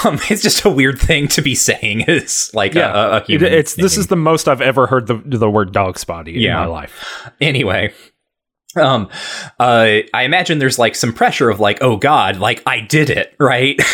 [0.04, 2.04] Um, it's just a weird thing to be saying.
[2.08, 3.52] It's like a, a, a It- human.
[3.52, 6.66] it's this is the most I've ever heard the the word dog spotty in my
[6.66, 7.30] life.
[7.40, 7.92] anyway
[8.76, 9.08] um
[9.58, 13.34] uh i imagine there's like some pressure of like oh god like i did it
[13.38, 13.76] right?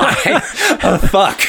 [0.00, 1.42] I, oh fuck.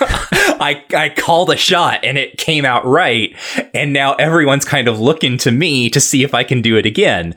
[0.60, 3.34] I, I called a shot and it came out right.
[3.74, 6.86] And now everyone's kind of looking to me to see if i can do it
[6.86, 7.34] again.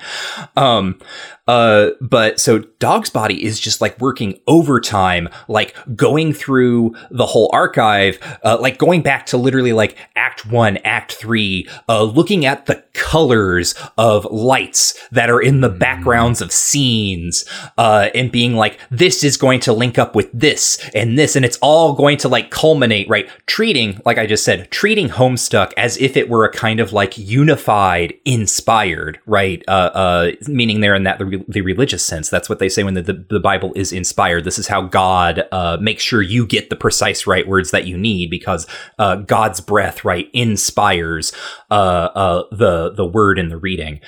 [0.55, 0.99] Um
[1.47, 7.49] uh but so dog's body is just like working overtime like going through the whole
[7.53, 12.65] archive uh, like going back to literally like act 1 act 3 uh looking at
[12.65, 17.45] the colors of lights that are in the backgrounds of scenes
[17.77, 21.45] uh and being like this is going to link up with this and this and
[21.45, 25.95] it's all going to like culminate right treating like i just said treating homestuck as
[25.97, 31.03] if it were a kind of like unified inspired right uh uh meaning there in
[31.03, 32.29] that the, the religious sense.
[32.29, 34.43] That's what they say when the, the, the bible is inspired.
[34.43, 37.97] This is how god uh makes sure you get the precise right words that you
[37.97, 38.67] need because
[38.99, 41.33] uh god's breath right inspires
[41.71, 43.99] uh uh the the word in the reading.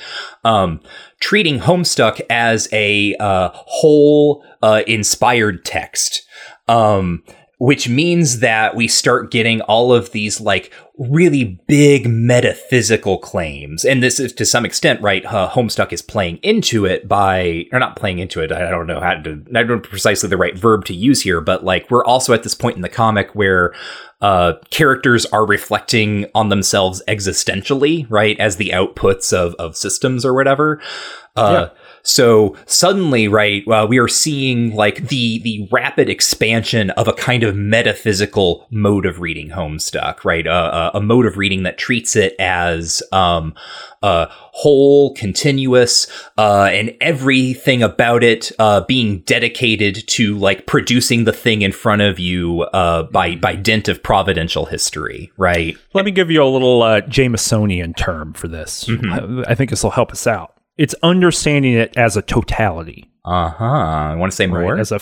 [0.44, 0.80] Um
[1.20, 6.28] treating homestuck as a uh whole uh inspired text.
[6.68, 7.24] Um
[7.60, 13.84] which means that we start getting all of these like really big metaphysical claims.
[13.84, 17.80] And this is to some extent right uh, homestuck is playing into it by or
[17.80, 20.58] not playing into it i don't know how to i don't know precisely the right
[20.58, 23.74] verb to use here but like we're also at this point in the comic where
[24.22, 30.34] uh, characters are reflecting on themselves existentially right as the outputs of of systems or
[30.34, 30.82] whatever.
[31.36, 31.70] Uh,
[32.08, 37.44] so suddenly, right, uh, we are seeing like the the rapid expansion of a kind
[37.44, 40.48] of metaphysical mode of reading Homestuck, right?
[40.48, 43.54] Uh, a, a mode of reading that treats it as um,
[44.02, 46.08] uh, whole, continuous,
[46.38, 52.02] uh, and everything about it uh, being dedicated to like producing the thing in front
[52.02, 55.78] of you uh, by by dint of providential history, right?
[55.94, 58.86] Let me give you a little uh, Jamesonian term for this.
[58.86, 59.44] Mm-hmm.
[59.46, 60.57] I think this will help us out.
[60.78, 63.66] It's understanding it as a totality, Uh huh.
[63.66, 64.62] I want to say more.
[64.62, 64.80] right?
[64.80, 65.00] As a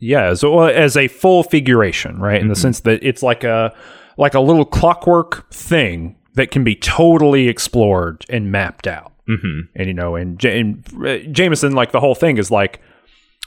[0.00, 2.40] yeah, as well, as a full figuration, right?
[2.40, 2.58] In the Mhm.
[2.58, 3.72] sense that it's like a
[4.18, 9.12] like a little clockwork thing that can be totally explored and mapped out.
[9.26, 12.80] hmm and you know, and, J- and uh, Jameson, like the whole thing is like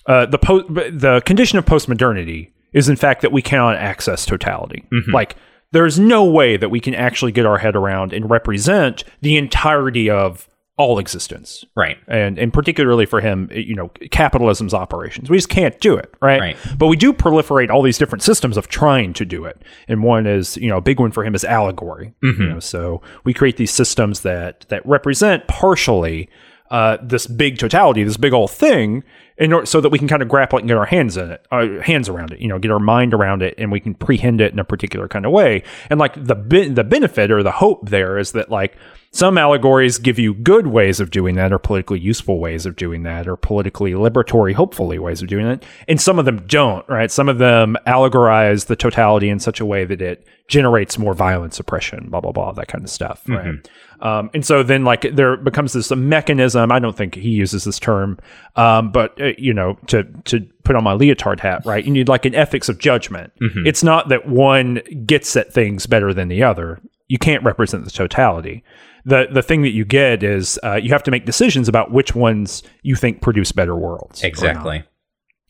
[0.07, 4.83] uh, the po- the condition of postmodernity is in fact that we cannot access totality.
[4.91, 5.13] Mhm.
[5.13, 5.35] Like
[5.71, 9.37] there is no way that we can actually get our head around and represent the
[9.37, 10.47] entirety of
[10.79, 11.97] all existence, Right.
[12.07, 15.29] and and particularly for him, you know, capitalism's operations.
[15.29, 16.39] We just can't do it, right?
[16.39, 16.57] Right.
[16.77, 20.25] But we do proliferate all these different systems of trying to do it, and one
[20.25, 22.13] is, you know, a big one for him is allegory.
[22.23, 22.39] Mhm.
[22.39, 26.29] You know, so we create these systems that that represent partially
[26.71, 29.03] uh, this big totality, this big old thing,
[29.39, 31.31] in order, so that we can kind of grapple it and get our hands in
[31.31, 33.95] it, our hands around it, you know, get our mind around it, and we can
[33.95, 35.63] prehend it in a particular kind of way.
[35.89, 36.35] And like the
[36.71, 38.77] the benefit or the hope there is that like
[39.11, 43.03] some allegories give you good ways of doing that, or politically useful ways of doing
[43.03, 46.87] that, or politically liberatory, hopefully ways of doing it, and some of them don't.
[46.87, 47.09] Right?
[47.09, 51.59] Some of them allegorize the totality in such a way that it generates more violence,
[51.59, 53.23] oppression, blah blah blah, that kind of stuff.
[53.27, 53.45] Right?
[53.45, 54.07] Mm-hmm.
[54.07, 56.71] Um, and so then like there becomes this mechanism.
[56.71, 58.19] I don't think he uses this term,
[58.55, 61.83] um, but uh, you know, to to put on my Lyotard hat, right?
[61.83, 63.33] You need like an ethics of judgment.
[63.41, 63.65] Mm-hmm.
[63.65, 66.79] It's not that one gets at things better than the other.
[67.07, 68.63] You can't represent the totality.
[69.09, 72.15] The the thing that you get is uh, you have to make decisions about which
[72.15, 74.23] ones you think produce better worlds.
[74.23, 74.83] Exactly.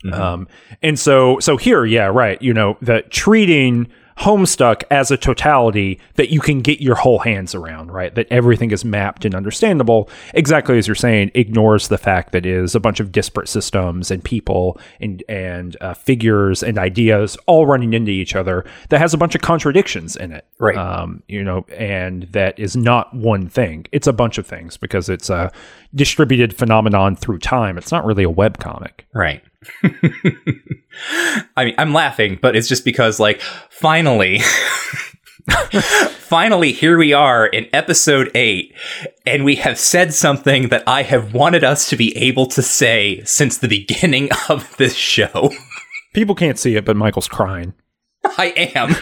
[0.06, 0.22] Mm-hmm.
[0.22, 0.48] Um,
[0.81, 2.41] and so so here, yeah, right.
[2.41, 3.88] You know, that treating
[4.20, 8.14] Homestuck as a totality that you can get your whole hands around, right?
[8.16, 12.54] That everything is mapped and understandable, exactly as you're saying, ignores the fact that it
[12.54, 17.66] is a bunch of disparate systems and people and and uh, figures and ideas all
[17.66, 18.66] running into each other.
[18.90, 20.76] That has a bunch of contradictions in it, right?
[20.76, 25.08] Um, you know, and that is not one thing; it's a bunch of things because
[25.08, 25.50] it's a
[25.96, 27.78] distributed phenomenon through time.
[27.78, 29.41] It's not really a web comic, right?
[31.56, 34.40] I mean, I'm laughing, but it's just because, like, finally,
[36.19, 38.73] finally, here we are in episode eight,
[39.26, 43.23] and we have said something that I have wanted us to be able to say
[43.23, 45.52] since the beginning of this show.
[46.14, 47.73] People can't see it, but Michael's crying.
[48.23, 48.95] I am.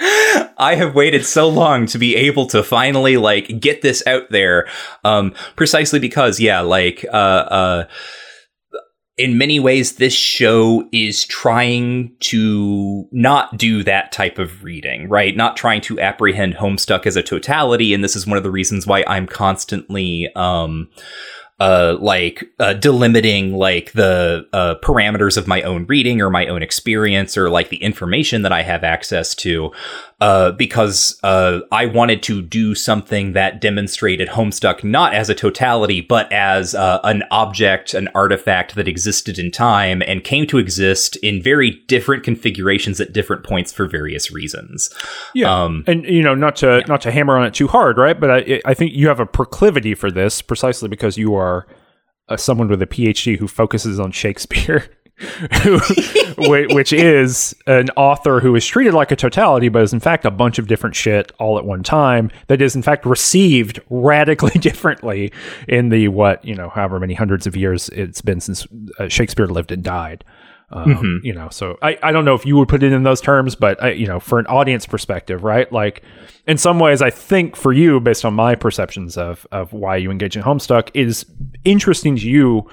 [0.58, 4.68] I have waited so long to be able to finally like get this out there,
[5.04, 7.84] um, precisely because, yeah, like, uh, uh,
[9.16, 15.36] in many ways, this show is trying to not do that type of reading, right?
[15.36, 17.94] Not trying to apprehend Homestuck as a totality.
[17.94, 20.90] And this is one of the reasons why I'm constantly, um,
[21.60, 26.64] uh, like uh, delimiting like the uh, parameters of my own reading or my own
[26.64, 29.70] experience or like the information that I have access to,
[30.20, 36.00] uh, because uh, I wanted to do something that demonstrated Homestuck not as a totality,
[36.00, 41.16] but as uh, an object, an artifact that existed in time and came to exist
[41.16, 44.92] in very different configurations at different points for various reasons.
[45.34, 46.86] Yeah, um, and you know, not to yeah.
[46.88, 48.18] not to hammer on it too hard, right?
[48.18, 51.66] But I, I think you have a proclivity for this precisely because you are are
[52.28, 54.90] uh, someone with a PhD who focuses on Shakespeare.
[56.38, 60.30] which is an author who is treated like a totality, but is in fact a
[60.30, 62.30] bunch of different shit all at one time.
[62.48, 65.32] That is in fact received radically differently
[65.68, 68.66] in the what you know, however many hundreds of years it's been since
[68.98, 70.24] uh, Shakespeare lived and died.
[70.70, 71.26] Um, mm-hmm.
[71.26, 73.54] You know, so I, I don't know if you would put it in those terms,
[73.54, 75.70] but I, you know, for an audience perspective, right?
[75.70, 76.02] Like,
[76.48, 80.10] in some ways, I think for you, based on my perceptions of of why you
[80.10, 81.26] engage in Homestuck, is
[81.64, 82.68] interesting to you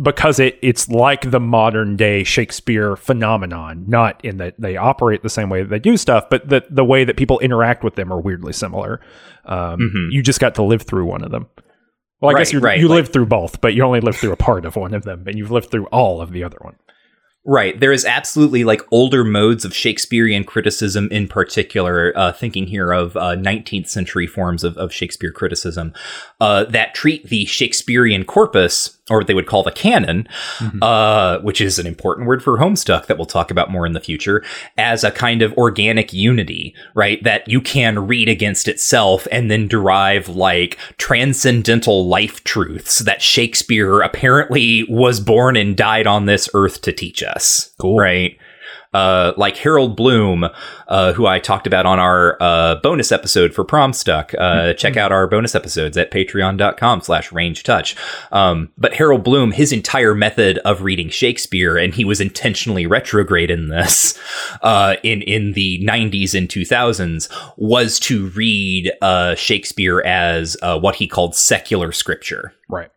[0.00, 5.28] because it it's like the modern day Shakespeare phenomenon, not in that they operate the
[5.28, 8.12] same way that they do stuff, but the the way that people interact with them
[8.12, 9.00] are weirdly similar.
[9.44, 10.10] Um, mm-hmm.
[10.10, 11.46] You just got to live through one of them.
[12.20, 12.78] Well, I right, guess right.
[12.78, 15.02] you like, lived through both, but you only lived through a part of one of
[15.04, 16.76] them, and you've lived through all of the other one.
[17.46, 17.78] Right.
[17.78, 23.16] There is absolutely like older modes of Shakespearean criticism in particular, uh, thinking here of
[23.18, 25.92] uh, 19th century forms of, of Shakespeare criticism
[26.40, 30.26] uh, that treat the Shakespearean corpus, or what they would call the canon,
[30.58, 30.82] mm-hmm.
[30.82, 34.00] Uh, which is an important word for Homestuck that we'll talk about more in the
[34.00, 34.42] future,
[34.78, 37.22] as a kind of organic unity, right?
[37.22, 44.00] That you can read against itself and then derive like transcendental life truths that Shakespeare
[44.00, 47.74] apparently was born and died on this earth to teach us us.
[47.78, 47.98] Cool.
[47.98, 48.38] Right.
[48.94, 50.48] Uh, like Harold Bloom,
[50.88, 54.34] uh, who I talked about on our uh, bonus episode for Promstuck.
[54.34, 54.76] Uh, mm-hmm.
[54.78, 57.96] Check out our bonus episodes at patreon.com slash Ranged Touch.
[58.32, 63.50] Um, but Harold Bloom, his entire method of reading Shakespeare, and he was intentionally retrograde
[63.50, 64.18] in this
[64.62, 71.06] uh, in, in the 90s and 2000s, was to read uh, Shakespeare as what he
[71.06, 72.54] called secular scripture.
[72.68, 72.90] Right.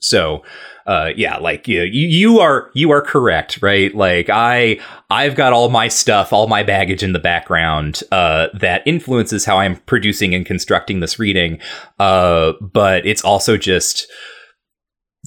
[0.00, 0.42] So,
[0.90, 3.94] uh, yeah, like you, you are you are correct, right?
[3.94, 8.82] Like I I've got all my stuff, all my baggage in the background uh, that
[8.86, 11.60] influences how I'm producing and constructing this reading.
[12.00, 14.10] Uh, but it's also just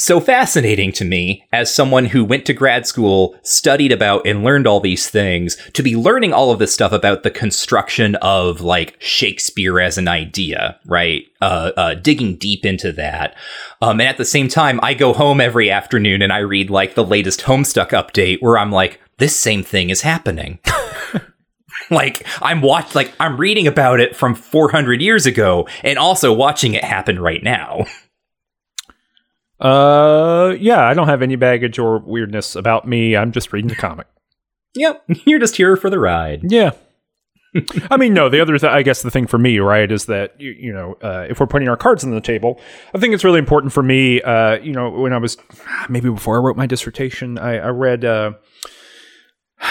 [0.04, 4.68] so fascinating to me as someone who went to grad school, studied about and learned
[4.68, 8.96] all these things, to be learning all of this stuff about the construction of like
[9.00, 11.26] Shakespeare as an idea, right?
[11.42, 13.36] Uh, uh, digging deep into that.
[13.82, 16.96] Um, and at the same time, I go home every afternoon and I read like
[16.96, 20.60] the latest Homestuck update where I'm like, this same thing is happening.
[21.90, 26.74] like I'm watch like I'm reading about it from 400 years ago and also watching
[26.74, 27.86] it happen right now.
[29.64, 33.15] Uh, yeah, I don't have any baggage or weirdness about me.
[33.15, 34.07] I'm just reading the comic.
[34.76, 36.52] Yep, you're just here for the ride.
[36.52, 36.72] Yeah.
[37.91, 38.27] I mean, no.
[38.27, 40.98] The other, th- I guess, the thing for me, right, is that you, you know,
[40.99, 42.60] uh, if we're putting our cards on the table,
[42.91, 44.19] I think it's really important for me.
[44.23, 45.38] Uh, you know, when I was
[45.90, 48.31] maybe before I wrote my dissertation, I, I read uh,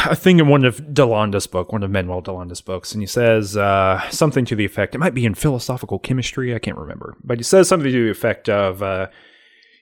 [0.05, 3.56] a thing in one of Delanda's book, one of Manuel Delanda's books, and he says
[3.56, 4.94] uh, something to the effect.
[4.94, 6.55] It might be in philosophical chemistry.
[6.55, 9.09] I can't remember, but he says something to the effect of, uh,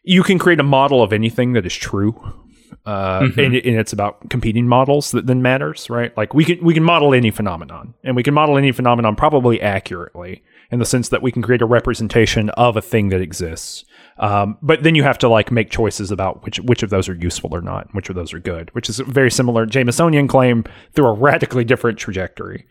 [0.03, 2.41] "You can create a model of anything that is true."
[2.87, 3.41] uh, mm-hmm.
[3.41, 6.17] and, and, it's about competing models that then matters, right?
[6.17, 9.61] Like we can we can model any phenomenon, and we can model any phenomenon probably
[9.61, 13.85] accurately in the sense that we can create a representation of a thing that exists.
[14.19, 17.15] Um, but then you have to like make choices about which which of those are
[17.15, 20.65] useful or not, which of those are good, which is very similar Jamesonian claim
[20.95, 22.67] through a radically different trajectory.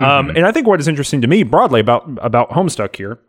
[0.00, 0.04] Mm-hmm.
[0.04, 3.20] Um, and I think what is interesting to me broadly about about Homestuck here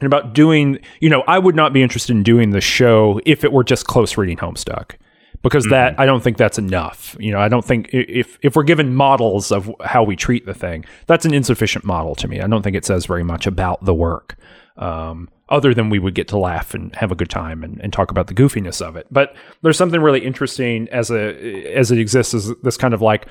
[0.00, 3.44] and about doing, you know, I would not be interested in doing the show if
[3.44, 4.96] it were just close reading Homestuck
[5.42, 5.72] because mm-hmm.
[5.72, 7.16] that I don't think that's enough.
[7.18, 10.54] You know, I don't think if if we're given models of how we treat the
[10.54, 12.40] thing, that's an insufficient model to me.
[12.40, 14.36] I don't think it says very much about the work.
[14.76, 17.92] Um, other than we would get to laugh and have a good time and, and
[17.92, 19.06] talk about the goofiness of it.
[19.10, 23.26] But there's something really interesting as a as it exists as this kind of like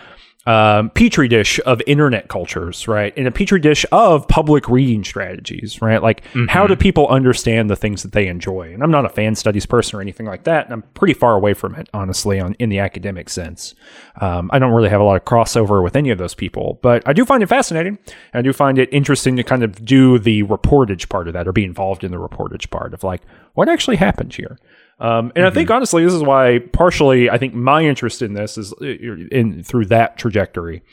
[0.45, 3.17] um, petri dish of internet cultures, right?
[3.17, 6.01] In a petri dish of public reading strategies, right?
[6.03, 6.45] Like, mm-hmm.
[6.47, 8.73] how do people understand the things that they enjoy?
[8.73, 11.33] And I'm not a fan studies person or anything like that, and I'm pretty far
[11.33, 13.73] away from it, honestly, on in the academic sense.
[14.21, 17.01] Um, I don't really have a lot of crossover with any of those people, but
[17.07, 17.97] I do find it fascinating.
[18.33, 21.53] I do find it interesting to kind of do the reportage part of that, or
[21.53, 23.21] be involved in the reportage part of like
[23.55, 24.59] what actually happened here.
[24.99, 25.45] Um, and mm-hmm.
[25.45, 25.75] I think mm-hmm.
[25.75, 29.85] honestly, this is why partially I think my interest in this is uh, in through
[29.87, 30.83] that trajectory.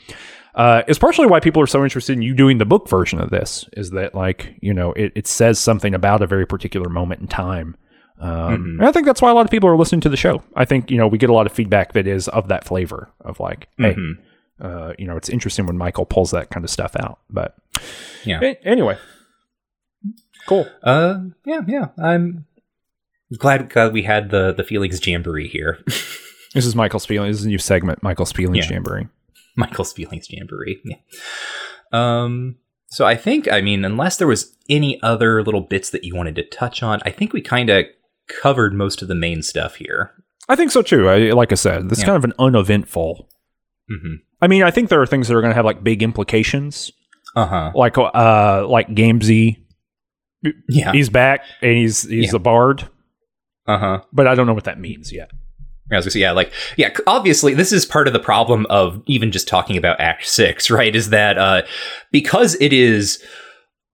[0.55, 3.31] Uh, is partially why people are so interested in you doing the book version of
[3.31, 3.65] this.
[3.73, 7.27] Is that like you know it, it says something about a very particular moment in
[7.27, 7.75] time.
[8.19, 8.79] Um, mm-hmm.
[8.79, 10.43] And I think that's why a lot of people are listening to the show.
[10.55, 13.09] I think you know we get a lot of feedback that is of that flavor
[13.21, 14.65] of like, hey, mm-hmm.
[14.65, 17.19] uh, you know, it's interesting when Michael pulls that kind of stuff out.
[17.29, 17.55] But
[18.23, 18.97] yeah, a- anyway,
[20.45, 20.67] cool.
[20.83, 22.45] Uh, yeah, yeah, I'm
[23.37, 25.79] glad, glad we had the the feelings jamboree here.
[25.85, 27.35] this is Michael's feelings.
[27.35, 28.73] This is a new segment, Michael's feelings yeah.
[28.73, 29.07] jamboree.
[29.57, 30.81] Michael's feelings jamboree.
[30.83, 30.97] Yeah.
[31.91, 32.57] Um.
[32.87, 36.35] So I think, I mean, unless there was any other little bits that you wanted
[36.35, 37.85] to touch on, I think we kind of
[38.27, 40.11] covered most of the main stuff here.
[40.47, 41.09] I think so too.
[41.09, 42.03] I, like I said, this yeah.
[42.03, 43.29] is kind of an uneventful.
[43.91, 44.15] Mm-hmm.
[44.41, 46.91] I mean, I think there are things that are going to have like big implications.
[47.35, 47.71] Uh huh.
[47.73, 49.57] Like, uh, like Gamzee.
[50.67, 52.35] Yeah, he's back and he's he's yeah.
[52.35, 52.89] a bard.
[53.65, 54.01] Uh huh.
[54.11, 55.31] But I don't know what that means yet.
[55.91, 59.01] I was gonna say, yeah, like, yeah, obviously, this is part of the problem of
[59.05, 60.95] even just talking about Act Six, right?
[60.95, 61.63] Is that uh,
[62.11, 63.23] because it is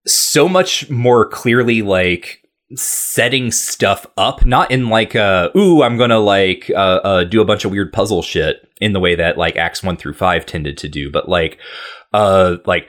[0.08, 2.42] so much more clearly like
[2.76, 7.46] setting stuff up, not in like, uh, ooh, I'm gonna like uh, uh, do a
[7.46, 10.78] bunch of weird puzzle shit in the way that like Acts one through five tended
[10.80, 11.60] to do, but like,
[12.14, 12.88] uh, like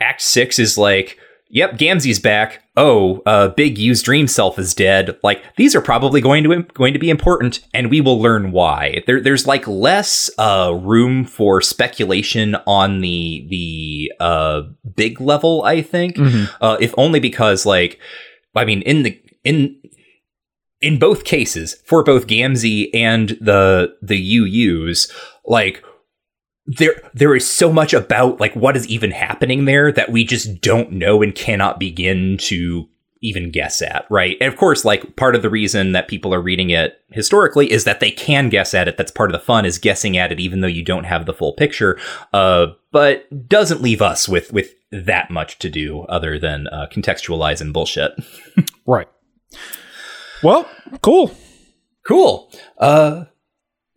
[0.00, 1.18] Act Six is like
[1.50, 2.62] yep, Gamzee's back.
[2.82, 5.18] Oh, uh, Big U's dream self is dead.
[5.22, 9.02] Like these are probably going to going to be important, and we will learn why.
[9.06, 14.62] There, there's like less uh, room for speculation on the the uh,
[14.96, 15.62] big level.
[15.62, 16.46] I think, mm-hmm.
[16.64, 18.00] uh, if only because like,
[18.56, 19.78] I mean, in the in
[20.80, 25.12] in both cases for both Gamzee and the the UUs,
[25.44, 25.84] like
[26.78, 30.60] there there is so much about like what is even happening there that we just
[30.60, 32.88] don't know and cannot begin to
[33.22, 34.36] even guess at, right?
[34.40, 37.84] And of course, like part of the reason that people are reading it historically is
[37.84, 38.96] that they can guess at it.
[38.96, 41.34] That's part of the fun is guessing at it, even though you don't have the
[41.34, 41.98] full picture.
[42.32, 47.60] Uh, but doesn't leave us with with that much to do other than uh, contextualize
[47.60, 48.12] and bullshit.
[48.86, 49.08] right.
[50.42, 50.70] Well,
[51.02, 51.34] cool.
[52.06, 52.50] Cool.
[52.78, 53.24] Uh,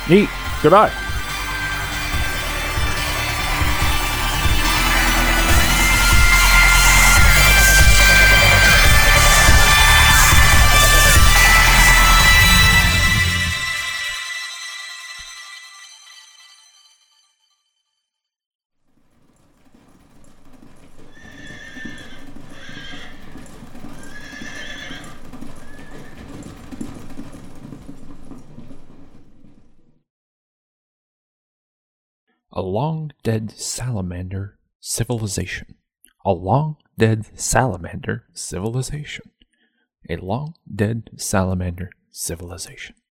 [0.09, 0.29] neat.
[0.61, 1.10] Goodbye
[32.53, 35.75] A long dead salamander civilization.
[36.25, 39.31] A long dead salamander civilization.
[40.09, 42.95] A long dead salamander civilization.